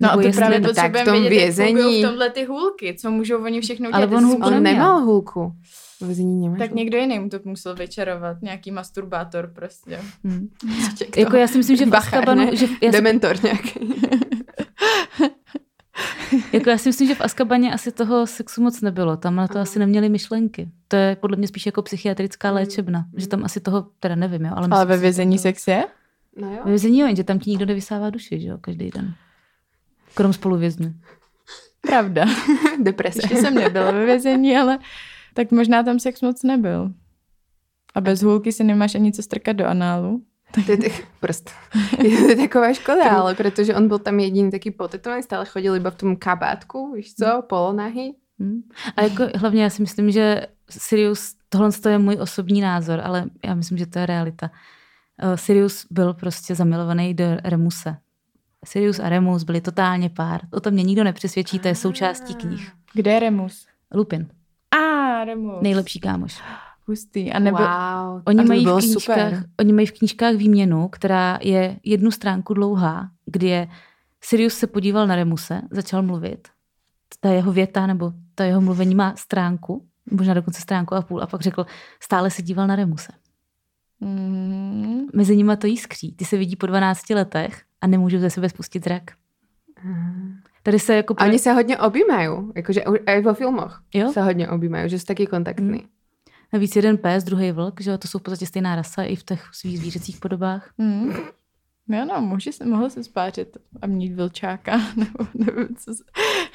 No 0.00 0.10
a 0.12 0.14
to 0.14 0.20
jestli- 0.20 0.40
právě 0.40 0.60
tak 0.60 0.64
v 0.64 0.68
potřebujeme 0.74 1.04
tom 1.04 1.20
vědět, 1.20 1.34
jak 1.36 1.44
vězení- 1.44 1.72
fungují 1.74 2.04
v 2.04 2.08
tomhle 2.08 2.30
ty 2.30 2.44
hůlky, 2.44 2.96
co 3.00 3.10
můžou 3.10 3.44
oni 3.44 3.60
všechno 3.60 3.90
dělat. 3.90 4.02
Ale 4.02 4.16
on 4.16 4.24
hůlku 4.24 4.46
On 4.46 4.52
neměl. 4.52 4.72
nemal 4.72 5.00
hůlku. 5.00 5.52
V 6.00 6.06
vězení 6.06 6.40
nemáš 6.42 6.58
Tak 6.58 6.68
hůlku. 6.70 6.78
někdo 6.78 6.98
jiný 6.98 7.18
mu 7.18 7.28
to 7.28 7.38
musel 7.44 7.74
vyčarovat, 7.74 8.42
nějaký 8.42 8.70
masturbátor 8.70 9.50
prostě. 9.54 10.00
Hm. 10.24 10.48
Tě 11.14 11.20
Jako 11.20 11.36
já 11.36 11.46
si 11.46 11.58
myslím, 11.58 11.76
že 11.76 11.86
v 11.86 11.94
Azkabanu, 11.96 12.56
že 12.56 12.66
v, 12.66 12.70
já 12.82 12.92
si, 12.92 12.98
Dementor 12.98 13.44
nějaký. 13.44 13.80
jako 16.52 16.70
já 16.70 16.78
si 16.78 16.88
myslím, 16.88 17.08
že 17.08 17.14
v 17.14 17.20
Azkabaně 17.20 17.72
asi 17.74 17.92
toho 17.92 18.26
sexu 18.26 18.62
moc 18.62 18.80
nebylo. 18.80 19.16
Tam 19.16 19.36
na 19.36 19.48
to 19.48 19.54
Aha. 19.54 19.62
asi 19.62 19.78
neměli 19.78 20.08
myšlenky. 20.08 20.68
To 20.88 20.96
je 20.96 21.16
podle 21.16 21.36
mě 21.36 21.48
spíš 21.48 21.66
jako 21.66 21.82
psychiatrická 21.82 22.48
Mm. 22.50 22.54
léčebna. 22.54 23.04
Že 23.16 23.28
tam 23.28 23.44
asi 23.44 23.60
toho, 23.60 23.86
teda 24.00 24.14
nevím, 24.14 24.44
jo, 24.44 24.52
ale, 24.56 24.68
Ale 24.70 24.84
myslím 24.84 24.88
ve 24.88 24.96
vězení 24.96 25.38
sex 25.38 25.68
je? 25.68 25.84
No 26.36 26.50
jo. 26.52 26.58
Ve 26.64 26.70
vězení 26.70 26.98
jo, 26.98 27.06
jenže 27.06 27.24
tam 27.24 27.38
ti 27.38 27.50
nikdo 27.50 27.66
nevysává 27.66 28.10
duši, 28.10 28.40
že 28.40 28.48
jo, 28.48 28.58
každý 28.60 28.90
den. 28.90 29.14
Krom 30.14 30.32
spoluvězňů. 30.32 30.94
Pravda. 31.80 32.24
Deprese. 32.82 33.20
Ještě 33.22 33.36
jsem 33.36 33.54
nebyla 33.54 33.90
ve 33.90 34.04
vězení, 34.04 34.56
ale 34.56 34.78
tak 35.34 35.50
možná 35.50 35.82
tam 35.82 35.98
sex 35.98 36.22
moc 36.22 36.42
nebyl. 36.42 36.92
A 37.94 38.00
bez 38.00 38.22
hůlky 38.22 38.52
si 38.52 38.64
nemáš 38.64 38.94
ani 38.94 39.12
co 39.12 39.22
strkat 39.22 39.56
do 39.56 39.66
análu. 39.66 40.22
To 40.54 40.70
je 40.72 40.76
tak, 40.76 40.92
prst. 41.20 41.50
Je 42.02 42.18
to 42.18 42.42
taková 42.42 42.72
škoda, 42.72 43.10
ale 43.10 43.34
protože 43.34 43.74
on 43.74 43.88
byl 43.88 43.98
tam 43.98 44.20
jediný 44.20 44.50
taký 44.50 44.70
potetovaný, 44.70 45.22
stále 45.22 45.46
chodil 45.46 45.76
iba 45.76 45.90
v 45.90 45.94
tom 45.94 46.16
kabátku, 46.16 46.92
víš 46.92 47.14
co, 47.14 47.42
polonahy. 47.48 48.14
Hmm. 48.38 48.62
A 48.96 49.02
jako 49.02 49.24
hlavně 49.34 49.62
já 49.62 49.70
si 49.70 49.82
myslím, 49.82 50.10
že 50.10 50.46
Sirius, 50.70 51.34
tohle 51.48 51.70
je 51.88 51.98
můj 51.98 52.16
osobní 52.20 52.60
názor, 52.60 53.00
ale 53.04 53.24
já 53.44 53.54
myslím, 53.54 53.78
že 53.78 53.86
to 53.86 53.98
je 53.98 54.06
realita. 54.06 54.50
Uh, 55.22 55.34
Sirius 55.34 55.86
byl 55.90 56.14
prostě 56.14 56.54
zamilovaný 56.54 57.14
do 57.14 57.24
Remuse. 57.44 57.96
Sirius 58.64 58.98
a 58.98 59.08
Remus 59.08 59.44
byli 59.44 59.60
totálně 59.60 60.10
pár. 60.10 60.40
O 60.50 60.60
tom 60.60 60.72
mě 60.72 60.82
nikdo 60.82 61.04
nepřesvědčí, 61.04 61.58
to 61.58 61.68
je 61.68 61.74
součástí 61.74 62.34
knih. 62.34 62.72
Kde 62.92 63.10
je 63.12 63.20
Remus? 63.20 63.66
Lupin, 63.94 64.28
A, 64.70 64.76
ah, 64.76 65.24
Remus. 65.24 65.62
nejlepší 65.62 66.00
kámoš. 66.00 66.42
Hustý. 66.86 67.32
A 67.32 67.38
nebyl... 67.38 67.66
Wow. 67.66 68.22
Oni 68.26 68.40
a 68.40 68.42
mají, 68.42 68.64
by 68.64 68.70
v 68.70 68.78
knížkách, 68.78 69.02
super. 69.02 69.44
oni 69.60 69.72
mají 69.72 69.86
v 69.86 69.92
knížkách 69.92 70.34
výměnu, 70.34 70.88
která 70.88 71.38
je 71.42 71.76
jednu 71.84 72.10
stránku 72.10 72.54
dlouhá, 72.54 73.10
kdy 73.26 73.46
je 73.46 73.68
Sirius 74.20 74.54
se 74.54 74.66
podíval 74.66 75.06
na 75.06 75.16
Remuse, 75.16 75.62
začal 75.70 76.02
mluvit. 76.02 76.48
Ta 77.20 77.28
jeho 77.28 77.52
věta 77.52 77.86
nebo 77.86 78.12
ta 78.34 78.44
jeho 78.44 78.60
mluvení 78.60 78.94
má 78.94 79.14
stránku, 79.16 79.86
možná 80.10 80.34
dokonce 80.34 80.60
stránku 80.60 80.94
a 80.94 81.02
půl, 81.02 81.22
a 81.22 81.26
pak 81.26 81.40
řekl, 81.40 81.66
stále 82.00 82.30
se 82.30 82.42
díval 82.42 82.66
na 82.66 82.76
Remuse. 82.76 83.12
Mm, 84.00 85.06
Mezi 85.14 85.36
nimi 85.36 85.56
to 85.56 85.66
jiskří. 85.66 86.12
Ty 86.12 86.24
se 86.24 86.36
vidí 86.36 86.56
po 86.56 86.66
12 86.66 87.10
letech 87.10 87.62
a 87.80 87.86
nemůžou 87.86 88.18
ze 88.18 88.30
sebe 88.30 88.48
spustit 88.48 88.84
zrak. 88.84 89.02
Tady 90.62 90.78
se 90.78 90.94
jako... 90.94 91.14
Oni 91.20 91.38
se 91.38 91.52
hodně 91.52 91.78
objímají, 91.78 92.28
jakože 92.54 92.80
i 93.06 93.22
vo 93.22 93.34
filmoch 93.34 93.82
Jo? 93.94 94.12
se 94.12 94.22
hodně 94.22 94.48
objímají, 94.48 94.90
že 94.90 94.98
jsou 94.98 95.04
taky 95.04 95.26
kontaktní. 95.26 95.84
Navíc 96.52 96.76
jeden 96.76 96.98
pes, 96.98 97.24
druhý 97.24 97.52
vlk, 97.52 97.80
že 97.80 97.90
jo, 97.90 97.98
to 97.98 98.08
jsou 98.08 98.18
v 98.18 98.22
podstatě 98.22 98.46
stejná 98.46 98.76
rasa 98.76 99.02
i 99.02 99.16
v 99.16 99.22
těch 99.24 99.48
svých 99.52 99.78
zvířecích 99.78 100.18
podobách. 100.20 100.70
mm. 100.78 101.12
Jo, 101.88 102.04
no, 102.04 102.20
může 102.20 102.52
se, 102.52 102.64
mohl 102.66 102.90
se 102.90 103.04
spářit 103.04 103.56
a 103.82 103.86
mít 103.86 104.14
vlčáka, 104.14 104.80
nebo 104.96 105.26
nevím, 105.34 105.76
co 105.76 105.94
se... 105.94 106.04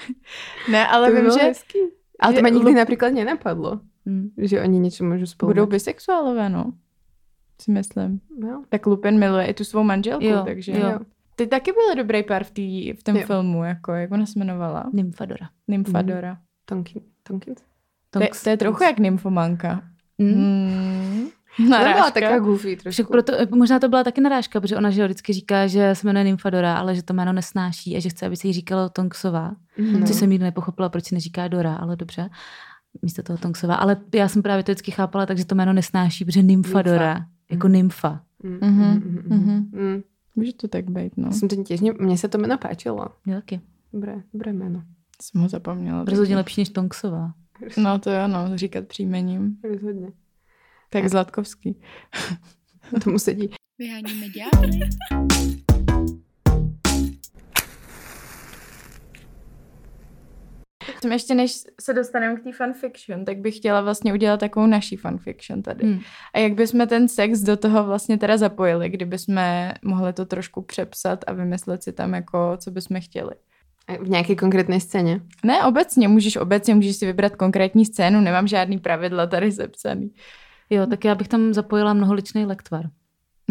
Ne, 0.71 0.87
ale 0.87 1.07
to 1.09 1.15
by 1.15 1.21
vím, 1.21 1.31
že 1.31 1.39
hezký. 1.39 1.77
Ale 2.19 2.33
to 2.33 2.41
mě 2.41 2.49
nikdy 2.51 2.71
lup- 2.71 2.75
například 2.77 3.09
nenapadlo, 3.09 3.79
Hmm. 4.07 4.29
že 4.37 4.61
oni 4.61 4.79
něco 4.79 5.03
můžou 5.03 5.25
spolu. 5.25 5.49
budou 5.49 5.65
bisexuálové, 5.65 6.49
no. 6.49 6.73
Si 7.61 7.71
myslím. 7.71 8.21
No. 8.39 8.63
Tak 8.69 8.85
Lupin 8.85 9.19
miluje 9.19 9.45
i 9.45 9.53
tu 9.53 9.63
svou 9.63 9.83
manželku, 9.83 10.25
Jo, 10.25 10.43
takže... 10.45 10.71
jo. 10.71 10.99
Ty 11.35 11.47
taky 11.47 11.71
byl 11.71 11.95
dobrý 12.03 12.23
pár 12.23 12.43
v, 12.43 12.51
tý, 12.51 12.93
v 12.93 13.03
tom 13.03 13.15
Jo. 13.15 13.25
filmu, 13.25 13.63
jako, 13.63 13.91
jak 13.93 14.11
ona 14.11 14.25
se 14.25 14.33
jmenovala? 14.39 14.89
Nymfadora. 14.93 15.49
Nymfadora. 15.67 16.37
Tonkin, 16.65 17.01
Tonkins? 17.23 17.61
To, 18.09 18.23
je- 18.23 18.29
to 18.43 18.49
je 18.49 18.57
trochu 18.57 18.83
jak 18.83 18.99
nymfomanka. 18.99 19.81
Hmm. 20.19 20.33
Hmm. 20.33 21.69
Narážka. 21.69 21.93
byla 21.93 22.11
taková 22.11 22.39
goofy 22.39 22.75
trošku. 22.75 22.89
Však 22.91 23.07
proto, 23.07 23.33
možná 23.55 23.79
to 23.79 23.89
byla 23.89 24.03
taky 24.03 24.21
narážka, 24.21 24.61
protože 24.61 24.77
ona 24.77 24.89
že 24.89 25.05
vždycky 25.05 25.33
říká, 25.33 25.67
že 25.67 25.95
se 25.95 26.07
jmenuje 26.07 26.23
Nymfadora, 26.23 26.75
ale 26.77 26.95
že 26.95 27.03
to 27.03 27.13
jméno 27.13 27.33
nesnáší 27.33 27.97
a 27.97 27.99
že 27.99 28.09
chce, 28.09 28.25
aby 28.25 28.35
se 28.37 28.47
jí 28.47 28.53
říkalo 28.53 28.89
Tonksová. 28.89 29.55
Mm. 29.77 30.05
Což 30.05 30.15
jsem 30.15 30.29
nikdy 30.29 30.43
nepochopila, 30.43 30.89
proč 30.89 31.05
se 31.05 31.15
neříká 31.15 31.47
Dora, 31.47 31.75
ale 31.75 31.95
dobře. 31.95 32.29
Místo 33.01 33.23
toho 33.23 33.37
Tonksová. 33.37 33.75
Ale 33.75 33.97
já 34.15 34.27
jsem 34.27 34.41
právě 34.41 34.63
to 34.63 34.71
vždycky 34.71 34.91
chápala, 34.91 35.25
takže 35.25 35.45
to 35.45 35.55
jméno 35.55 35.73
nesnáší, 35.73 36.25
protože 36.25 36.43
Nymfadora, 36.43 37.13
Nymfa. 37.13 37.27
jako 37.49 37.67
nymfa. 37.67 38.21
Mm. 38.43 38.57
Mm-hmm. 38.59 39.01
Mm-hmm. 39.29 39.65
Mm. 39.71 40.01
Může 40.35 40.53
to 40.53 40.67
tak 40.67 40.89
být, 40.89 41.17
no. 41.17 41.31
Jsem 41.31 41.47
to 41.49 41.63
těžně, 41.63 41.93
mně 41.99 42.17
se 42.17 42.27
to 42.27 42.37
jméno 42.37 42.57
páčilo. 42.57 43.07
Mě 43.25 43.35
taky. 43.35 43.61
Dobré, 43.93 44.23
dobré 44.33 44.53
jméno. 44.53 44.83
Jsem 45.21 45.41
ho 45.41 45.49
zapomněla. 45.49 46.03
Rozhodně 46.03 46.35
lepší 46.35 46.61
než 46.61 46.69
Tonksová. 46.69 47.33
No 47.77 47.99
to 47.99 48.11
jo, 48.11 48.27
no, 48.27 48.57
říkat 48.57 48.87
příjmením. 48.87 49.57
Rozhodně. 49.63 50.11
Tak 50.89 51.09
Zlatkovský. 51.09 51.75
Tomu 53.03 53.19
sedí. 53.19 53.49
Vyháníme 53.77 54.25
ďábly. 54.29 54.79
Ještě 61.11 61.35
než 61.35 61.51
se 61.81 61.93
dostaneme 61.93 62.39
k 62.39 62.43
té 62.43 62.51
fanfiction, 62.51 63.25
tak 63.25 63.37
bych 63.37 63.57
chtěla 63.57 63.81
vlastně 63.81 64.13
udělat 64.13 64.39
takovou 64.39 64.67
naší 64.67 64.95
fanfiction 64.95 65.61
tady. 65.61 65.85
Hmm. 65.85 65.99
A 66.33 66.39
jak 66.39 66.53
bychom 66.53 66.87
ten 66.87 67.07
sex 67.07 67.39
do 67.39 67.57
toho 67.57 67.83
vlastně 67.83 68.17
teda 68.17 68.37
zapojili, 68.37 68.89
kdyby 68.89 69.17
jsme 69.17 69.73
mohli 69.83 70.13
to 70.13 70.25
trošku 70.25 70.61
přepsat 70.61 71.23
a 71.27 71.33
vymyslet 71.33 71.83
si 71.83 71.93
tam 71.93 72.13
jako, 72.13 72.57
co 72.57 72.71
bychom 72.71 73.01
chtěli. 73.01 73.31
V 73.99 74.09
nějaké 74.09 74.35
konkrétní 74.35 74.79
scéně? 74.81 75.21
Ne, 75.43 75.63
obecně, 75.63 76.07
můžeš 76.07 76.35
obecně, 76.35 76.75
můžeš 76.75 76.95
si 76.95 77.05
vybrat 77.05 77.35
konkrétní 77.35 77.85
scénu, 77.85 78.21
nemám 78.21 78.47
žádný 78.47 78.79
pravidla 78.79 79.27
tady 79.27 79.51
sepsaný. 79.51 80.11
Jo, 80.69 80.85
tak 80.85 81.05
já 81.05 81.15
bych 81.15 81.27
tam 81.27 81.53
zapojila 81.53 81.93
mnoholičný 81.93 82.45
lektvar. 82.45 82.85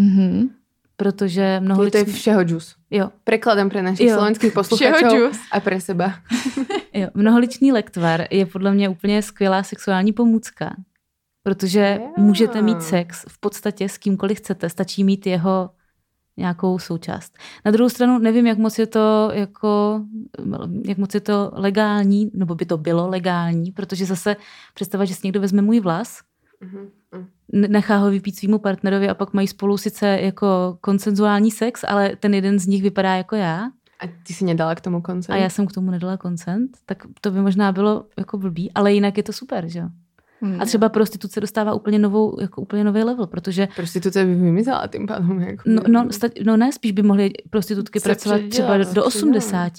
Mm-hmm. 0.01 0.49
Protože 0.97 1.61
mnoholičný... 1.61 2.05
To 2.05 2.11
je 2.11 2.15
všeho 2.15 2.45
džus. 2.45 2.77
Jo. 2.91 3.11
Prekladem 3.25 3.71
pro 3.71 3.83
našich 3.83 4.11
slovenských 4.11 4.53
posluchačů 4.53 5.31
a 5.53 5.61
pro 5.61 5.81
seba. 5.81 6.15
jo, 6.93 7.09
mnoholičný 7.15 7.73
lektvar 7.73 8.27
je 8.31 8.47
podle 8.47 8.75
mě 8.75 8.89
úplně 8.89 9.23
skvělá 9.23 9.63
sexuální 9.63 10.13
pomůcka. 10.13 10.77
Protože 11.43 11.81
yeah. 11.81 12.17
můžete 12.17 12.63
mít 12.63 12.83
sex 12.83 13.25
v 13.29 13.41
podstatě 13.41 13.89
s 13.89 13.99
kýmkoliv 13.99 14.39
chcete, 14.39 14.69
stačí 14.69 15.05
mít 15.05 15.27
jeho 15.27 15.71
nějakou 16.37 16.79
součást. 16.79 17.39
Na 17.65 17.71
druhou 17.71 17.89
stranu 17.89 18.19
nevím, 18.19 18.47
jak 18.47 18.59
moc 18.59 18.79
je 18.79 18.87
to 18.87 19.31
jako, 19.33 20.01
jak 20.85 20.99
moc 20.99 21.15
je 21.15 21.21
to 21.21 21.51
legální, 21.55 22.31
nebo 22.35 22.55
by 22.55 22.67
to 22.67 22.79
bylo 22.79 23.09
legální, 23.09 23.73
protože 23.73 24.07
zase 24.07 24.37
představa, 24.75 25.05
že 25.05 25.15
si 25.15 25.21
někdo 25.25 25.41
vezme 25.41 25.63
můj 25.63 25.81
vlas, 25.81 26.21
mm-hmm. 26.63 26.89
Nechá 27.55 27.97
ho 27.97 28.11
vypít 28.11 28.37
svýmu 28.37 28.59
partnerovi 28.59 29.09
a 29.09 29.15
pak 29.15 29.33
mají 29.33 29.49
spolu 29.49 29.77
sice 29.77 30.07
jako 30.21 30.79
konsenzuální 30.81 31.51
sex, 31.51 31.85
ale 31.89 32.17
ten 32.17 32.35
jeden 32.35 32.59
z 32.59 32.67
nich 32.67 32.83
vypadá 32.83 33.17
jako 33.17 33.37
já. 33.37 33.71
A 34.01 34.07
ty 34.27 34.35
si 34.35 34.45
nedala 34.45 34.75
k 34.75 34.81
tomu 34.81 35.01
koncent? 35.01 35.35
A 35.35 35.39
já 35.39 35.49
jsem 35.49 35.67
k 35.67 35.73
tomu 35.73 35.91
nedala 35.91 36.17
koncent, 36.17 36.71
tak 36.87 37.07
to 37.21 37.31
by 37.31 37.41
možná 37.41 37.73
bylo 37.73 38.05
jako 38.19 38.39
blbý, 38.39 38.73
ale 38.73 38.93
jinak 38.93 39.17
je 39.17 39.23
to 39.23 39.33
super, 39.33 39.69
že 39.69 39.79
jo? 39.79 39.89
Hmm. 40.41 40.61
A 40.61 40.65
třeba 40.65 40.89
prostituce 40.89 41.41
dostává 41.41 41.75
úplně 41.75 41.99
novou, 41.99 42.41
jako 42.41 42.63
úplně 42.63 42.85
nový 42.85 43.03
level, 43.03 43.27
protože... 43.27 43.69
Prostituce 43.77 44.25
by 44.25 44.35
vymizela 44.35 44.87
tím 44.87 45.07
pádem. 45.07 45.41
Jako... 45.41 45.63
No, 45.67 45.83
no, 45.89 46.13
sta- 46.13 46.29
no 46.45 46.57
ne, 46.57 46.73
spíš 46.73 46.93
by 46.93 47.03
mohly 47.03 47.31
prostitutky 47.51 48.01
Se 48.01 48.09
pracovat 48.09 48.41
třeba 48.49 48.79
do, 48.79 48.95
do 48.95 49.05
80. 49.05 49.73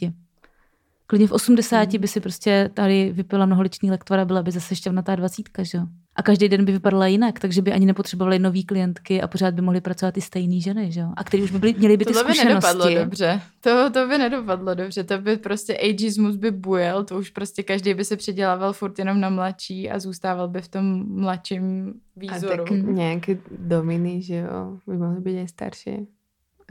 Klidně 1.07 1.27
v 1.27 1.31
80 1.31 1.91
hmm. 1.91 2.01
by 2.01 2.07
si 2.07 2.19
prostě 2.19 2.69
tady 2.73 3.11
vypila 3.11 3.45
mnoholičný 3.45 3.91
lektvara, 3.91 4.25
byla 4.25 4.43
by 4.43 4.51
zase 4.51 4.75
šťavnatá 4.75 5.15
dvacítka, 5.15 5.63
že 5.63 5.77
jo? 5.77 5.83
A 6.15 6.23
každý 6.23 6.49
den 6.49 6.65
by 6.65 6.71
vypadala 6.71 7.07
jinak, 7.07 7.39
takže 7.39 7.61
by 7.61 7.73
ani 7.73 7.85
nepotřebovali 7.85 8.39
nový 8.39 8.63
klientky 8.63 9.21
a 9.21 9.27
pořád 9.27 9.53
by 9.53 9.61
mohly 9.61 9.81
pracovat 9.81 10.17
i 10.17 10.21
stejné 10.21 10.59
ženy, 10.59 10.91
že 10.91 10.99
jo? 10.99 11.11
A 11.17 11.23
který 11.23 11.43
už 11.43 11.51
by 11.51 11.59
byly, 11.59 11.75
měli 11.77 11.97
by 11.97 12.05
ty 12.05 12.13
to 12.13 12.19
zkušenosti. 12.19 12.47
by 12.47 12.53
nedopadlo 12.53 13.03
dobře. 13.03 13.41
To, 13.61 13.89
to 13.93 14.07
by 14.07 14.17
nedopadlo 14.17 14.75
dobře. 14.75 15.03
To 15.03 15.17
by 15.17 15.37
prostě 15.37 15.77
ageismus 15.77 16.35
by 16.35 16.51
bujel, 16.51 17.03
to 17.03 17.17
už 17.17 17.29
prostě 17.29 17.63
každý 17.63 17.93
by 17.93 18.05
se 18.05 18.15
předělával 18.15 18.73
furt 18.73 18.99
jenom 18.99 19.19
na 19.19 19.29
mladší 19.29 19.89
a 19.89 19.99
zůstával 19.99 20.47
by 20.47 20.61
v 20.61 20.67
tom 20.67 21.03
mladším 21.21 21.93
výzoru. 22.15 22.53
A 22.53 22.57
tak 22.57 22.71
nějaké 22.71 23.37
dominy, 23.59 24.21
že 24.21 24.35
jo, 24.35 24.79
by 24.87 24.97
mohly 24.97 25.21
být 25.21 25.39
i 25.39 25.47
starší. 25.47 26.07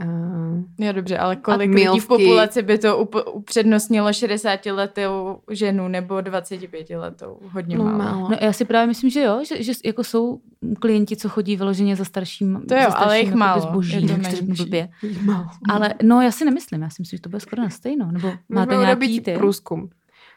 Uh, 0.00 0.62
jo, 0.78 0.92
dobře, 0.92 1.18
ale 1.18 1.36
kolik 1.36 1.70
lidí 1.70 2.00
v 2.00 2.06
populaci 2.06 2.62
by 2.62 2.78
to 2.78 3.04
up- 3.04 3.32
upřednostnilo 3.32 4.12
60 4.12 4.66
letou 4.66 5.38
ženu 5.50 5.88
nebo 5.88 6.20
25 6.20 6.90
letou? 6.90 7.38
Hodně 7.52 7.78
no, 7.78 7.84
málo. 7.84 7.98
málo. 7.98 8.28
No, 8.30 8.36
já 8.40 8.52
si 8.52 8.64
právě 8.64 8.86
myslím, 8.86 9.10
že 9.10 9.22
jo, 9.22 9.42
že, 9.48 9.62
že 9.62 9.72
jako 9.84 10.04
jsou 10.04 10.40
klienti, 10.80 11.16
co 11.16 11.28
chodí 11.28 11.56
vyloženě 11.56 11.96
za 11.96 12.04
starším 12.04 12.62
To 12.68 12.74
jo, 12.74 12.80
za 12.80 12.90
starším, 12.90 13.04
ale 13.04 13.20
jich 13.20 13.34
málo. 13.34 13.60
Zboží, 13.60 14.02
je 14.02 14.08
to 14.08 14.44
blbě. 14.44 14.88
Málo. 15.20 15.46
Ale 15.68 15.94
no, 16.02 16.20
já 16.20 16.30
si 16.30 16.44
nemyslím, 16.44 16.82
já 16.82 16.90
si 16.90 17.02
myslím, 17.02 17.16
že 17.18 17.22
to 17.22 17.28
bude 17.28 17.40
skoro 17.40 17.62
na 17.62 17.70
stejno. 17.70 18.12
Nebo 18.12 18.32
máte 18.48 18.76
nějaký 18.76 19.20
ty? 19.20 19.34
průzkum. 19.34 19.90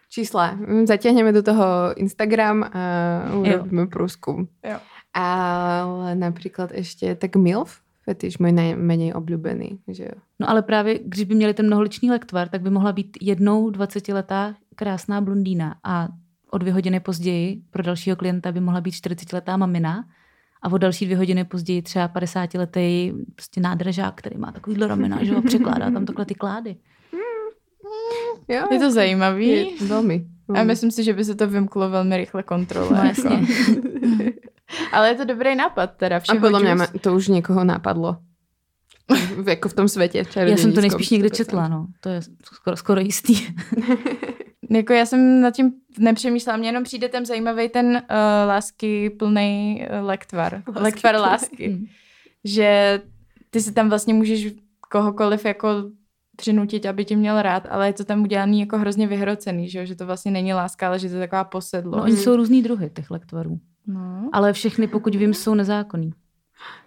Čísla. 0.10 0.52
Mm, 0.52 0.88
zatěhneme 0.88 1.32
do 1.32 1.44
toho 1.44 1.66
Instagram 1.96 2.64
a 2.64 2.70
urobíme 3.36 3.88
průzkum. 3.88 4.48
Jo. 4.70 4.78
Ale 5.14 6.16
například 6.16 6.72
ještě 6.72 7.16
tak 7.16 7.36
MILF, 7.36 7.80
fetiš 8.10 8.38
můj 8.38 8.52
nejméně 8.52 9.14
oblíbený. 9.14 9.80
Že 9.88 10.04
jo. 10.04 10.22
No 10.40 10.50
ale 10.50 10.62
právě, 10.62 11.00
když 11.06 11.26
by 11.26 11.36
měli 11.36 11.54
ten 11.54 11.66
mnoholičný 11.66 12.12
lektvar, 12.12 12.48
tak 12.48 12.62
by 12.62 12.70
mohla 12.70 12.92
být 12.92 13.18
jednou 13.22 13.70
20-letá 13.70 14.56
krásná 14.76 15.22
blondýna 15.22 15.76
a 15.84 16.08
o 16.52 16.58
dvě 16.58 16.74
hodiny 16.74 17.00
později 17.00 17.62
pro 17.72 17.84
dalšího 17.84 18.16
klienta 18.16 18.52
by 18.52 18.60
mohla 18.60 18.82
být 18.82 18.92
40-letá 18.92 19.58
mamina 19.58 20.06
a 20.62 20.72
o 20.72 20.78
další 20.78 21.06
dvě 21.06 21.18
hodiny 21.18 21.44
později 21.44 21.82
třeba 21.82 22.08
50-letý 22.08 23.14
prostě 23.36 23.62
nádražák, 23.62 24.16
který 24.16 24.38
má 24.38 24.52
takovýhle 24.52 24.88
ramena, 24.88 25.24
že 25.24 25.36
ho 25.36 25.42
překládá 25.42 25.92
tam 25.92 26.06
takhle 26.06 26.26
ty 26.26 26.36
klády. 26.36 26.76
Jo, 28.48 28.68
je 28.72 28.80
to 28.80 28.92
zajímavý. 28.92 29.48
Je, 29.48 29.66
velmi, 29.88 30.26
velmi. 30.48 30.62
A 30.62 30.64
myslím 30.64 30.92
si, 30.92 31.04
že 31.04 31.14
by 31.14 31.26
se 31.26 31.36
to 31.36 31.48
vymklo 31.48 31.90
velmi 31.90 32.18
rychle 32.18 32.44
kontrole. 32.44 32.90
No, 32.92 33.04
jasně. 33.04 33.48
Ale 34.98 35.10
je 35.10 35.16
to 35.16 35.26
dobrý 35.26 35.56
nápad 35.56 35.88
teda. 35.98 36.22
A 36.30 36.36
podle 36.36 36.60
mě 36.60 36.88
to 37.02 37.14
už 37.14 37.28
někoho 37.28 37.64
napadlo. 37.64 38.18
V, 39.44 39.50
jako 39.50 39.70
v 39.70 39.74
tom 39.74 39.88
světě. 39.88 40.24
Já 40.36 40.58
jsem 40.58 40.74
to 40.74 40.82
nejspíš 40.82 41.10
někde 41.10 41.30
četla, 41.30 41.68
no. 41.68 41.88
To 42.00 42.10
je 42.10 42.22
skoro, 42.44 42.78
skoro 42.78 43.02
jistý. 43.02 43.48
jako 44.70 44.94
já 44.94 45.06
jsem 45.06 45.42
nad 45.42 45.52
tím 45.52 45.72
nepřemýšlela, 46.00 46.58
mně 46.58 46.68
jenom 46.68 46.84
přijde 46.84 47.10
ten 47.10 47.26
zajímavý 47.26 47.70
ten 47.70 47.88
uh, 47.88 48.00
lásky 48.48 49.10
plný 49.10 49.86
uh, 50.00 50.08
lektvar. 50.08 50.64
Lásky 50.68 50.84
lektvar 50.84 51.16
plný. 51.16 51.24
lásky. 51.24 51.90
Že 52.44 53.02
ty 53.50 53.62
si 53.62 53.72
tam 53.72 53.90
vlastně 53.90 54.14
můžeš 54.14 54.54
kohokoliv 54.90 55.46
jako 55.46 55.70
přinutit, 56.36 56.86
aby 56.86 57.06
tě 57.06 57.16
měl 57.16 57.42
rád, 57.42 57.68
ale 57.70 57.88
je 57.88 57.94
to 57.94 58.04
tam 58.04 58.24
udělaný 58.24 58.60
jako 58.60 58.78
hrozně 58.78 59.08
vyhrocený, 59.08 59.70
že, 59.70 59.86
že 59.86 59.96
to 59.96 60.06
vlastně 60.06 60.32
není 60.32 60.54
láska, 60.54 60.88
ale 60.88 61.00
že 61.00 61.10
to 61.10 61.16
je 61.16 61.22
taková 61.22 61.44
posedlost. 61.44 61.98
No, 61.98 62.04
oni 62.04 62.18
jsou 62.18 62.36
různý 62.36 62.64
druhy 62.64 62.90
těch 62.90 63.12
lektvarů. 63.12 63.60
No. 63.88 64.30
Ale 64.34 64.54
všechny, 64.54 64.88
pokud 64.88 65.16
vím, 65.16 65.34
jsou 65.34 65.54
nezákonný. 65.54 66.14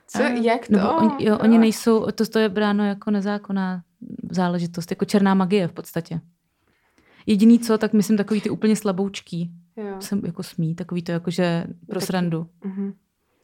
Co? 0.06 0.22
Jak 0.22 0.66
to? 0.66 0.72
Nebo 0.72 0.96
on, 0.96 1.16
jo, 1.18 1.38
oni 1.38 1.58
nejsou, 1.58 2.06
to, 2.14 2.26
to 2.26 2.38
je 2.38 2.48
bráno 2.48 2.84
jako 2.84 3.10
nezákonná 3.10 3.82
záležitost, 4.30 4.90
jako 4.90 5.04
černá 5.04 5.34
magie 5.34 5.68
v 5.68 5.72
podstatě. 5.72 6.20
Jediný 7.26 7.58
co, 7.58 7.78
tak 7.78 7.92
myslím 7.92 8.16
takový 8.16 8.40
ty 8.40 8.50
úplně 8.50 8.76
slaboučký. 8.76 9.50
Jo. 9.76 9.96
Jsem 10.00 10.22
jako 10.24 10.42
smí, 10.42 10.74
takový 10.74 11.02
to 11.02 11.12
jakože 11.12 11.64
pro 11.88 12.00
srandu. 12.00 12.46
Uh-huh. 12.64 12.92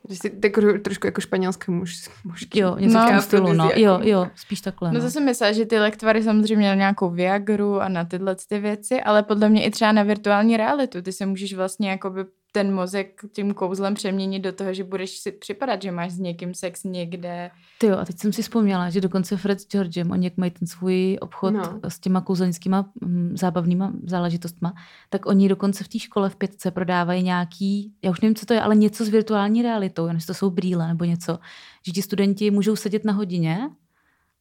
Že 0.08 0.16
jsi 0.16 0.30
tak 0.30 0.52
trošku 0.82 1.06
jako 1.06 1.20
španělské 1.20 1.72
muž, 1.72 2.10
mužky. 2.24 2.60
Jo, 2.60 2.76
něco 2.78 3.12
no, 3.12 3.22
stylu, 3.22 3.52
no. 3.52 3.70
Jo, 3.74 4.00
jo, 4.02 4.26
spíš 4.34 4.60
takhle. 4.60 4.92
No, 4.92 4.98
no 4.98 5.04
to 5.04 5.10
jsem 5.10 5.24
myslela, 5.24 5.52
že 5.52 5.66
ty 5.66 5.78
lektvary 5.78 6.22
samozřejmě 6.22 6.56
měly 6.56 6.76
nějakou 6.76 7.10
Viagru 7.10 7.80
a 7.80 7.88
na 7.88 8.04
tyhle 8.04 8.36
ty 8.48 8.58
věci, 8.58 9.00
ale 9.00 9.22
podle 9.22 9.48
mě 9.48 9.64
i 9.64 9.70
třeba 9.70 9.92
na 9.92 10.02
virtuální 10.02 10.56
realitu. 10.56 11.02
Ty 11.02 11.12
se 11.12 11.26
můžeš 11.26 11.54
vlastně 11.54 11.90
jakoby 11.90 12.24
ten 12.56 12.74
mozek 12.74 13.20
tím 13.32 13.54
kouzlem 13.54 13.94
přeměnit 13.94 14.42
do 14.42 14.52
toho, 14.52 14.74
že 14.74 14.84
budeš 14.84 15.18
si 15.18 15.32
připadat, 15.32 15.82
že 15.82 15.90
máš 15.90 16.12
s 16.12 16.18
někým 16.18 16.54
sex 16.54 16.84
někde. 16.84 17.50
Ty 17.78 17.86
jo, 17.86 17.98
a 17.98 18.04
teď 18.04 18.18
jsem 18.18 18.32
si 18.32 18.42
vzpomněla, 18.42 18.90
že 18.90 19.00
dokonce 19.00 19.36
Fred 19.36 19.60
s 19.60 19.68
Georgem, 19.68 20.10
oni 20.10 20.26
jak 20.26 20.36
mají 20.36 20.50
ten 20.50 20.68
svůj 20.68 21.18
obchod 21.20 21.54
no. 21.54 21.80
s 21.88 22.00
těma 22.00 22.20
kouzelnickýma 22.20 22.90
hm, 23.04 23.32
zábavnýma 23.36 23.92
záležitostma, 24.04 24.74
tak 25.10 25.26
oni 25.26 25.48
dokonce 25.48 25.84
v 25.84 25.88
té 25.88 25.98
škole 25.98 26.30
v 26.30 26.36
pětce 26.36 26.70
prodávají 26.70 27.22
nějaký, 27.22 27.92
já 28.04 28.10
už 28.10 28.20
nevím, 28.20 28.34
co 28.34 28.46
to 28.46 28.54
je, 28.54 28.60
ale 28.60 28.76
něco 28.76 29.04
s 29.04 29.08
virtuální 29.08 29.62
realitou, 29.62 30.06
jestli 30.06 30.26
to 30.26 30.34
jsou 30.34 30.50
brýle 30.50 30.88
nebo 30.88 31.04
něco, 31.04 31.38
že 31.86 31.92
ti 31.92 32.02
studenti 32.02 32.50
můžou 32.50 32.76
sedět 32.76 33.04
na 33.04 33.12
hodině 33.12 33.70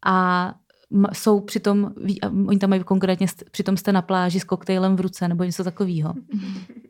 a 0.05 0.53
jsou 1.13 1.39
přitom, 1.39 1.93
oni 2.47 2.59
tam 2.59 2.69
mají 2.69 2.83
konkrétně, 2.83 3.27
přitom 3.51 3.77
jste 3.77 3.91
na 3.91 4.01
pláži 4.01 4.39
s 4.39 4.43
koktejlem 4.43 4.95
v 4.95 5.01
ruce 5.01 5.27
nebo 5.27 5.43
něco 5.43 5.63
takového. 5.63 6.13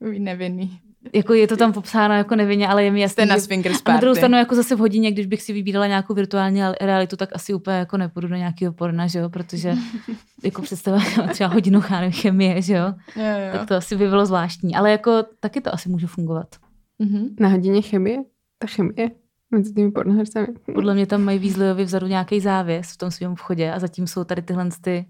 nevinný. 0.00 0.80
Jako 1.14 1.34
je 1.34 1.48
to 1.48 1.56
tam 1.56 1.72
popsáno 1.72 2.14
jako 2.14 2.36
nevinně, 2.36 2.68
ale 2.68 2.84
je 2.84 2.90
mi 2.90 3.00
jasné. 3.00 3.26
na 3.26 3.38
swingers 3.38 3.82
party. 3.82 3.90
A 3.90 3.94
na 3.94 4.00
druhou 4.00 4.14
stranu 4.14 4.36
jako 4.36 4.54
zase 4.54 4.76
v 4.76 4.78
hodině, 4.78 5.12
když 5.12 5.26
bych 5.26 5.42
si 5.42 5.52
vybírala 5.52 5.86
nějakou 5.86 6.14
virtuální 6.14 6.60
realitu, 6.80 7.16
tak 7.16 7.28
asi 7.32 7.54
úplně 7.54 7.76
jako 7.76 7.96
nepůjdu 7.96 8.28
do 8.28 8.36
nějakého 8.36 8.72
porna, 8.72 9.06
že 9.06 9.18
jo, 9.18 9.28
protože 9.28 9.74
jako 10.44 10.62
představa 10.62 10.98
třeba 11.30 11.50
hodinu 11.50 11.80
chemie, 12.10 12.62
že 12.62 12.74
jo? 12.74 12.94
Jo, 13.16 13.22
jo. 13.22 13.52
tak 13.52 13.68
to 13.68 13.74
asi 13.74 13.96
by 13.96 14.08
bylo 14.08 14.26
zvláštní. 14.26 14.76
Ale 14.76 14.90
jako 14.90 15.24
taky 15.40 15.60
to 15.60 15.74
asi 15.74 15.88
může 15.88 16.06
fungovat. 16.06 16.48
Mm-hmm. 17.00 17.28
Na 17.40 17.48
hodině 17.48 17.82
chemie? 17.82 18.18
Ta 18.58 18.66
chemie 18.66 19.10
mezi 19.50 19.74
těmi 19.74 19.90
pornohercami. 19.90 20.46
Podle 20.74 20.94
mě 20.94 21.06
tam 21.06 21.22
mají 21.22 21.38
Weasleyovi 21.38 21.84
vzadu 21.84 22.06
nějaký 22.06 22.40
závěs 22.40 22.92
v 22.92 22.96
tom 22.96 23.10
svém 23.10 23.34
vchodě 23.34 23.72
a 23.72 23.78
zatím 23.78 24.06
jsou 24.06 24.24
tady 24.24 24.42
tyhle 24.42 24.68
ty 24.80 25.06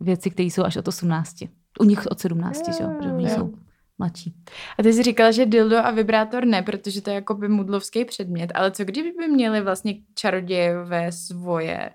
věci, 0.00 0.30
které 0.30 0.46
jsou 0.46 0.62
až 0.64 0.76
od 0.76 0.88
18. 0.88 1.36
U 1.80 1.84
nich 1.84 2.06
od 2.06 2.20
17, 2.20 2.76
že 2.76 2.84
jo? 2.84 2.90
Protože 2.98 3.12
oni 3.12 3.24
Jo. 3.24 3.34
jsou 3.34 3.52
mladší. 3.98 4.34
A 4.78 4.82
ty 4.82 4.92
jsi 4.92 5.02
říkala, 5.02 5.30
že 5.30 5.46
dildo 5.46 5.76
a 5.76 5.90
vibrátor 5.90 6.44
ne, 6.44 6.62
protože 6.62 7.02
to 7.02 7.10
je 7.10 7.14
jako 7.14 7.34
by 7.34 7.48
mudlovský 7.48 8.04
předmět, 8.04 8.52
ale 8.54 8.70
co 8.70 8.84
kdyby 8.84 9.12
by 9.12 9.28
měli 9.28 9.60
vlastně 9.60 9.94
čarodějové 10.14 11.12
svoje 11.12 11.90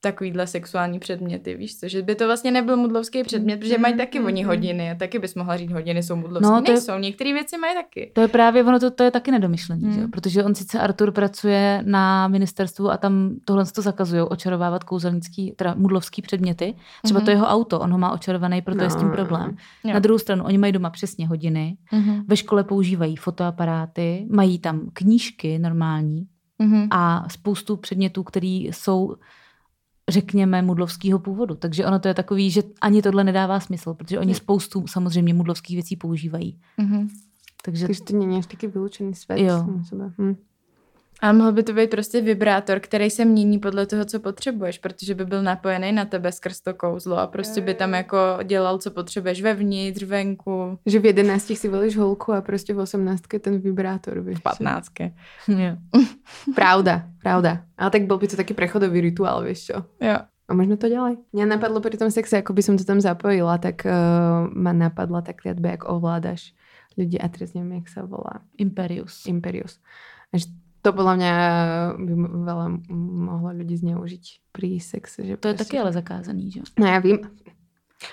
takovýhle 0.00 0.46
sexuální 0.46 0.98
předměty, 0.98 1.54
víš 1.54 1.78
co? 1.78 1.88
Že 1.88 2.02
by 2.02 2.14
to 2.14 2.26
vlastně 2.26 2.50
nebyl 2.50 2.76
mudlovský 2.76 3.22
předmět, 3.22 3.56
protože 3.60 3.78
mají 3.78 3.96
taky 3.96 4.20
oni 4.20 4.42
hodiny 4.42 4.90
a 4.90 4.94
taky 4.94 5.18
bys 5.18 5.34
mohla 5.34 5.56
říct 5.56 5.72
hodiny 5.72 6.02
jsou 6.02 6.16
mudlovské. 6.16 6.46
No, 6.50 6.56
No, 6.56 6.62
to 6.62 6.70
je- 6.70 6.74
Nejsou, 6.76 6.98
některé 6.98 7.32
věci 7.32 7.58
mají 7.58 7.74
taky. 7.74 8.10
To 8.14 8.20
je 8.20 8.28
právě, 8.28 8.64
ono 8.64 8.80
to, 8.80 8.90
to 8.90 9.02
je 9.02 9.10
taky 9.10 9.30
nedomyšlení, 9.30 9.82
Hmm. 9.82 9.92
že 9.92 10.00
jo? 10.00 10.08
protože 10.12 10.44
on 10.44 10.54
sice 10.54 10.80
Artur 10.80 11.10
pracuje 11.12 11.82
na 11.86 12.28
ministerstvu 12.28 12.90
a 12.90 12.96
tam 12.96 13.30
tohle 13.44 13.64
to 13.66 13.82
zakazují, 13.82 14.22
očarovávat 14.22 14.84
kouzelnický, 14.84 15.52
teda 15.56 15.74
mudlovský 15.74 16.22
předměty. 16.22 16.74
Třeba 17.02 17.18
Mhm. 17.20 17.24
to 17.24 17.30
jeho 17.30 17.46
auto, 17.46 17.80
on 17.80 17.92
ho 17.92 17.98
má 17.98 18.12
očarovaný, 18.12 18.62
proto 18.62 18.82
je 18.82 18.90
s 18.90 18.96
tím 18.96 19.08
No. 19.08 19.14
problém. 19.14 19.56
Jo. 19.84 19.92
Na 19.92 19.98
druhou 19.98 20.18
stranu, 20.18 20.44
oni 20.44 20.58
mají 20.58 20.72
doma 20.72 20.90
přesně 20.90 21.28
hodiny, 21.28 21.76
Mhm. 21.92 22.24
ve 22.26 22.36
škole 22.36 22.64
používají 22.64 23.16
fotoaparáty, 23.16 24.26
mají 24.30 24.58
tam 24.58 24.80
knížky 24.92 25.58
normální 25.58 26.26
Mhm. 26.58 26.86
a 26.90 27.24
spoustu 27.28 27.76
předmětů, 27.76 28.22
které 28.22 28.46
jsou 28.46 29.14
řekněme, 30.10 30.62
mudlovského 30.62 31.18
původu. 31.18 31.54
Takže 31.54 31.86
ono 31.86 31.98
to 31.98 32.08
je 32.08 32.14
takový, 32.14 32.50
že 32.50 32.62
ani 32.80 33.02
tohle 33.02 33.24
nedává 33.24 33.60
smysl, 33.60 33.94
protože 33.94 34.18
oni 34.18 34.34
spoustu 34.34 34.86
samozřejmě 34.86 35.34
mudlovských 35.34 35.76
věcí 35.76 35.96
používají. 35.96 36.58
Mhm. 36.78 37.08
Takže 37.64 37.86
Takže 37.86 38.04
to 38.04 38.16
není 38.16 38.38
až 38.38 38.46
taky 38.46 38.66
vyloučený 38.66 39.14
svět. 39.14 39.38
Jo. 39.38 39.66
Hm. 40.18 40.36
A 41.22 41.32
mohl 41.32 41.52
by 41.52 41.62
to 41.62 41.72
být 41.72 41.90
prostě 41.90 42.20
vibrátor, 42.20 42.80
který 42.80 43.10
se 43.10 43.24
mění 43.24 43.58
podle 43.58 43.86
toho, 43.86 44.04
co 44.04 44.20
potřebuješ, 44.20 44.78
protože 44.78 45.14
by 45.14 45.24
byl 45.24 45.42
napojený 45.42 45.92
na 45.92 46.04
tebe 46.04 46.32
skrz 46.32 46.60
to 46.60 46.74
kouzlo 46.74 47.18
a 47.18 47.26
prostě 47.26 47.60
by 47.60 47.74
tam 47.74 47.94
jako 47.94 48.16
dělal, 48.44 48.78
co 48.78 48.90
potřebuješ 48.90 49.42
vevnitř, 49.42 50.02
venku, 50.02 50.78
Že 50.86 50.98
v 50.98 51.04
11 51.04 51.56
si 51.56 51.68
volíš 51.68 51.96
holku 51.96 52.32
a 52.32 52.40
prostě 52.40 52.74
v 52.74 52.78
18 52.78 53.22
ten 53.40 53.58
vibrátor. 53.58 54.20
Víš. 54.20 54.38
v 54.38 54.42
15. 54.42 54.92
jo. 55.48 55.76
Pravda, 56.54 57.02
pravda. 57.22 57.64
Ale 57.78 57.90
tak 57.90 58.02
byl 58.02 58.18
by 58.18 58.28
to 58.28 58.36
taký 58.36 58.54
prechodový 58.54 59.00
rituál, 59.00 59.44
víš 59.44 59.64
čo? 59.64 59.84
Jo. 60.00 60.16
A 60.50 60.54
možno 60.54 60.74
to 60.74 60.90
ďalej. 60.90 61.22
Mňa 61.30 61.46
napadlo 61.46 61.78
pri 61.78 61.94
tom 61.94 62.10
sexe, 62.10 62.42
ako 62.42 62.50
by 62.58 62.62
som 62.66 62.74
to 62.74 62.82
tam 62.82 62.98
zapojila, 62.98 63.62
tak 63.62 63.86
uh, 63.86 64.50
ma 64.50 64.74
napadla 64.74 65.22
tá 65.22 65.30
kliatba, 65.30 65.78
jak 65.78 65.86
ovládaš 65.86 66.58
ľudí 66.98 67.22
a 67.22 67.30
teraz 67.30 67.54
neviem, 67.54 67.78
jak 67.78 67.94
sa 67.94 68.02
volá. 68.02 68.42
Imperius. 68.58 69.30
Imperius. 69.30 69.78
A 70.34 70.42
že 70.42 70.50
to 70.82 70.92
podľa 70.92 71.14
mňa 71.16 71.32
by 71.98 72.12
m- 72.12 72.80
mohlo 73.28 73.50
ľudí 73.52 73.76
zneužiť 73.76 74.24
pri 74.52 74.80
sexe. 74.80 75.22
Že 75.26 75.36
To 75.36 75.48
je 75.48 75.54
prostě- 75.54 75.64
taky 75.64 75.78
ale 75.78 75.92
zakázaný, 75.92 76.50
že? 76.50 76.58
jo? 76.60 76.64
No 76.78 76.86
já 76.86 76.98
vím. 76.98 77.18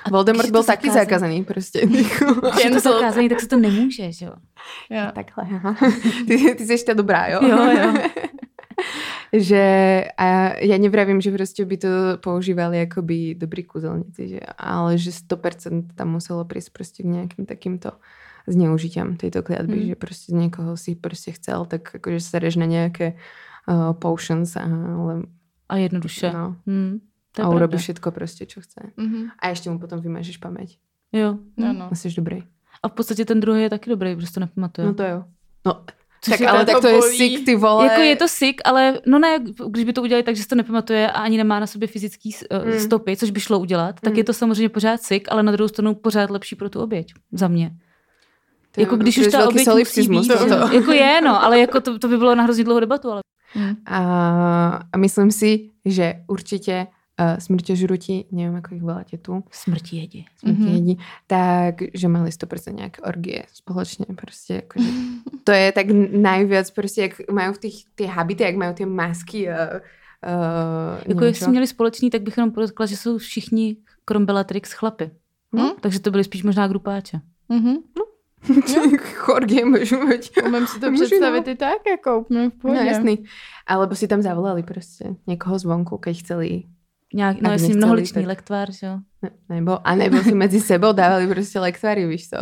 A 0.06 0.10
Voldemort 0.10 0.46
je 0.46 0.52
byl 0.52 0.64
taky 0.64 0.90
zakázaný- 0.90 1.00
zakázaný 1.06 1.44
prostě. 1.44 1.80
Když 1.86 2.64
je 2.64 2.72
to 2.72 2.80
zakázaný, 2.80 3.30
tak 3.30 3.40
se 3.42 3.48
to 3.48 3.58
nemůže, 3.58 4.12
že 4.12 4.26
jo? 4.26 4.34
Jo. 4.90 5.12
Takhle, 5.16 5.44
aha. 5.56 5.76
Ty, 6.28 6.56
ty 6.56 6.66
jsi 6.68 6.86
ta 6.86 6.94
dobrá, 6.94 7.28
jo? 7.28 7.40
Jo, 7.48 7.58
jo. 7.72 7.94
že 9.34 9.64
a 10.18 10.54
ja 10.62 10.78
nevravím, 10.78 11.20
že 11.20 11.34
proste 11.34 11.66
by 11.66 11.78
to 11.78 11.90
používali 12.24 12.80
akoby 12.86 13.36
dobrí 13.36 13.64
kúzelníci, 13.64 14.38
že, 14.38 14.40
ale 14.56 14.96
že 14.98 15.12
100% 15.12 15.98
tam 15.98 16.16
muselo 16.16 16.46
prísť 16.48 16.70
proste 16.72 17.04
k 17.04 17.12
nejakým 17.12 17.44
takýmto 17.44 17.92
zneužitiam 18.48 19.16
tejto 19.18 19.44
kliatby, 19.44 19.76
Mm. 19.76 19.82
mm. 19.84 19.88
že 19.88 19.96
proste 19.96 20.26
z 20.32 20.36
niekoho 20.36 20.78
si 20.78 20.96
proste 20.96 21.32
chcel, 21.32 21.66
tak 21.66 21.96
akože 21.96 22.20
sereš 22.20 22.56
na 22.56 22.66
nejaké 22.66 23.14
uh, 23.68 23.94
potions, 23.94 24.56
a, 24.56 24.64
ale, 24.66 25.24
A 25.70 25.76
jednoduše. 25.78 26.32
no, 26.34 26.56
Hmm, 26.68 27.00
to 27.36 27.42
je 27.42 27.44
a 27.44 27.48
pravda. 27.48 27.56
urobí 27.56 27.78
všetko 27.78 28.12
proste, 28.12 28.46
čo 28.48 28.62
chce. 28.62 28.82
Mhm. 28.98 29.36
A 29.40 29.50
ešte 29.52 29.68
mu 29.70 29.80
potom 29.80 30.00
vymažeš 30.02 30.40
pamäť. 30.40 30.80
Jo. 31.12 31.38
No, 31.58 31.68
Hmm. 31.68 31.78
no. 31.80 31.86
A 31.92 31.96
jsi 31.96 32.10
dobrý. 32.16 32.44
A 32.84 32.88
v 32.88 32.92
podstatě 32.92 33.26
ten 33.26 33.40
druhý 33.40 33.62
je 33.62 33.70
taky 33.70 33.90
dobrý, 33.90 34.16
protože 34.16 34.32
to 34.34 34.40
nepamatuje. 34.40 34.88
No 34.88 34.94
to 34.94 35.04
jo. 35.04 35.24
No, 35.66 35.74
Což 36.22 36.32
tak 36.32 36.40
je 36.40 36.48
ale 36.48 36.66
tak 36.66 36.82
to 36.82 36.88
je 36.88 36.98
bolí. 37.00 37.18
sick, 37.18 37.46
ty 37.46 37.56
vole. 37.56 37.86
Jako 37.86 38.02
je 38.02 38.16
to 38.16 38.28
sick, 38.28 38.62
ale 38.66 39.00
no 39.06 39.20
ne, 39.20 39.40
když 39.70 39.86
by 39.86 39.94
to 39.94 40.02
udělali 40.02 40.24
tak, 40.24 40.36
že 40.36 40.42
si 40.44 40.48
to 40.48 40.56
nepamatuje 40.56 41.12
a 41.12 41.20
ani 41.22 41.38
nemá 41.38 41.60
na 41.60 41.68
sobě 41.68 41.88
fyzický 41.88 42.34
uh, 42.52 42.66
Mm. 42.74 42.80
stopy, 42.80 43.18
což 43.18 43.30
by 43.32 43.40
šlo 43.40 43.60
udělat, 43.60 44.00
tak 44.02 44.14
Mm. 44.14 44.18
je 44.18 44.24
to 44.24 44.34
samozřejmě 44.34 44.70
pořád 44.70 45.02
sick, 45.02 45.28
ale 45.32 45.44
na 45.44 45.52
druhou 45.52 45.68
stranu 45.68 45.96
pořád 45.96 46.30
lepší 46.30 46.56
pro 46.56 46.70
tu 46.70 46.82
oběť. 46.82 47.14
Za 47.32 47.48
mě. 47.48 47.72
To 48.78 48.82
je- 48.82 48.86
jako 48.86 48.96
když 48.98 49.16
to 49.16 49.22
už 49.22 49.28
ta 49.32 49.48
oběť 49.48 49.68
musí 49.68 50.08
být. 50.10 50.28
toto. 50.28 50.76
Jako 50.76 50.92
je, 50.92 51.22
no, 51.22 51.44
ale 51.44 51.60
jako 51.60 51.82
to, 51.82 52.00
to 52.00 52.08
by 52.08 52.18
bylo 52.18 52.36
na 52.36 52.44
hrozně 52.44 52.64
dlouhou 52.64 52.80
debatu. 52.80 53.12
Ale... 53.12 53.22
Mhm. 53.56 53.76
A, 53.86 54.80
a 54.94 54.98
myslím 54.98 55.32
si, 55.32 55.70
že 55.86 56.14
určitě 56.28 56.88
uh, 57.20 57.38
smrťožruti, 57.40 58.26
nevím, 58.32 58.56
jak 58.56 58.72
ich 58.72 58.82
voláte 58.82 59.18
tu, 59.18 59.44
Smrti 59.52 59.98
jedi. 59.98 60.26
smrti 60.40 60.60
Mhm. 60.62 60.68
jedí, 60.74 60.98
tak, 61.28 61.76
že 61.94 62.08
mali 62.08 62.30
100% 62.30 62.74
nějaké 62.76 63.02
orgie 63.02 63.44
společně, 63.54 64.06
prostě 64.16 64.54
jakože, 64.54 64.88
to 65.44 65.52
je 65.52 65.72
tak 65.72 65.86
najviac, 66.12 66.72
prostě 66.72 67.02
jak 67.02 67.12
mají 67.32 67.54
v 67.54 67.58
těch, 67.58 67.74
ty 67.96 68.06
habity, 68.06 68.44
jak 68.44 68.56
mají 68.56 68.74
ty 68.74 68.86
masky 68.86 69.52
a 69.52 69.70
uh, 69.74 69.80
Jako 71.08 71.26
jestli 71.26 71.44
jsme 71.44 71.52
měli 71.52 71.68
společný, 71.68 72.10
tak 72.10 72.22
bych 72.22 72.38
jenom 72.38 72.52
podotkla, 72.52 72.86
že 72.86 72.98
jsou 72.98 73.18
všichni 73.18 73.78
krom 74.06 74.26
Bellatrix 74.26 74.72
chlapy. 74.74 75.12
Hm? 75.56 75.68
Takže 75.82 76.00
to 76.00 76.12
byly 76.12 76.24
spíš 76.24 76.44
možná 76.44 76.68
grupáče. 76.68 77.20
Mhm. 77.50 77.76
Orgie 79.34 79.66
můžu 79.66 80.00
mít. 80.08 80.22
Umím 80.46 80.68
si 80.68 80.80
to 80.80 80.92
Můžu, 80.92 81.04
představit 81.06 81.46
no. 81.46 81.52
i 81.52 81.56
tak, 81.56 81.78
jako 81.90 82.20
úplně 82.20 82.40
v 82.50 82.54
No 82.54 82.60
pohodě. 82.62 82.82
jasný. 82.86 83.24
Alebo 83.68 83.96
si 83.96 84.08
tam 84.08 84.22
zavolali 84.22 84.64
prostě 84.64 85.16
někoho 85.28 85.60
zvonku, 85.60 85.98
keď 85.98 86.20
chceli 86.20 86.64
Nějak, 87.14 87.42
no 87.42 87.50
nechceli, 87.50 87.74
mnoholičný 87.76 88.22
tak- 88.22 88.28
lektvar, 88.28 88.72
že 88.72 88.88
jo. 88.88 89.00
Ne, 89.22 89.30
nebo, 89.50 89.88
a 89.88 89.96
nebo 89.96 90.18
si 90.24 90.32
mezi 90.36 90.60
sebou 90.62 90.94
dávali 90.94 91.28
prostě 91.28 91.60
lektvary, 91.60 92.08
víš 92.08 92.30
co? 92.30 92.38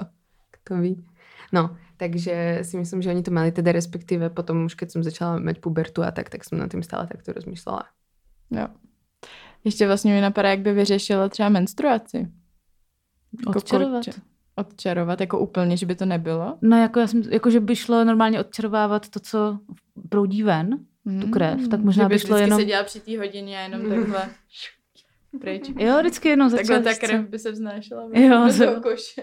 Kto 0.52 0.76
ví. 0.78 1.06
No, 1.54 1.78
takže 1.98 2.60
si 2.62 2.78
myslím, 2.78 3.02
že 3.02 3.10
oni 3.10 3.24
to 3.24 3.32
mali 3.32 3.52
teda 3.52 3.72
respektíve 3.72 4.30
potom 4.30 4.66
už 4.66 4.74
keď 4.76 4.92
som 4.92 5.04
začala 5.04 5.40
mať 5.40 5.60
pubertu 5.62 6.04
a 6.04 6.12
tak, 6.12 6.30
tak 6.30 6.44
som 6.44 6.58
nad 6.60 6.68
tým 6.72 6.84
stále 6.84 7.08
takto 7.08 7.32
rozmýšlela. 7.34 7.84
Jo. 8.52 8.68
Ještě 9.64 9.88
vlastně 9.88 10.14
mi 10.14 10.22
napadá, 10.22 10.50
jak 10.50 10.60
by 10.60 10.74
vyřešila 10.74 11.30
třeba 11.30 11.50
menstruaci. 11.50 12.18
Jako 13.48 13.58
Odčarovat. 13.60 14.04
koče- 14.04 14.22
Odčarovat, 14.56 15.22
jako 15.22 15.40
úplně, 15.40 15.78
že 15.78 15.86
by 15.86 15.96
to 15.96 16.06
nebylo. 16.06 16.58
No 16.62 16.78
jako, 16.78 17.00
já 17.00 17.08
jsem, 17.08 17.22
jako 17.30 17.50
že 17.50 17.60
by 17.60 17.76
šlo 17.76 18.04
normálně 18.04 18.40
odčarovávat 18.40 19.10
to, 19.10 19.20
co 19.20 19.60
proudí 20.10 20.44
ven, 20.44 20.80
tu 21.22 21.30
krev, 21.30 21.68
tak 21.68 21.80
možná 21.80 22.04
že 22.04 22.08
by 22.08 22.16
by 22.16 22.20
šlo 22.20 22.38
jenom... 22.38 22.60
seděla 22.60 22.84
při 22.84 23.00
té 23.00 23.18
hodině 23.18 23.58
a 23.58 23.62
jenom 23.62 23.90
takhle 23.90 24.30
pryč. 25.42 25.72
Jo, 25.80 26.00
vždycky 26.00 26.30
jenom 26.30 26.50
za 26.50 26.58
Takhle 26.58 26.80
ta 26.80 26.94
krev 26.94 27.30
by 27.30 27.40
se 27.40 27.52
vznášela 27.52 28.10
Jo, 28.14 28.48
toho 28.58 28.82
koše. 28.82 29.22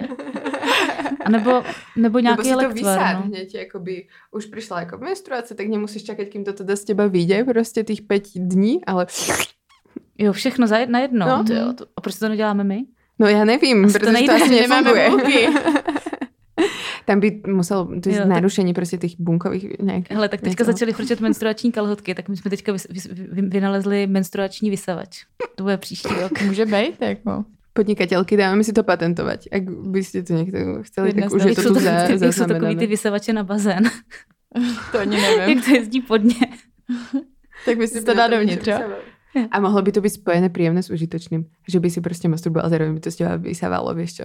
A 1.25 1.31
nebo, 1.31 1.51
nebo 1.51 1.65
Nebo 1.97 2.19
nějaký 2.19 2.45
si 2.45 2.55
to 2.55 2.71
vysát 2.71 3.13
no. 3.15 3.23
hneď, 3.23 3.57
akoby 3.69 4.07
už 4.31 4.47
prišla 4.47 4.81
jako 4.81 4.99
menstruace, 4.99 5.55
tak 5.55 5.67
nemusíš 5.67 6.05
čakať, 6.05 6.29
kým 6.29 6.45
to 6.45 6.53
teda 6.53 6.77
z 6.77 6.85
teba 6.85 7.07
vyjde, 7.07 7.45
prostě 7.45 7.85
tých 7.85 8.03
5 8.03 8.25
dní, 8.35 8.85
ale 8.85 9.07
Jo, 10.19 10.33
všechno 10.33 10.67
za 10.67 10.79
jed, 10.79 10.91
na 10.91 10.99
jedno. 10.99 11.27
No. 11.27 11.37
No. 11.37 11.45
To, 11.45 11.53
jo, 11.53 11.73
to, 11.73 11.87
a 11.97 12.01
proč 12.01 12.19
to 12.19 12.29
neděláme 12.29 12.65
my? 12.65 12.85
No 13.23 13.29
já 13.29 13.45
nevím, 13.45 13.85
Asi 13.85 13.93
to 13.93 13.99
protože 13.99 14.07
to, 14.07 14.13
nejde, 14.13 14.33
asi 14.35 14.55
že 14.55 14.61
nemáme 14.61 14.93
nefunguje. 14.95 15.49
Tam 17.05 17.21
by 17.21 17.43
muselo, 17.47 17.85
to 18.01 18.09
je 18.09 18.15
Jo, 18.15 18.19
tak- 18.21 18.29
narušení 18.29 18.75
prostě 18.75 18.99
těch 18.99 19.13
bunkových 19.19 19.67
nějakých. 19.81 20.11
Hele, 20.11 20.29
tak 20.29 20.41
teďka 20.41 20.63
někoho. 20.63 20.73
začaly 20.73 20.93
frčet 20.93 21.21
menstruační 21.21 21.73
kalhotky, 21.73 22.15
tak 22.15 22.29
my 22.29 22.37
jsme 22.37 22.51
teďka 22.51 22.73
vys, 22.73 22.87
vys, 22.91 23.07
vy, 23.13 23.43
vynalezli 23.43 24.07
menstruační 24.07 24.71
vysavač. 24.71 25.25
To 25.55 25.63
bude 25.63 25.77
příští 25.77 26.09
rok. 26.21 26.43
Může 26.47 26.67
být, 26.67 26.95
jako. 27.01 27.45
Podnikatelky, 27.73 28.37
dáme 28.37 28.65
si 28.65 28.73
to 28.73 28.83
patentovat. 28.83 29.41
Jak 29.53 29.71
byste 29.71 30.23
to 30.23 30.33
někdo 30.33 30.59
Jedna 31.05 31.23
tak 31.23 31.33
už 31.33 31.45
je 31.45 31.55
to 31.55 31.63
tu 31.63 31.75
to, 31.75 31.81
za, 31.81 31.91
jak 31.91 32.35
jsou 32.35 32.45
takový 32.45 32.77
ty 32.77 32.87
vysavače 32.87 33.33
na 33.33 33.45
bazén. 33.45 33.83
To 34.93 34.99
ani 34.99 35.21
nevím. 35.21 35.57
jak 35.57 35.65
to 35.65 35.71
jezdí 35.75 36.01
pod 36.01 36.25
ně. 36.25 36.35
tak 37.65 37.79
by 37.79 37.89
si 37.89 38.05
to 38.05 38.15
dá 38.15 38.29
dovnitř? 38.29 38.69
A 39.51 39.61
mohlo 39.61 39.83
by 39.83 39.93
to 39.93 40.01
být 40.01 40.11
spojené 40.11 40.49
příjemné 40.49 40.83
s 40.83 40.91
užitočným. 40.91 41.45
Že 41.69 41.81
by 41.81 41.91
si 41.91 42.01
prostě 42.01 42.29
masturboval 42.29 42.67
a 42.67 42.69
zároveň 42.69 42.95
by 42.95 43.01
to 43.01 43.11
z 43.11 43.17
těba 43.17 43.37
vysávalo, 43.37 43.95
víš 43.95 44.15
čo? 44.15 44.25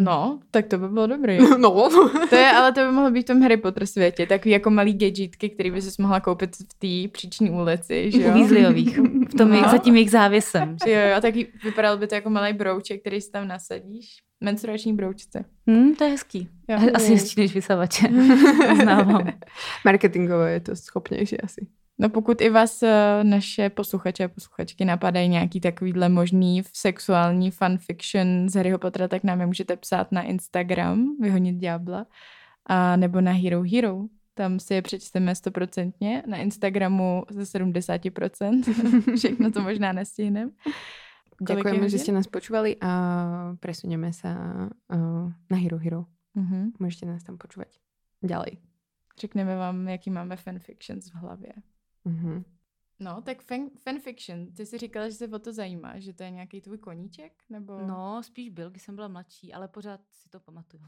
No, 0.00 0.40
tak 0.50 0.66
to 0.66 0.78
by 0.78 0.88
bylo 0.88 1.06
dobrý. 1.06 1.38
No. 1.58 1.88
To 2.30 2.36
je, 2.36 2.50
ale 2.50 2.72
to 2.72 2.80
by 2.80 2.92
mohlo 2.92 3.10
být 3.10 3.22
v 3.22 3.26
tom 3.26 3.42
Harry 3.42 3.56
Potter 3.56 3.86
světě. 3.86 4.26
Takový 4.26 4.50
jako 4.50 4.70
malý 4.70 4.94
gadgetky, 4.94 5.48
který 5.48 5.70
by 5.70 5.82
si 5.82 6.02
mohla 6.02 6.20
koupit 6.20 6.56
v 6.56 6.74
té 7.08 7.12
příční 7.12 7.50
ulici, 7.50 8.10
že 8.10 8.22
jo? 8.22 8.30
U 8.30 8.34
Weasleyových. 8.38 8.98
V 8.98 9.34
tom, 9.38 9.50
No. 9.52 9.60
no. 9.62 9.68
za 9.70 9.78
tím 9.78 9.94
jejich 9.96 10.10
závěsem. 10.10 10.76
Jo, 10.86 10.92
jo, 11.10 11.16
a 11.16 11.20
taky 11.20 11.46
vypadal 11.64 11.98
by 11.98 12.06
to 12.06 12.14
jako 12.14 12.30
malý 12.30 12.52
brouček, 12.52 13.00
který 13.00 13.20
si 13.20 13.30
tam 13.30 13.48
nasadíš. 13.48 14.16
Menstruační 14.40 14.92
broučce. 14.92 15.44
Hm, 15.70 15.94
to 15.94 16.04
je 16.04 16.10
hezký. 16.10 16.48
Jo. 16.68 16.78
Asi 16.94 17.12
hezčí 17.12 17.40
než 17.40 17.54
vysavače. 17.54 18.08
Uznávám. 18.72 19.28
Marketingové 19.84 20.52
je 20.52 20.60
to 20.60 20.76
schopnější 20.76 21.40
asi. 21.40 21.66
No 21.98 22.08
pokud 22.08 22.40
i 22.40 22.50
vás 22.50 22.82
eh, 22.82 23.24
naše 23.24 23.70
posluchače 23.70 24.24
a 24.24 24.28
posluchačky 24.28 24.84
napadají 24.84 25.28
nějaký 25.28 25.60
takovýhle 25.60 26.08
možný 26.08 26.62
sexuální 26.72 27.50
fanfiction 27.50 28.48
z 28.48 28.54
Harryho 28.54 28.78
Pottera, 28.78 29.08
tak 29.08 29.24
nám 29.24 29.40
je 29.40 29.46
můžete 29.46 29.76
psát 29.76 30.12
na 30.12 30.22
Instagram, 30.22 31.16
vyhonit 31.20 31.56
ďábla, 31.56 32.06
a 32.66 32.96
nebo 32.96 33.20
na 33.20 33.32
Hero 33.32 33.62
Hero. 33.62 34.04
tam 34.34 34.60
si 34.60 34.74
je 34.74 34.82
přečteme 34.82 35.34
stoprocentně, 35.34 36.22
na 36.26 36.36
Instagramu 36.36 37.24
ze 37.30 37.42
70%, 37.42 38.62
všechno 39.16 39.50
to 39.50 39.60
možná 39.60 39.92
nestihneme. 39.92 40.50
Ďakujeme, 41.38 41.86
že 41.86 42.02
ste 42.02 42.10
nás 42.10 42.26
počúvali 42.26 42.74
a 42.82 42.90
presunieme 43.62 44.10
sa 44.10 44.34
uh, 44.90 45.30
na 45.46 45.56
Hero 45.58 45.78
Hero. 45.78 46.10
Mm-hmm. 46.34 46.82
Můžete 46.82 47.06
nás 47.06 47.22
tam 47.22 47.38
počúvať 47.38 47.78
ďalej. 48.22 48.58
Řekneme 49.18 49.56
vám, 49.56 49.88
jaký 49.88 50.10
máme 50.10 50.36
fanfictions 50.36 51.10
v 51.10 51.14
hlavě. 51.14 51.52
Mm-hmm. 52.06 52.44
No, 53.00 53.22
tak 53.22 53.42
fan, 53.42 53.70
fanfiction. 53.82 54.52
Ty 54.52 54.66
jsi 54.66 54.78
říkala, 54.78 55.08
že 55.08 55.14
se 55.14 55.28
o 55.28 55.38
to 55.38 55.52
zajímá, 55.52 55.98
že 55.98 56.12
to 56.12 56.22
je 56.22 56.30
nějaký 56.30 56.60
tvůj 56.60 56.78
koníček? 56.78 57.44
Nebo... 57.48 57.78
No, 57.78 58.22
spíš 58.22 58.48
byl, 58.50 58.70
když 58.70 58.82
jsem 58.82 58.94
byla 58.94 59.08
mladší, 59.08 59.52
ale 59.52 59.68
pořád 59.68 60.00
si 60.12 60.28
to 60.28 60.40
pamatuju. 60.40 60.82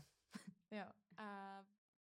Jo. 0.70 0.84
A 1.16 1.58